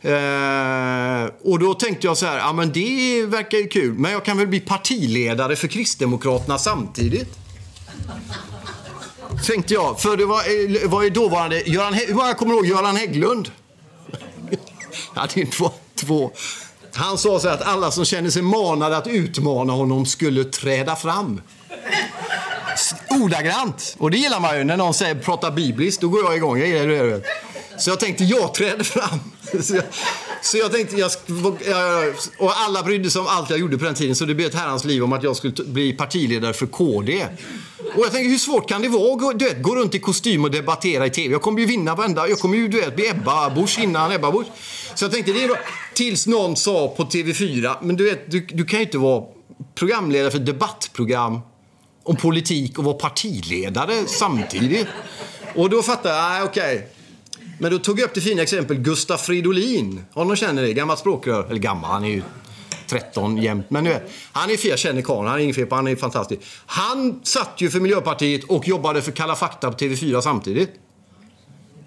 Eh, 0.00 1.50
och 1.52 1.58
då 1.58 1.74
tänkte 1.74 2.06
jag 2.06 2.16
så 2.16 2.26
här, 2.26 2.38
ja 2.38 2.52
men 2.52 2.72
det 2.72 3.26
verkar 3.26 3.58
ju 3.58 3.68
kul, 3.68 3.94
men 3.94 4.12
jag 4.12 4.24
kan 4.24 4.38
väl 4.38 4.46
bli 4.46 4.60
partiledare 4.60 5.56
för 5.56 5.68
Kristdemokraterna 5.68 6.58
samtidigt? 6.58 7.38
tänkte 9.46 9.74
jag, 9.74 10.00
för 10.00 10.16
det 10.16 10.24
var, 10.24 10.38
eh, 10.38 10.88
var 10.90 11.02
ju 11.02 11.10
dåvarande, 11.10 11.62
Göran, 11.66 11.94
hur 11.94 12.14
många 12.14 12.34
kommer 12.34 12.54
ihåg 12.54 12.66
Göran 12.66 12.96
Hägglund? 12.96 13.50
ja, 15.14 15.26
det 15.34 15.40
är 15.40 15.46
två, 15.46 15.70
två. 15.94 16.30
Han 16.92 17.18
sa 17.18 17.38
så 17.38 17.48
här 17.48 17.54
att 17.54 17.62
alla 17.62 17.90
som 17.90 18.04
känner 18.04 18.30
sig 18.30 18.42
manade 18.42 18.96
att 18.96 19.06
utmana 19.06 19.72
honom 19.72 20.06
skulle 20.06 20.44
träda 20.44 20.96
fram. 20.96 21.40
Ordagrant. 23.10 23.96
Och 23.98 24.10
det 24.10 24.16
gillar 24.16 24.40
man 24.40 24.58
ju. 24.58 24.64
När 24.64 24.76
någon 24.76 24.94
säger 24.94 25.14
prata 25.14 25.50
bibliskt, 25.50 26.00
då 26.00 26.08
går 26.08 26.24
jag 26.24 26.36
igång. 26.36 26.58
Jag 26.58 26.68
gillar 26.68 26.86
det. 26.86 27.22
Så 27.78 27.90
jag 27.90 28.00
tänkte, 28.00 28.24
jag 28.24 28.54
träder 28.54 28.84
fram. 28.84 29.18
Så 29.62 29.74
jag, 29.74 29.84
så 30.42 30.56
jag 30.56 30.72
tänkte, 30.72 30.96
jag, 30.96 31.10
och 32.38 32.52
alla 32.56 32.82
brydde 32.82 33.10
sig 33.10 33.20
om 33.20 33.26
allt 33.26 33.50
jag 33.50 33.58
gjorde 33.58 33.78
på 33.78 33.84
den 33.84 33.94
tiden. 33.94 34.16
Så 34.16 34.24
det 34.24 34.34
blev 34.34 34.48
ett 34.48 34.54
herrans 34.54 34.84
liv 34.84 35.04
om 35.04 35.12
att 35.12 35.22
jag 35.22 35.36
skulle 35.36 35.64
bli 35.64 35.92
partiledare 35.92 36.52
för 36.52 36.66
KD. 36.66 37.26
Och 37.96 38.04
jag 38.04 38.12
tänkte, 38.12 38.30
hur 38.30 38.38
svårt 38.38 38.68
kan 38.68 38.82
det 38.82 38.88
vara 38.88 39.30
att 39.30 39.38
du 39.38 39.44
vet, 39.44 39.62
gå 39.62 39.76
runt 39.76 39.94
i 39.94 39.98
kostym 39.98 40.44
och 40.44 40.50
debattera 40.50 41.06
i 41.06 41.10
TV? 41.10 41.32
Jag 41.32 41.42
kommer 41.42 41.60
ju 41.60 41.66
vinna 41.66 41.94
varenda... 41.94 42.28
Jag 42.28 42.38
kommer 42.38 42.56
ju 42.56 42.68
du 42.68 42.80
vet, 42.80 42.96
bli 42.96 43.08
Ebba 43.08 43.50
Busch 43.50 43.78
innan 43.78 44.12
Ebba 44.12 44.30
Busch. 44.30 44.46
Så 44.94 45.04
jag 45.04 45.12
tänkte, 45.12 45.32
det 45.32 45.44
är 45.44 45.48
bra. 45.48 45.56
Tills 45.94 46.26
någon 46.26 46.56
sa 46.56 46.94
på 46.96 47.04
TV4, 47.04 47.76
men 47.82 47.96
du 47.96 48.04
vet, 48.04 48.30
du, 48.30 48.40
du 48.40 48.64
kan 48.64 48.78
ju 48.78 48.84
inte 48.84 48.98
vara 48.98 49.24
programledare 49.74 50.30
för 50.30 50.38
debattprogram 50.38 51.40
om 52.04 52.16
politik 52.16 52.78
och 52.78 52.84
vara 52.84 52.94
partiledare 52.94 54.06
samtidigt. 54.06 54.86
Och 55.54 55.70
då 55.70 55.82
fattade 55.82 56.14
jag, 56.14 56.30
nej 56.30 56.42
okej. 56.42 56.88
Men 57.58 57.72
då 57.72 57.78
tog 57.78 58.00
jag 58.00 58.04
upp 58.04 58.14
det 58.14 58.20
fina 58.20 58.42
exempel 58.42 58.76
Gustaf 58.76 59.26
Fridolin. 59.26 60.04
Om 60.12 60.28
någon 60.28 60.36
känner 60.36 60.62
det? 60.62 60.72
Gammalt 60.72 61.00
språkrör. 61.00 61.46
Eller 61.50 61.60
gammal, 61.60 61.90
han 61.90 62.04
är 62.04 62.08
ju 62.08 62.22
13 62.86 63.36
jämt. 63.36 63.66
Men 63.68 63.84
nu 63.84 63.90
vet, 63.90 64.10
han 64.32 64.50
är 64.50 64.56
fel, 64.56 64.70
jag 64.70 64.78
känner 64.78 65.02
karln. 65.02 65.28
Han 65.28 65.38
är 65.38 65.42
ingen 65.42 65.54
fel 65.54 65.66
på, 65.66 65.74
han 65.74 65.86
är 65.86 65.96
fantastisk. 65.96 66.42
Han 66.66 67.20
satt 67.22 67.54
ju 67.56 67.70
för 67.70 67.80
Miljöpartiet 67.80 68.44
och 68.44 68.68
jobbade 68.68 69.02
för 69.02 69.12
Kalla 69.12 69.36
fakta 69.36 69.70
på 69.72 69.78
TV4 69.78 70.20
samtidigt. 70.20 70.70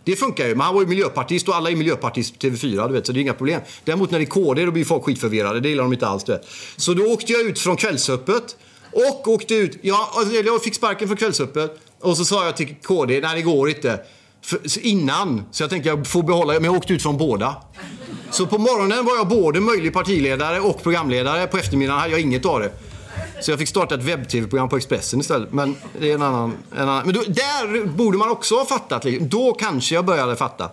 Det 0.04 0.16
funkar 0.16 0.48
ju, 0.48 0.56
men 0.56 0.62
han 0.62 0.74
var 0.76 0.82
ju 0.82 0.88
miljöpartist 0.88 1.48
och 1.48 1.56
alla 1.56 1.72
är 1.72 1.76
miljöpartist 1.76 2.40
på 2.40 2.48
TV4, 2.48 2.88
du 2.88 2.94
vet, 2.94 3.06
så 3.06 3.12
det 3.12 3.20
är 3.20 3.22
inga 3.22 3.34
problem. 3.34 3.62
Däremot 3.84 4.12
när 4.12 4.20
det 4.20 4.26
är 4.26 4.28
KD 4.28 4.66
då 4.66 4.72
blir 4.72 4.86
folk 4.86 5.04
skitförvirrade, 5.04 5.60
det 5.60 5.70
gillar 5.70 5.84
de 5.84 5.94
inte 5.94 6.08
alls. 6.08 6.24
Du 6.24 6.32
vet. 6.32 6.48
Så 6.78 6.94
då 6.94 7.04
åkte 7.04 7.32
jag 7.32 7.42
ut 7.42 7.60
från 7.60 7.76
Kvällsöppet 7.76 8.58
och 8.92 9.28
åkte 9.28 9.56
ut, 9.56 9.78
ja, 9.82 10.12
alltså, 10.16 10.36
jag 10.36 10.64
fick 10.64 10.76
sparken 10.76 11.08
från 11.08 11.18
Kvällsöppet 11.18 11.80
och 12.00 12.18
så 12.18 12.26
sa 12.26 12.46
jag 12.46 12.58
till 12.58 12.76
KD, 12.84 13.22
nej 13.22 13.36
det 13.36 13.42
går 13.42 13.70
inte. 13.70 14.00
För, 14.44 14.86
innan, 14.86 15.44
så 15.52 15.64
jag 15.64 15.70
tänkte 15.70 15.90
jag 15.90 16.08
får 16.08 16.24
behålla, 16.24 16.54
men 16.54 16.64
jag 16.64 16.76
åkte 16.76 16.94
ut 16.94 17.02
från 17.02 17.18
båda. 17.18 17.56
Så 18.32 18.48
på 18.48 18.58
morgonen 18.58 19.06
var 19.06 19.16
jag 19.16 19.28
både 19.28 19.60
möjlig 19.60 19.94
partiledare 19.94 20.60
och 20.60 20.84
programledare. 20.84 21.48
På 21.48 21.58
eftermiddagen 21.58 22.00
hade 22.00 22.12
jag 22.12 22.22
inget 22.22 22.46
av 22.46 22.60
det. 22.60 22.72
Så 23.42 23.52
jag 23.52 23.60
fick 23.60 23.68
starta 23.68 23.96
ett 23.96 24.04
webb-tv-program 24.04 24.70
på 24.70 24.78
Expressen 24.78 25.20
istället. 25.20 25.54
Men 25.54 25.76
det 26.00 26.12
är 26.12 26.16
en 26.16 26.22
annan... 26.22 26.54
En 26.78 26.90
annan. 26.90 27.06
Men 27.06 27.14
då, 27.14 27.22
där 27.28 27.86
borde 27.86 28.18
man 28.18 28.30
också 28.30 28.56
ha 28.56 28.66
fattat. 28.66 29.04
Liksom. 29.04 29.30
Då 29.30 29.54
kanske 29.54 29.96
jag 29.96 30.06
började 30.06 30.36
fatta. 30.36 30.70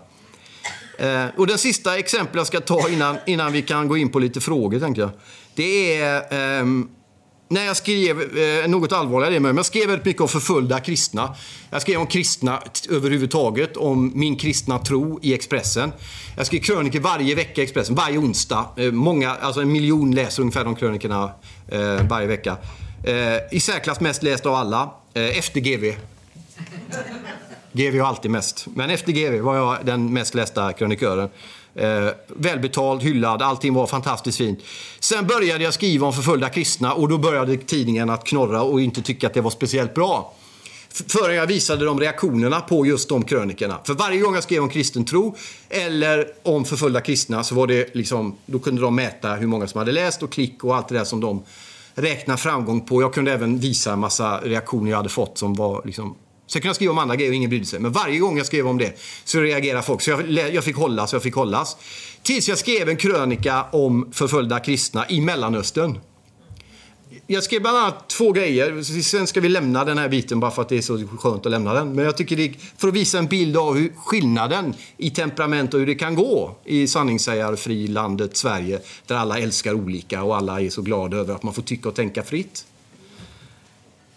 Eh, 0.98 1.24
och 1.36 1.46
den 1.46 1.58
sista 1.58 1.98
exempel 1.98 2.36
jag 2.36 2.46
ska 2.46 2.60
ta 2.60 2.88
innan, 2.88 3.16
innan 3.26 3.52
vi 3.52 3.62
kan 3.62 3.88
gå 3.88 3.96
in 3.96 4.08
på 4.08 4.18
lite 4.18 4.40
frågor, 4.40 4.80
tänker 4.80 5.02
jag. 5.02 5.10
Det 5.54 5.96
är 5.96 6.58
Eh, 6.60 6.66
när 7.48 7.64
jag 7.64 7.76
skrev, 7.76 8.38
eh, 8.38 8.68
något 8.68 8.92
allvarligare 8.92 9.34
det 9.34 9.40
men 9.40 9.56
jag 9.56 9.66
skrev 9.66 9.86
väldigt 9.86 10.06
mycket 10.06 10.22
om 10.22 10.28
förföljda 10.28 10.80
kristna. 10.80 11.34
Jag 11.70 11.82
skrev 11.82 12.00
om 12.00 12.06
kristna 12.06 12.62
överhuvudtaget, 12.90 13.76
om 13.76 14.12
min 14.14 14.36
kristna 14.36 14.78
tro 14.78 15.18
i 15.22 15.34
Expressen. 15.34 15.92
Jag 16.36 16.46
skrev 16.46 16.60
krönikor 16.60 17.00
varje 17.00 17.34
vecka 17.34 17.60
i 17.60 17.64
Expressen, 17.64 17.94
varje 17.94 18.18
onsdag. 18.18 18.66
Eh, 18.76 18.92
många, 18.92 19.30
alltså 19.30 19.60
en 19.60 19.72
miljon 19.72 20.14
läser 20.14 20.42
ungefär 20.42 20.64
de 20.64 20.76
krönikorna 20.76 21.30
eh, 21.68 22.08
varje 22.08 22.26
vecka. 22.26 22.56
Eh, 23.04 23.56
I 23.56 23.60
särklass 23.60 24.00
mest 24.00 24.22
läst 24.22 24.46
av 24.46 24.54
alla, 24.54 24.90
eh, 25.14 25.38
efter 25.38 25.60
GV. 25.60 25.94
GV 27.72 28.00
har 28.00 28.08
alltid 28.08 28.30
mest. 28.30 28.66
Men 28.74 28.90
efter 28.90 29.12
GV 29.12 29.40
var 29.40 29.56
jag 29.56 29.76
den 29.82 30.12
mest 30.12 30.34
lästa 30.34 30.72
krönikören. 30.72 31.28
Eh, 31.74 32.08
välbetald, 32.26 33.02
hyllad, 33.02 33.42
allting 33.42 33.74
var 33.74 33.86
fantastiskt 33.86 34.38
fint. 34.38 34.58
Sen 35.00 35.26
började 35.26 35.64
jag 35.64 35.74
skriva 35.74 36.06
om 36.06 36.12
förföljda 36.12 36.48
kristna 36.48 36.92
och 36.92 37.08
då 37.08 37.18
började 37.18 37.56
tidningen 37.56 38.10
att 38.10 38.24
knorra 38.24 38.62
och 38.62 38.80
inte 38.80 39.02
tycka 39.02 39.26
att 39.26 39.34
det 39.34 39.40
var 39.40 39.50
speciellt 39.50 39.94
bra. 39.94 40.34
Förrän 40.90 41.36
jag 41.36 41.46
visade 41.46 41.84
de 41.84 42.00
reaktionerna 42.00 42.60
på 42.60 42.86
just 42.86 43.08
de 43.08 43.24
krönikerna. 43.24 43.78
För 43.84 43.94
varje 43.94 44.20
gång 44.20 44.34
jag 44.34 44.42
skrev 44.42 44.62
om 44.62 44.68
kristen 44.68 45.04
tro 45.04 45.36
eller 45.68 46.26
om 46.42 46.64
förföljda 46.64 47.00
kristna 47.00 47.44
så 47.44 47.54
var 47.54 47.66
det 47.66 47.94
liksom, 47.94 48.36
då 48.46 48.58
kunde 48.58 48.82
de 48.82 48.94
mäta 48.94 49.34
hur 49.34 49.46
många 49.46 49.66
som 49.66 49.78
hade 49.78 49.92
läst 49.92 50.22
och 50.22 50.32
klick 50.32 50.64
och 50.64 50.76
allt 50.76 50.88
det 50.88 50.94
där 50.94 51.04
som 51.04 51.20
de 51.20 51.42
räknar 51.94 52.36
framgång 52.36 52.80
på. 52.80 53.02
Jag 53.02 53.14
kunde 53.14 53.32
även 53.32 53.58
visa 53.58 53.92
en 53.92 53.98
massa 53.98 54.40
reaktioner 54.40 54.90
jag 54.90 54.96
hade 54.96 55.08
fått 55.08 55.38
som 55.38 55.54
var 55.54 55.82
liksom 55.84 56.16
Sen 56.48 56.62
kunde 56.62 56.68
jag 56.68 56.76
skriva 56.76 56.92
om 56.92 56.98
andra 56.98 57.16
grejer 57.16 57.30
och 57.30 57.34
ingen 57.34 57.50
brydde 57.50 57.66
sig. 57.66 57.80
Men 57.80 57.92
varje 57.92 58.18
gång 58.18 58.36
jag 58.36 58.46
skrev 58.46 58.66
om 58.66 58.78
det 58.78 58.98
så 59.24 59.40
reagerade 59.40 59.82
folk. 59.82 60.02
Så 60.02 60.10
jag, 60.10 60.54
jag 60.54 60.64
fick 60.64 60.76
hållas, 60.76 61.12
jag 61.12 61.22
fick 61.22 61.34
hållas. 61.34 61.76
Tills 62.22 62.48
jag 62.48 62.58
skrev 62.58 62.88
en 62.88 62.96
krönika 62.96 63.66
om 63.72 64.08
förföljda 64.12 64.60
kristna 64.60 65.08
i 65.08 65.20
Mellanöstern. 65.20 65.98
Jag 67.26 67.44
skrev 67.44 67.60
bland 67.60 67.76
annat 67.76 68.08
två 68.08 68.32
grejer. 68.32 68.82
Sen 69.02 69.26
ska 69.26 69.40
vi 69.40 69.48
lämna 69.48 69.84
den 69.84 69.98
här 69.98 70.08
biten 70.08 70.40
bara 70.40 70.50
för 70.50 70.62
att 70.62 70.68
det 70.68 70.76
är 70.76 70.82
så 70.82 71.06
skönt 71.18 71.46
att 71.46 71.52
lämna 71.52 71.74
den. 71.74 71.92
Men 71.92 72.04
jag 72.04 72.16
tycker 72.16 72.36
det 72.36 72.44
är 72.44 72.54
för 72.76 72.88
att 72.88 72.94
visa 72.94 73.18
en 73.18 73.26
bild 73.26 73.56
av 73.56 73.76
hur 73.76 73.92
skillnaden 73.96 74.74
i 74.96 75.10
temperament 75.10 75.74
och 75.74 75.80
hur 75.80 75.86
det 75.86 75.94
kan 75.94 76.14
gå 76.14 76.56
i 76.64 76.86
sanningssägarfrilandet 76.86 78.36
Sverige. 78.36 78.80
Där 79.06 79.16
alla 79.16 79.38
älskar 79.38 79.74
olika 79.74 80.22
och 80.22 80.36
alla 80.36 80.60
är 80.60 80.70
så 80.70 80.82
glada 80.82 81.16
över 81.16 81.34
att 81.34 81.42
man 81.42 81.54
får 81.54 81.62
tycka 81.62 81.88
och 81.88 81.94
tänka 81.94 82.22
fritt. 82.22 82.64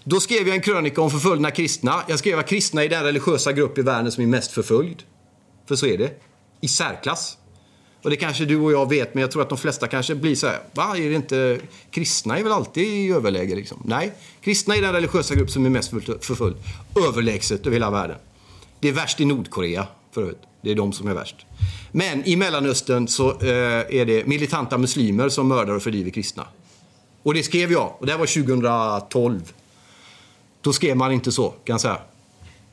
Då 0.03 0.19
skrev 0.19 0.47
jag 0.47 0.55
en 0.55 0.61
krönika 0.61 1.01
om 1.01 1.11
förföljda 1.11 1.51
kristna. 1.51 2.03
Jag 2.07 2.19
skrev 2.19 2.39
att 2.39 2.47
kristna 2.47 2.83
är 2.83 2.89
den 2.89 3.03
religiösa 3.03 3.53
grupp 3.53 3.77
i 3.77 3.81
världen 3.81 4.11
som 4.11 4.23
är 4.23 4.27
mest 4.27 4.51
förföljd. 4.51 5.03
För 5.67 5.75
så 5.75 5.85
är 5.85 5.97
det. 5.97 6.11
I 6.61 6.67
särklass. 6.67 7.37
Och 8.03 8.09
det 8.09 8.15
kanske 8.15 8.45
du 8.45 8.57
och 8.57 8.71
jag 8.71 8.89
vet, 8.89 9.13
men 9.13 9.21
jag 9.21 9.31
tror 9.31 9.41
att 9.41 9.49
de 9.49 9.57
flesta 9.57 9.87
kanske 9.87 10.15
blir 10.15 10.35
så 10.35 10.47
här. 10.47 10.59
Va, 10.73 10.97
är 10.97 11.09
det 11.09 11.15
inte... 11.15 11.59
Kristna 11.91 12.37
är 12.37 12.43
väl 12.43 12.51
alltid 12.51 12.83
i 12.83 13.11
överläge 13.11 13.55
liksom? 13.55 13.81
Nej. 13.85 14.13
Kristna 14.41 14.75
är 14.75 14.81
den 14.81 14.93
religiösa 14.93 15.35
grupp 15.35 15.49
som 15.49 15.65
är 15.65 15.69
mest 15.69 15.89
förföljd. 16.21 16.55
Överlägset 17.07 17.61
över 17.61 17.75
hela 17.75 17.91
världen. 17.91 18.17
Det 18.79 18.89
är 18.89 18.93
värst 18.93 19.19
i 19.19 19.25
Nordkorea, 19.25 19.87
för 20.13 20.21
övrigt. 20.21 20.41
Det 20.61 20.71
är 20.71 20.75
de 20.75 20.93
som 20.93 21.07
är 21.07 21.13
värst. 21.13 21.45
Men 21.91 22.27
i 22.27 22.35
Mellanöstern 22.35 23.07
så 23.07 23.29
eh, 23.29 23.47
är 23.99 24.05
det 24.05 24.27
militanta 24.27 24.77
muslimer 24.77 25.29
som 25.29 25.47
mördar 25.47 25.73
och 25.73 25.83
fördriver 25.83 26.11
kristna. 26.11 26.47
Och 27.23 27.33
det 27.33 27.43
skrev 27.43 27.71
jag. 27.71 27.95
Och 27.99 28.05
det 28.05 28.11
här 28.11 28.19
var 28.19 28.25
2012. 28.25 29.53
Då 30.61 30.73
skrev 30.73 30.97
man 30.97 31.11
inte 31.11 31.31
så, 31.31 31.49
kan 31.49 31.73
jag 31.73 31.81
säga. 31.81 31.97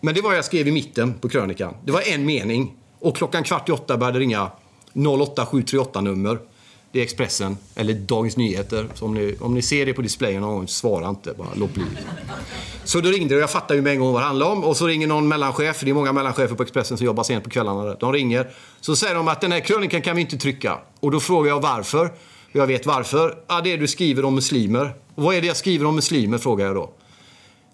Men 0.01 0.15
det 0.15 0.21
var 0.21 0.35
jag 0.35 0.45
skrev 0.45 0.69
i 0.69 0.73
mitten 0.73 1.15
på 1.15 1.29
krönikan. 1.29 1.75
Det 1.85 1.93
var 1.93 2.03
en 2.09 2.27
mening. 2.27 2.75
Och 2.99 3.17
klockan 3.17 3.45
kvart 3.45 3.69
i 3.69 3.73
åtta 3.73 3.97
började 3.97 4.19
ringa 4.19 4.51
08738-nummer. 4.93 6.39
Det 6.93 6.99
är 6.99 7.03
Expressen, 7.03 7.57
eller 7.75 7.95
Dagens 7.95 8.37
Nyheter. 8.37 8.89
Så 8.95 9.05
om 9.05 9.15
ni, 9.15 9.37
om 9.41 9.55
ni 9.55 9.63
ser 9.63 9.87
det 9.87 9.93
på 9.93 10.03
displayen 10.03 10.41
någon 10.41 10.55
gång, 10.55 10.69
svara 10.69 11.09
inte. 11.09 11.35
Bara 11.39 11.49
låt 11.55 11.75
bli. 11.75 11.85
Så 12.85 13.01
då 13.01 13.11
ringde 13.11 13.35
det 13.35 13.37
och 13.37 13.43
jag 13.43 13.51
fattade 13.51 13.75
ju 13.75 13.83
med 13.83 13.93
en 13.93 13.99
gång 13.99 14.13
vad 14.13 14.23
det 14.23 14.27
handlade 14.27 14.53
om. 14.53 14.65
Och 14.65 14.77
så 14.77 14.87
ringer 14.87 15.07
någon 15.07 15.29
mellanchef, 15.29 15.81
det 15.81 15.91
är 15.91 15.95
många 15.95 16.13
mellanchefer 16.13 16.55
på 16.55 16.63
Expressen 16.63 16.97
som 16.97 17.07
jobbar 17.07 17.23
sent 17.25 17.45
på 17.45 17.51
kvällarna. 17.51 17.95
De 17.95 18.13
ringer. 18.13 18.51
Så 18.81 18.97
säger 18.97 19.15
de 19.15 19.29
att 19.29 19.41
den 19.41 19.53
här 19.53 19.61
krönikan 19.61 20.03
kan 20.03 20.17
vi 20.17 20.23
inte 20.23 20.39
trycka. 20.39 20.79
Och 21.01 21.11
då 21.11 21.21
frågar 21.21 21.51
jag 21.51 21.61
varför. 21.61 22.07
Och 22.53 22.57
jag 22.57 22.67
vet 22.67 22.87
varför. 22.87 23.39
Ja, 23.49 23.61
det 23.61 23.73
är 23.73 23.79
du 23.79 23.89
skriver 23.89 24.25
om 24.25 24.35
muslimer. 24.35 24.95
Och 25.15 25.23
vad 25.23 25.35
är 25.35 25.41
det 25.41 25.47
jag 25.47 25.57
skriver 25.57 25.87
om 25.87 25.95
muslimer, 25.95 26.39
frågar 26.39 26.67
jag 26.67 26.75
då. 26.75 26.91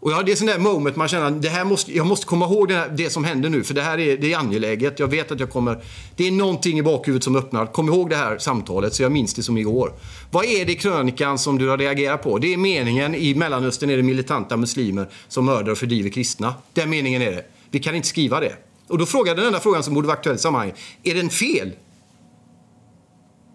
Och 0.05 0.13
ja, 0.13 0.23
det 0.23 0.33
är 0.33 0.37
sån 0.37 0.47
där 0.47 0.59
moment 0.59 0.97
man 0.97 1.09
känner 1.09 1.27
att 1.27 1.43
det 1.43 1.49
här 1.49 1.65
måste, 1.65 1.97
jag 1.97 2.07
måste 2.07 2.27
komma 2.27 2.45
ihåg 2.45 2.69
det, 2.69 2.75
här, 2.75 2.89
det 2.89 3.11
som 3.11 3.25
händer 3.25 3.51
nu. 3.51 3.65
För 3.65 3.75
det 3.75 3.83
här 3.83 3.99
är, 3.99 4.17
det 4.17 4.33
är 4.33 4.39
angeläget. 4.39 4.99
Jag 4.99 5.09
vet 5.09 5.33
att 5.33 5.41
jag 5.41 5.51
kommer... 5.51 5.85
Det 6.17 6.27
är 6.27 6.31
någonting 6.31 6.79
i 6.79 6.83
bakhuvudet 6.83 7.25
som 7.25 7.37
öppnar. 7.37 7.67
Kom 7.67 7.89
ihåg 7.89 8.11
det 8.11 8.17
här 8.17 8.39
samtalet 8.39 8.95
så 8.95 9.03
jag 9.03 9.13
minns 9.13 9.35
det 9.35 9.43
som 9.43 9.59
igår. 9.59 9.93
Vad 10.31 10.45
är 10.45 10.65
det 10.67 10.73
i 10.73 10.75
krönikan 10.75 11.39
som 11.39 11.59
du 11.59 11.69
har 11.69 11.79
reagerat 11.79 12.23
på? 12.23 12.39
Det 12.39 12.53
är 12.53 12.57
meningen 12.57 13.15
i 13.15 13.35
Mellanöstern 13.35 13.91
är 13.91 13.97
det 13.97 14.03
militanta 14.03 14.57
muslimer 14.57 15.09
som 15.29 15.45
mördar 15.45 15.73
och 15.73 15.79
fördriver 15.79 16.11
kristna. 16.11 16.55
Den 16.73 16.91
meningen 16.91 17.23
är 17.23 17.31
det. 17.31 17.45
Vi 17.71 17.79
kan 17.79 17.95
inte 17.95 18.09
skriva 18.09 18.41
det. 18.41 18.57
Och 18.89 18.99
då 18.99 19.07
frågade 19.07 19.41
den 19.41 19.47
enda 19.47 19.61
frågan 19.61 19.83
som 19.83 19.95
borde 19.95 20.07
vara 20.07 20.17
aktuell 20.17 20.37
i 20.37 20.39
sammanhanget. 20.39 20.77
Är 21.03 21.15
den 21.15 21.31
fel? 21.31 21.73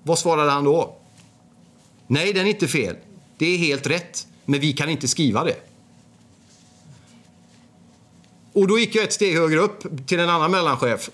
Vad 0.03 0.19
svarade 0.19 0.51
han 0.51 0.63
då? 0.63 0.97
Nej, 2.07 2.33
den 2.33 2.45
är 2.45 2.49
inte 2.49 2.67
fel. 2.67 2.95
Det 3.37 3.45
är 3.45 3.57
helt 3.57 3.87
rätt. 3.87 4.27
Men 4.45 4.59
vi 4.59 4.73
kan 4.73 4.89
inte 4.89 5.07
skriva 5.07 5.43
det. 5.43 5.55
Och 8.53 8.67
då 8.67 8.79
gick 8.79 8.95
jag 8.95 9.03
ett 9.03 9.13
steg 9.13 9.35
högre 9.37 9.59
upp 9.59 10.07
till 10.07 10.19
en 10.19 10.29
annan 10.29 10.51
mellanchef. 10.51 11.09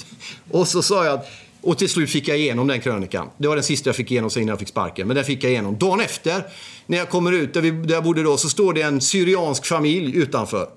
och 0.50 0.68
så 0.68 0.82
sa 0.82 1.04
jag 1.04 1.14
att, 1.14 1.26
och 1.60 1.78
till 1.78 1.88
slut 1.88 2.10
fick 2.10 2.28
jag 2.28 2.38
igenom 2.38 2.66
den 2.66 2.80
krönikan. 2.80 3.30
Det 3.36 3.48
var 3.48 3.56
den 3.56 3.64
sista 3.64 3.88
jag 3.88 3.96
fick 3.96 4.10
igenom 4.10 4.30
sen 4.30 4.42
innan 4.42 4.52
jag 4.52 4.58
fick 4.58 4.68
sparken. 4.68 5.06
Men 5.06 5.16
den 5.16 5.24
fick 5.24 5.44
jag 5.44 5.50
igenom. 5.50 5.78
Dagen 5.78 6.00
efter, 6.00 6.44
när 6.86 6.98
jag 6.98 7.08
kommer 7.08 7.32
ut 7.32 7.54
där, 7.54 7.60
vi, 7.60 7.70
där 7.70 7.94
jag 7.94 8.04
bodde 8.04 8.22
då, 8.22 8.36
så 8.36 8.48
står 8.48 8.72
det 8.72 8.82
en 8.82 9.00
syriansk 9.00 9.66
familj 9.66 10.16
utanför. 10.16 10.68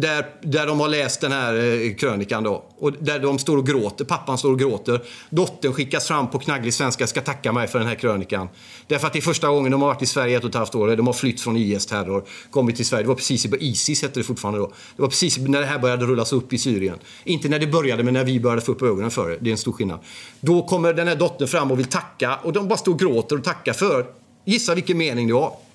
Där, 0.00 0.26
där 0.42 0.66
de 0.66 0.80
har 0.80 0.88
läst 0.88 1.20
den 1.20 1.32
här 1.32 1.54
eh, 1.54 1.94
krönikan 1.94 2.44
då. 2.44 2.64
Och 2.78 2.92
där 2.92 3.18
de 3.18 3.38
står 3.38 3.56
och 3.56 3.66
gråter. 3.66 4.04
Pappan 4.04 4.38
står 4.38 4.52
och 4.52 4.58
gråter. 4.58 5.02
Dottern 5.30 5.72
skickas 5.72 6.08
fram 6.08 6.30
på 6.30 6.38
knagglig 6.38 6.74
svenska. 6.74 7.06
Ska 7.06 7.20
tacka 7.20 7.52
mig 7.52 7.68
för 7.68 7.78
den 7.78 7.88
här 7.88 7.94
krönikan. 7.94 8.48
Därför 8.86 9.06
att 9.06 9.12
det 9.12 9.18
är 9.18 9.20
första 9.20 9.48
gången 9.48 9.72
de 9.72 9.82
har 9.82 9.88
varit 9.88 10.02
i 10.02 10.06
Sverige 10.06 10.36
ett 10.36 10.44
och 10.44 10.50
ett 10.50 10.54
halvt 10.54 10.74
år. 10.74 10.96
De 10.96 11.06
har 11.06 11.14
flytt 11.14 11.40
från 11.40 11.56
IS-terror. 11.56 12.24
Kommit 12.50 12.76
till 12.76 12.86
Sverige. 12.86 13.02
Det 13.02 13.08
var 13.08 13.14
precis 13.14 13.46
i 13.46 13.48
ISIS 13.60 14.02
hette 14.02 14.20
det 14.20 14.24
fortfarande 14.24 14.60
då. 14.60 14.72
Det 14.96 15.02
var 15.02 15.08
precis 15.08 15.38
när 15.38 15.60
det 15.60 15.66
här 15.66 15.78
började 15.78 16.06
rullas 16.06 16.32
upp 16.32 16.52
i 16.52 16.58
Syrien. 16.58 16.98
Inte 17.24 17.48
när 17.48 17.58
det 17.58 17.66
började, 17.66 18.02
men 18.02 18.14
när 18.14 18.24
vi 18.24 18.40
började 18.40 18.62
få 18.62 18.72
upp 18.72 18.82
ögonen 18.82 19.10
för 19.10 19.30
det. 19.30 19.36
Det 19.40 19.50
är 19.50 19.52
en 19.52 19.58
stor 19.58 19.72
skillnad. 19.72 19.98
Då 20.40 20.62
kommer 20.62 20.92
den 20.92 21.08
här 21.08 21.16
dottern 21.16 21.48
fram 21.48 21.70
och 21.70 21.78
vill 21.78 21.86
tacka. 21.86 22.38
Och 22.42 22.52
de 22.52 22.68
bara 22.68 22.78
står 22.78 22.92
och 22.92 22.98
gråter 22.98 23.36
och 23.38 23.44
tackar 23.44 23.72
för. 23.72 24.06
Gissa 24.44 24.74
vilken 24.74 24.98
mening 24.98 25.26
det 25.26 25.34
var. 25.34 25.67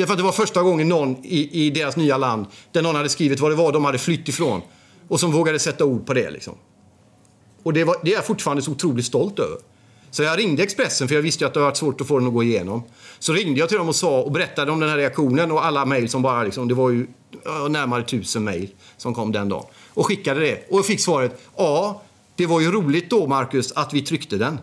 Därför 0.00 0.12
att 0.12 0.18
det 0.18 0.24
var 0.24 0.32
första 0.32 0.62
gången 0.62 0.88
någon 0.88 1.16
i, 1.24 1.66
i 1.66 1.70
deras 1.70 1.96
nya 1.96 2.16
land, 2.16 2.46
där 2.72 2.82
någon 2.82 2.94
hade 2.94 3.08
skrivit 3.08 3.40
vad 3.40 3.50
det 3.50 3.54
var 3.54 3.72
de 3.72 3.84
hade 3.84 3.98
flytt 3.98 4.28
ifrån. 4.28 4.62
Och 5.08 5.20
som 5.20 5.32
vågade 5.32 5.58
sätta 5.58 5.84
ord 5.84 6.06
på 6.06 6.14
det. 6.14 6.30
Liksom. 6.30 6.54
Och 7.62 7.72
det, 7.72 7.84
var, 7.84 7.96
det 8.02 8.10
är 8.10 8.14
jag 8.14 8.26
fortfarande 8.26 8.62
så 8.62 8.70
otroligt 8.70 9.06
stolt 9.06 9.38
över. 9.38 9.58
Så 10.10 10.22
jag 10.22 10.38
ringde 10.38 10.62
Expressen 10.62 11.08
för 11.08 11.14
jag 11.14 11.22
visste 11.22 11.44
ju 11.44 11.48
att 11.48 11.54
det 11.54 11.60
var 11.60 11.66
varit 11.66 11.76
svårt 11.76 12.00
att 12.00 12.06
få 12.06 12.18
den 12.18 12.28
att 12.28 12.34
gå 12.34 12.42
igenom. 12.42 12.82
Så 13.18 13.32
ringde 13.32 13.60
jag 13.60 13.68
till 13.68 13.78
dem 13.78 13.88
och 13.88 13.96
sa 13.96 14.22
och 14.22 14.32
berättade 14.32 14.72
om 14.72 14.80
den 14.80 14.88
här 14.88 14.96
reaktionen 14.96 15.52
och 15.52 15.64
alla 15.64 15.84
mejl 15.84 16.08
som 16.08 16.22
bara 16.22 16.42
liksom, 16.42 16.68
det 16.68 16.74
var 16.74 16.90
ju 16.90 17.06
närmare 17.68 18.02
tusen 18.02 18.44
mejl 18.44 18.68
som 18.96 19.14
kom 19.14 19.32
den 19.32 19.48
dagen. 19.48 19.64
Och 19.94 20.06
skickade 20.06 20.40
det. 20.40 20.66
Och 20.70 20.78
jag 20.78 20.86
fick 20.86 21.00
svaret, 21.00 21.40
ja, 21.56 22.02
det 22.36 22.46
var 22.46 22.60
ju 22.60 22.72
roligt 22.72 23.10
då 23.10 23.26
Marcus 23.26 23.72
att 23.72 23.94
vi 23.94 24.02
tryckte 24.02 24.36
den. 24.36 24.58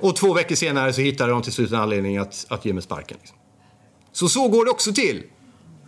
Och 0.00 0.16
två 0.16 0.34
veckor 0.34 0.54
senare 0.54 0.92
så 0.92 1.00
hittade 1.00 1.32
de 1.32 1.42
till 1.42 1.52
slut 1.52 1.70
en 1.70 1.78
anledning 1.78 2.16
att, 2.16 2.46
att 2.48 2.64
ge 2.64 2.72
mig 2.72 2.82
sparken. 2.82 3.16
Liksom. 3.20 3.36
Så 4.12 4.28
så 4.28 4.48
går 4.48 4.64
det 4.64 4.70
också 4.70 4.92
till 4.92 5.22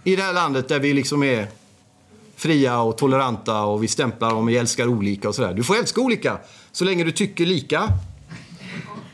i 0.05 0.17
det 0.17 0.23
här 0.23 0.33
landet 0.33 0.69
där 0.69 0.79
vi 0.79 0.95
liksom 0.95 1.23
är 1.23 1.49
fria 2.37 2.81
och 2.81 2.99
toleranta 2.99 3.63
och 3.63 3.83
vi 3.83 3.89
stämplar 3.89 4.35
om 4.35 4.47
vi 4.47 4.57
älskar 4.57 4.87
olika 4.87 5.29
och 5.29 5.35
sådär. 5.35 5.55
Du 5.55 5.63
får 5.63 5.77
älska 5.77 6.01
olika 6.01 6.39
så 6.73 6.85
länge 6.85 7.05
du 7.05 7.13
tycker 7.13 7.47
lika. 7.47 7.89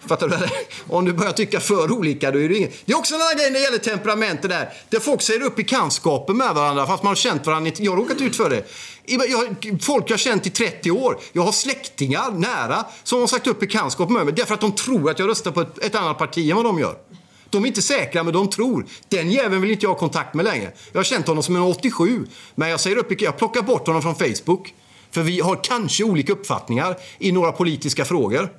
Fattar 0.07 0.29
du? 0.29 0.37
Om 0.95 1.05
du 1.05 1.13
börjar 1.13 1.33
tycka 1.33 1.61
för 1.61 1.93
olika, 1.93 2.31
då 2.31 2.41
är 2.41 2.49
det 2.49 2.57
ingen... 2.57 2.71
Det 2.85 2.93
är 2.93 2.99
också 2.99 3.15
en 3.15 3.21
annan 3.21 3.37
grej 3.37 3.51
när 3.51 3.59
det 3.59 3.65
gäller 3.65 3.79
temperament 3.79 4.43
det 4.43 4.49
där. 4.49 4.69
Där 4.89 5.01
folk 5.01 5.23
säger 5.23 5.43
upp 5.43 5.57
bekantskapen 5.57 6.37
med 6.37 6.55
varandra 6.55 6.87
fast 6.87 7.03
man 7.03 7.11
har 7.11 7.15
känt 7.15 7.47
varandra. 7.47 7.73
Jag 7.79 7.93
har 7.93 7.97
råkat 7.97 8.21
ut 8.21 8.37
för 8.37 8.51
det. 8.51 8.65
Jag, 9.07 9.57
folk 9.83 10.05
jag 10.07 10.13
har 10.13 10.19
känt 10.19 10.47
i 10.47 10.51
30 10.51 10.91
år. 10.91 11.19
Jag 11.33 11.43
har 11.43 11.53
släktingar 11.53 12.31
nära 12.31 12.85
som 13.05 13.21
har 13.21 13.27
sagt 13.27 13.47
upp 13.47 13.61
bekantskap 13.61 14.11
med 14.11 14.25
mig 14.25 14.35
därför 14.35 14.55
att 14.55 14.61
de 14.61 14.73
tror 14.73 15.11
att 15.11 15.19
jag 15.19 15.29
röstar 15.29 15.51
på 15.51 15.61
ett, 15.61 15.79
ett 15.79 15.95
annat 15.95 16.19
parti 16.19 16.51
än 16.51 16.57
vad 16.57 16.65
de 16.65 16.79
gör. 16.79 16.97
De 17.51 17.63
är 17.63 17.67
inte 17.67 17.83
säkra, 17.83 18.23
men 18.23 18.33
de 18.33 18.51
tror. 18.51 18.87
Den 19.09 19.31
jäveln 19.31 19.61
vill 19.61 19.71
inte 19.71 19.85
jag 19.85 19.91
ha 19.91 19.99
kontakt 19.99 20.35
med 20.35 20.45
längre. 20.45 20.73
Jag 20.93 20.99
har 20.99 21.05
känt 21.05 21.27
honom 21.27 21.43
som 21.43 21.57
en 21.57 21.63
87, 21.63 22.27
men 22.55 22.71
jag 22.71 22.81
säger 22.81 22.97
upp, 22.97 23.21
jag 23.21 23.39
plockar 23.39 23.63
bort 23.63 23.87
honom 23.87 24.03
från 24.03 24.15
Facebook. 24.15 24.75
För 25.11 25.23
vi 25.23 25.41
har 25.41 25.61
kanske 25.65 26.05
olika 26.05 26.33
uppfattningar 26.33 26.97
i 27.19 27.33
några 27.33 27.53
politiska 27.53 28.05
frågor. 28.05 28.53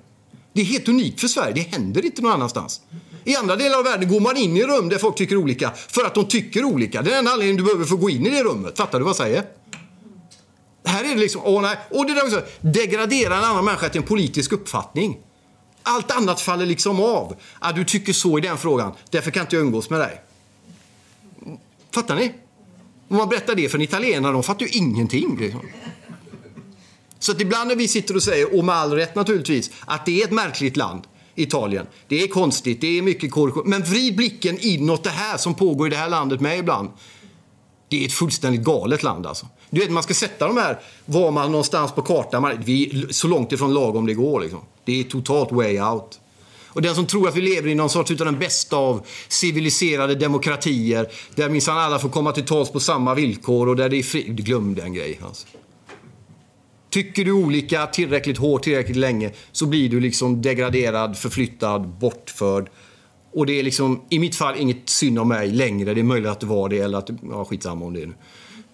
Det 0.53 0.61
är 0.61 0.65
helt 0.65 0.87
unikt 0.87 1.21
för 1.21 1.27
Sverige. 1.27 1.53
Det 1.53 1.61
händer 1.61 2.05
inte 2.05 2.21
någon 2.21 2.31
annanstans. 2.31 2.81
I 3.23 3.35
andra 3.35 3.55
delar 3.55 3.77
av 3.77 3.83
världen 3.83 4.09
går 4.09 4.19
man 4.19 4.37
in 4.37 4.57
i 4.57 4.63
rum 4.63 4.89
där 4.89 4.97
folk 4.97 5.15
tycker 5.15 5.37
olika 5.37 5.71
för 5.87 6.05
att 6.05 6.15
de 6.15 6.25
tycker 6.25 6.63
olika. 6.63 7.01
Det 7.01 7.09
är 7.09 7.11
den 7.11 7.19
enda 7.19 7.31
anledningen 7.31 7.57
du 7.57 7.63
behöver 7.63 7.85
få 7.85 7.95
gå 7.95 8.09
in 8.09 8.25
i 8.25 8.29
det 8.29 8.43
rummet. 8.43 8.77
Fattar 8.77 8.99
du 8.99 9.05
vad 9.05 9.09
jag 9.09 9.17
säger? 9.17 9.43
Här 10.87 11.03
är 11.03 11.07
det 11.07 11.21
liksom, 11.21 11.41
åh 11.45 11.61
nej. 11.61 11.77
Och 11.91 12.05
det 12.05 12.13
där 12.13 12.23
också, 12.23 12.43
degradera 12.61 13.37
en 13.37 13.43
annan 13.43 13.65
människa 13.65 13.89
till 13.89 14.01
en 14.01 14.07
politisk 14.07 14.51
uppfattning. 14.51 15.17
Allt 15.83 16.11
annat 16.11 16.41
faller 16.41 16.65
liksom 16.65 16.99
av. 16.99 17.35
Att 17.59 17.75
du 17.75 17.83
tycker 17.83 18.13
så 18.13 18.37
i 18.37 18.41
den 18.41 18.57
frågan, 18.57 18.91
därför 19.09 19.31
kan 19.31 19.41
inte 19.41 19.55
jag 19.55 19.63
umgås 19.63 19.89
med 19.89 19.99
dig. 19.99 20.21
Fattar 21.91 22.15
ni? 22.15 22.33
Om 23.07 23.17
man 23.17 23.29
berättar 23.29 23.55
det 23.55 23.69
för 23.69 23.77
en 23.77 23.81
italienare, 23.83 24.33
de 24.33 24.43
fattar 24.43 24.65
ju 24.65 24.71
ingenting. 24.71 25.37
Liksom. 25.39 25.61
Så 27.19 27.31
att 27.31 27.41
ibland 27.41 27.67
när 27.67 27.75
vi 27.75 27.87
sitter 27.87 28.15
och 28.15 28.23
säger, 28.23 28.57
och 28.57 28.65
med 28.65 28.75
all 28.75 28.93
rätt 28.93 29.15
naturligtvis, 29.15 29.71
att 29.85 30.05
det 30.05 30.21
är 30.21 30.25
ett 30.25 30.31
märkligt 30.31 30.77
land, 30.77 31.03
Italien. 31.35 31.87
Det 32.07 32.23
är 32.23 32.27
konstigt, 32.27 32.81
det 32.81 32.97
är 32.97 33.01
mycket 33.01 33.31
korruption. 33.31 33.69
Men 33.69 33.83
vrid 33.83 34.15
blicken 34.15 34.57
inåt 34.59 35.03
det 35.03 35.09
här 35.09 35.37
som 35.37 35.55
pågår 35.55 35.87
i 35.87 35.89
det 35.89 35.95
här 35.95 36.09
landet 36.09 36.41
med 36.41 36.59
ibland. 36.59 36.89
Det 37.89 38.01
är 38.01 38.05
ett 38.05 38.13
fullständigt 38.13 38.61
galet 38.61 39.03
land 39.03 39.25
alltså. 39.25 39.47
Du 39.69 39.81
vet, 39.81 39.91
man 39.91 40.03
ska 40.03 40.13
sätta 40.13 40.47
de 40.47 40.57
här, 40.57 40.79
var 41.05 41.31
man 41.31 41.51
någonstans 41.51 41.91
på 41.91 42.01
kartan, 42.01 42.41
man, 42.41 42.61
vi 42.65 43.05
så 43.09 43.27
långt 43.27 43.51
ifrån 43.51 43.73
lagom 43.73 44.05
det 44.05 44.13
går 44.13 44.41
liksom. 44.41 44.59
Det 44.85 44.99
är 44.99 45.03
totalt 45.03 45.51
way 45.51 45.79
out. 45.79 46.19
Och 46.67 46.81
den 46.81 46.95
som 46.95 47.05
tror 47.05 47.27
att 47.27 47.35
vi 47.35 47.41
lever 47.41 47.69
i 47.69 47.75
någon 47.75 47.89
sorts 47.89 48.11
utav 48.11 48.25
den 48.25 48.39
bästa 48.39 48.77
av 48.77 49.05
civiliserade 49.27 50.15
demokratier, 50.15 51.07
där 51.35 51.49
minsann 51.49 51.77
alla 51.77 51.99
får 51.99 52.09
komma 52.09 52.31
till 52.31 52.45
tals 52.45 52.71
på 52.71 52.79
samma 52.79 53.13
villkor 53.13 53.69
och 53.69 53.75
där 53.75 53.89
det 53.89 53.97
är 53.97 54.03
fri... 54.03 54.23
Glöm 54.23 54.75
den 54.75 54.93
grejen 54.93 55.23
alltså. 55.23 55.47
Tycker 56.89 57.25
du 57.25 57.31
olika 57.31 57.87
tillräckligt 57.87 58.37
hårt, 58.37 58.63
tillräckligt 58.63 58.97
länge, 58.97 59.31
så 59.51 59.65
blir 59.65 59.89
du 59.89 59.99
liksom 59.99 60.41
degraderad, 60.41 61.17
förflyttad, 61.17 61.87
bortförd. 61.87 62.69
Och 63.33 63.45
det 63.45 63.59
är 63.59 63.63
liksom, 63.63 64.01
i 64.09 64.19
mitt 64.19 64.35
fall, 64.35 64.55
inget 64.57 64.89
synd 64.89 65.19
om 65.19 65.27
mig 65.27 65.51
längre. 65.51 65.93
Det 65.93 66.01
är 66.01 66.03
möjligt 66.03 66.31
att 66.31 66.39
det 66.39 66.45
var 66.45 66.69
det, 66.69 66.79
eller 66.79 66.97
att, 66.97 67.09
ja 67.29 67.45
skitsamma 67.45 67.85
om 67.85 67.93
det 67.93 68.01
är 68.01 68.05
nu. 68.05 68.13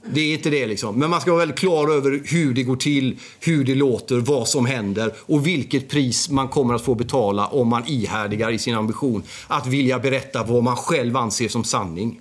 Det 0.05 0.21
är 0.21 0.33
inte 0.33 0.49
det 0.49 0.67
liksom. 0.67 0.99
Men 0.99 1.09
man 1.09 1.21
ska 1.21 1.31
vara 1.31 1.39
väldigt 1.39 1.59
klar 1.59 1.89
över 1.89 2.21
hur 2.25 2.53
det 2.53 2.63
går 2.63 2.75
till, 2.75 3.19
hur 3.39 3.63
det 3.63 3.75
låter, 3.75 4.17
vad 4.17 4.47
som 4.47 4.65
händer 4.65 5.13
och 5.19 5.47
vilket 5.47 5.89
pris 5.89 6.29
man 6.29 6.47
kommer 6.47 6.73
att 6.73 6.81
få 6.81 6.95
betala 6.95 7.47
om 7.47 7.67
man 7.67 7.87
ihärdigar 7.87 8.51
i 8.51 8.59
sin 8.59 8.75
ambition 8.75 9.23
att 9.47 9.67
vilja 9.67 9.99
berätta 9.99 10.43
vad 10.43 10.63
man 10.63 10.75
själv 10.75 11.17
anser 11.17 11.47
som 11.47 11.63
sanning. 11.63 12.19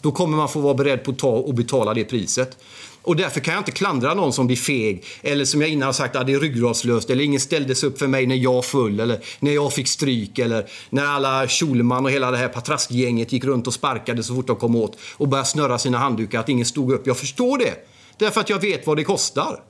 Då 0.00 0.12
kommer 0.12 0.36
man 0.36 0.48
få 0.48 0.60
vara 0.60 0.74
beredd 0.74 1.04
på 1.04 1.10
att 1.10 1.18
ta 1.18 1.30
och 1.30 1.54
betala 1.54 1.94
det 1.94 2.04
priset. 2.04 2.58
Och 3.02 3.16
därför 3.16 3.40
kan 3.40 3.54
jag 3.54 3.60
inte 3.60 3.72
klandra 3.72 4.14
någon 4.14 4.32
som 4.32 4.46
blir 4.46 4.56
feg. 4.56 5.04
Eller 5.22 5.44
som 5.44 5.60
jag 5.60 5.70
innan 5.70 5.86
har 5.86 5.92
sagt, 5.92 6.16
att 6.16 6.26
det 6.26 6.32
är 6.32 6.40
ryggradslöst. 6.40 7.10
Eller 7.10 7.24
ingen 7.24 7.40
ställdes 7.40 7.84
upp 7.84 7.98
för 7.98 8.06
mig 8.06 8.26
när 8.26 8.36
jag 8.36 8.64
föll. 8.64 9.00
Eller 9.00 9.20
när 9.40 9.52
jag 9.52 9.72
fick 9.72 9.88
stryk. 9.88 10.38
Eller 10.38 10.66
när 10.90 11.04
alla 11.04 11.48
Schulman 11.48 12.04
och 12.04 12.10
hela 12.10 12.30
det 12.30 12.36
här 12.36 12.48
patraskgänget 12.48 13.32
gick 13.32 13.44
runt 13.44 13.66
och 13.66 13.74
sparkade 13.74 14.22
så 14.22 14.34
fort 14.34 14.46
de 14.46 14.56
kom 14.56 14.76
åt. 14.76 14.98
Och 15.16 15.28
började 15.28 15.48
snurra 15.48 15.78
sina 15.78 15.98
handdukar. 15.98 16.40
Att 16.40 16.48
ingen 16.48 16.66
stod 16.66 16.92
upp. 16.92 17.06
Jag 17.06 17.18
förstår 17.18 17.58
det. 17.58 17.74
Därför 18.16 18.40
att 18.40 18.50
jag 18.50 18.60
vet 18.60 18.86
vad 18.86 18.96
det 18.96 19.04
kostar. 19.04 19.60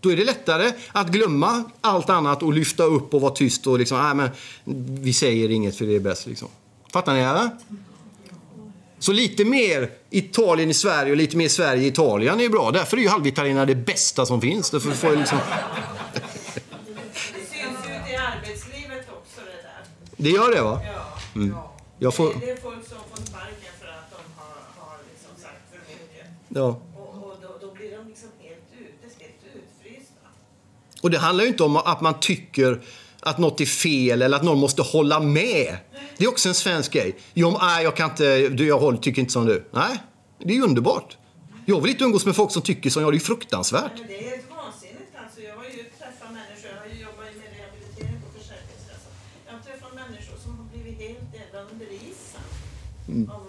Då 0.00 0.12
är 0.12 0.16
det 0.16 0.24
lättare 0.24 0.72
att 0.92 1.08
glömma 1.08 1.64
allt 1.80 2.10
annat 2.10 2.42
och 2.42 2.52
lyfta 2.52 2.82
upp 2.82 3.14
och 3.14 3.20
vara 3.20 3.32
tyst 3.32 3.66
och 3.66 3.78
liksom, 3.78 3.98
nej 3.98 4.14
men 4.14 4.30
vi 5.02 5.12
säger 5.12 5.50
inget 5.50 5.76
för 5.76 5.86
det 5.86 5.96
är 5.96 6.00
bäst 6.00 6.26
liksom. 6.26 6.48
Fattar 6.92 7.14
ni 7.14 7.20
eller? 7.20 7.50
Så 8.98 9.12
lite 9.12 9.44
mer 9.44 9.90
Italien 10.10 10.70
i 10.70 10.74
Sverige 10.74 11.10
och 11.10 11.16
lite 11.16 11.36
mer 11.36 11.48
Sverige 11.48 11.82
i 11.82 11.86
Italien 11.86 12.40
är 12.40 12.48
bra. 12.48 12.70
Därför 12.70 12.96
är 12.96 13.00
ju 13.00 13.08
halvitalienare 13.08 13.66
det 13.66 13.74
bästa 13.74 14.26
som 14.26 14.40
finns. 14.40 14.70
Därför 14.70 14.90
får 14.90 15.10
jag 15.10 15.18
liksom... 15.18 15.38
Det 16.14 16.20
syns 17.34 17.78
ut 17.86 18.12
i 18.12 18.16
arbetslivet 18.16 19.08
också 19.08 19.40
det 19.40 19.62
där. 19.62 19.82
Det 20.16 20.30
gör 20.30 20.54
det 20.54 20.62
va? 20.62 20.80
Ja. 20.84 21.18
Mm. 21.34 21.50
ja. 21.50 21.76
Jag 21.98 22.14
får... 22.14 22.34
Det 22.40 22.50
är 22.50 22.56
folk 22.56 22.88
som 22.88 22.98
får 23.10 23.26
sparken 23.26 23.72
för 23.80 23.88
att 23.88 24.10
de 24.10 24.16
har, 24.36 24.86
har 24.86 24.98
liksom 25.10 25.30
sagt 25.42 25.62
för 25.72 25.78
mycket. 25.92 26.26
Ja. 26.48 26.80
Och, 26.96 27.14
och 27.14 27.36
då, 27.42 27.66
då 27.66 27.74
blir 27.74 27.90
de 27.90 28.08
liksom 28.08 28.28
helt 28.38 28.58
ute, 28.78 29.24
helt 29.24 29.34
utfrysta. 29.54 30.26
Och 31.02 31.10
det 31.10 31.18
handlar 31.18 31.44
ju 31.44 31.50
inte 31.50 31.62
om 31.62 31.76
att 31.76 32.00
man 32.00 32.20
tycker 32.20 32.80
att 33.28 33.38
något 33.38 33.60
är 33.60 33.66
fel 33.66 34.22
eller 34.22 34.36
att 34.36 34.44
någon 34.44 34.58
måste 34.58 34.82
hålla 34.82 35.20
med. 35.20 35.76
Det 36.16 36.24
är 36.24 36.28
också 36.28 36.48
en 36.48 36.54
svensk 36.54 36.92
grej. 36.92 37.16
Jo, 37.34 37.58
nej, 37.60 37.84
jag 37.84 37.96
kan 37.96 38.10
inte, 38.10 38.48
du, 38.48 38.66
jag 38.66 38.78
håller, 38.78 38.98
tycker 38.98 39.20
inte 39.20 39.32
som 39.32 39.46
du. 39.46 39.68
Nej, 39.70 39.98
det 40.44 40.52
är 40.52 40.56
ju 40.56 40.62
underbart. 40.62 41.16
Jag 41.66 41.80
vill 41.80 41.90
inte 41.90 42.04
umgås 42.04 42.26
med 42.26 42.36
folk 42.36 42.50
som 42.52 42.62
tycker 42.62 42.90
som 42.90 43.02
jag. 43.02 43.12
Det 43.12 43.14
är 43.14 43.18
ju 43.18 43.24
fruktansvärt. 43.24 43.92
Men 43.98 44.06
det 44.06 44.18
är 44.24 44.30
helt 44.30 44.50
vansinnigt 44.50 45.12
alltså. 45.22 45.40
Jag 45.40 45.56
har 45.56 45.64
ju 45.64 45.82
träffat 45.98 46.30
människor, 46.40 46.70
jag 46.74 46.80
har 46.84 46.88
ju 46.94 47.00
jobbat 47.06 47.30
med 47.40 47.48
rehabilitering 47.58 48.18
på 48.24 48.28
Försäkringskassan. 48.38 49.12
Jag 49.46 49.52
har 49.56 49.62
träffat 49.68 49.92
människor 50.02 50.36
som 50.44 50.50
har 50.58 50.66
blivit 50.72 50.98
helt 51.06 51.30
jävla 51.38 51.60
under 51.72 51.88
isen 52.08 52.44
av 53.34 53.42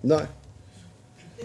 Nej. 0.00 0.26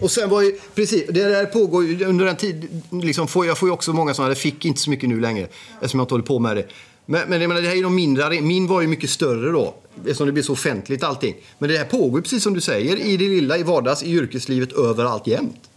Och 0.00 0.10
sen 0.10 0.30
var 0.30 0.42
ju, 0.42 0.58
precis, 0.74 1.04
det 1.08 1.22
där 1.22 1.46
pågår 1.46 1.84
ju 1.84 2.04
under 2.04 2.26
en 2.26 2.36
tid, 2.36 2.82
liksom 2.90 3.28
får, 3.28 3.46
jag 3.46 3.58
får 3.58 3.68
ju 3.68 3.72
också 3.72 3.92
många 3.92 4.14
sådana, 4.14 4.28
det 4.28 4.40
fick 4.40 4.64
inte 4.64 4.80
så 4.80 4.90
mycket 4.90 5.08
nu 5.08 5.20
längre 5.20 5.48
eftersom 5.74 6.00
jag 6.00 6.04
inte 6.04 6.14
håller 6.14 6.24
på 6.24 6.38
med 6.38 6.56
det. 6.56 6.66
Men, 7.06 7.28
men 7.28 7.40
jag 7.40 7.48
menar, 7.48 7.60
det 7.60 7.66
här 7.66 7.74
är 7.74 7.76
ju 7.76 7.82
de 7.82 7.94
mindre, 7.94 8.40
min 8.40 8.66
var 8.66 8.80
ju 8.80 8.86
mycket 8.86 9.10
större 9.10 9.50
då 9.50 9.74
eftersom 10.00 10.26
det 10.26 10.32
blir 10.32 10.42
så 10.42 10.52
offentligt 10.52 11.02
allting. 11.02 11.36
Men 11.58 11.70
det 11.70 11.78
här 11.78 11.84
pågår 11.84 12.18
ju 12.18 12.22
precis 12.22 12.42
som 12.42 12.54
du 12.54 12.60
säger 12.60 12.96
i 12.96 13.16
det 13.16 13.28
lilla, 13.28 13.58
i 13.58 13.62
vardags, 13.62 14.02
i 14.02 14.12
yrkeslivet, 14.12 14.72
överallt 14.72 15.26
jämt. 15.26 15.70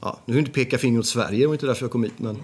Ja, 0.00 0.18
nu 0.24 0.34
vill 0.34 0.40
jag 0.42 0.48
inte 0.48 0.60
peka 0.60 0.78
finger 0.78 0.98
åt 0.98 1.06
Sverige, 1.06 1.40
det 1.40 1.46
var 1.46 1.54
inte 1.54 1.66
därför 1.66 1.84
jag 1.84 1.90
kom 1.90 2.04
hit. 2.04 2.14
Men, 2.16 2.42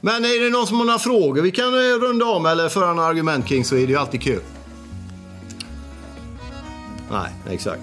men 0.00 0.24
är 0.24 0.44
det 0.44 0.50
någon 0.50 0.66
som 0.66 0.76
har 0.78 0.84
några 0.84 0.98
frågor 0.98 1.42
vi 1.42 1.50
kan 1.50 1.74
eh, 1.74 1.98
runda 2.00 2.26
om 2.26 2.46
eller 2.46 2.68
föra 2.68 2.94
några 2.94 3.08
argument 3.08 3.46
kring 3.46 3.64
så 3.64 3.76
är 3.76 3.80
det 3.86 3.92
ju 3.92 3.96
alltid 3.96 4.22
kul. 4.22 4.40
Nej, 7.10 7.30
exakt. 7.50 7.82